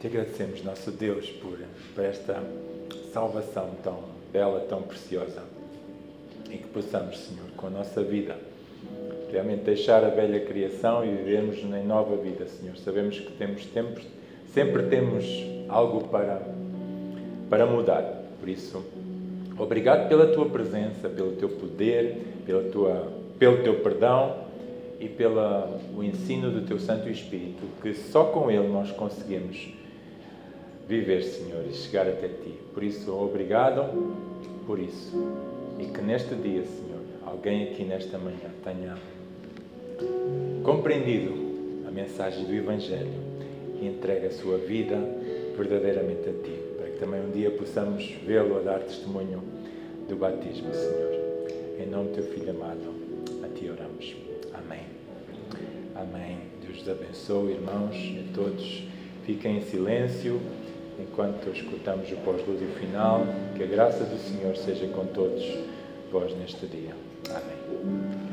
Te 0.00 0.08
agradecemos, 0.08 0.64
nosso 0.64 0.90
Deus, 0.90 1.30
por, 1.30 1.58
por 1.94 2.04
esta 2.04 2.42
salvação 3.12 3.70
tão 3.84 4.00
bela, 4.32 4.66
tão 4.68 4.82
preciosa. 4.82 5.44
E 6.50 6.58
que 6.58 6.66
possamos, 6.66 7.18
Senhor, 7.18 7.48
com 7.56 7.68
a 7.68 7.70
nossa 7.70 8.02
vida, 8.02 8.36
realmente 9.32 9.62
deixar 9.62 10.04
a 10.04 10.08
velha 10.08 10.38
criação 10.40 11.04
e 11.04 11.08
vivermos 11.08 11.56
em 11.58 11.84
nova 11.84 12.16
vida, 12.16 12.46
Senhor. 12.46 12.76
Sabemos 12.76 13.18
que 13.18 13.32
temos 13.32 13.64
tempos, 13.66 14.04
sempre 14.52 14.84
temos 14.84 15.24
algo 15.68 16.06
para, 16.08 16.42
para 17.48 17.66
mudar. 17.66 18.22
Por 18.38 18.48
isso, 18.48 18.84
obrigado 19.58 20.08
pela 20.08 20.26
tua 20.26 20.48
presença, 20.50 21.08
pelo 21.08 21.32
teu 21.32 21.48
poder, 21.48 22.18
pela 22.44 22.64
tua, 22.64 23.10
pelo 23.38 23.62
teu 23.62 23.80
perdão 23.80 24.36
e 25.00 25.08
pelo 25.08 25.68
ensino 26.02 26.50
do 26.50 26.66
teu 26.66 26.78
Santo 26.78 27.08
Espírito, 27.08 27.62
que 27.80 27.94
só 27.94 28.24
com 28.24 28.50
ele 28.50 28.68
nós 28.68 28.90
conseguimos 28.92 29.72
viver, 30.86 31.22
Senhor, 31.22 31.64
e 31.68 31.72
chegar 31.72 32.06
até 32.06 32.28
ti. 32.28 32.54
Por 32.74 32.82
isso, 32.82 33.10
obrigado 33.12 33.82
por 34.66 34.78
isso. 34.78 35.16
E 35.78 35.86
que 35.86 36.02
neste 36.02 36.34
dia, 36.34 36.62
Senhor, 36.64 37.00
alguém 37.24 37.64
aqui 37.64 37.82
nesta 37.84 38.18
manhã 38.18 38.50
tenha 38.62 38.94
compreendido 40.62 41.32
a 41.86 41.90
mensagem 41.90 42.44
do 42.44 42.54
Evangelho 42.54 43.12
e 43.80 43.86
entregue 43.86 44.26
a 44.26 44.30
sua 44.30 44.58
vida 44.58 44.96
verdadeiramente 45.56 46.28
a 46.28 46.32
ti, 46.32 46.58
para 46.76 46.86
que 46.88 46.98
também 46.98 47.20
um 47.20 47.30
dia 47.30 47.50
possamos 47.50 48.04
vê-lo 48.26 48.58
a 48.58 48.60
dar 48.60 48.80
testemunho 48.80 49.42
do 50.08 50.16
batismo, 50.16 50.72
Senhor. 50.72 51.12
Em 51.78 51.86
nome 51.86 52.10
do 52.10 52.14
teu 52.14 52.24
Filho 52.24 52.50
amado, 52.50 52.94
a 53.44 53.48
ti 53.48 53.68
oramos. 53.68 54.14
Amém. 54.54 54.82
Amém. 55.94 56.38
Deus 56.64 56.82
os 56.82 56.88
abençoe, 56.88 57.52
irmãos, 57.52 57.96
a 57.96 58.34
todos. 58.34 58.84
Fiquem 59.26 59.58
em 59.58 59.62
silêncio 59.62 60.40
enquanto 60.98 61.50
escutamos 61.50 62.10
o 62.10 62.16
pós-lúdio 62.16 62.68
final. 62.80 63.26
Que 63.56 63.64
a 63.64 63.66
graça 63.66 64.04
do 64.04 64.18
Senhor 64.18 64.56
seja 64.56 64.86
com 64.88 65.06
todos 65.06 65.42
vós 66.12 66.36
neste 66.36 66.66
dia. 66.66 66.94
Amém. 67.30 68.31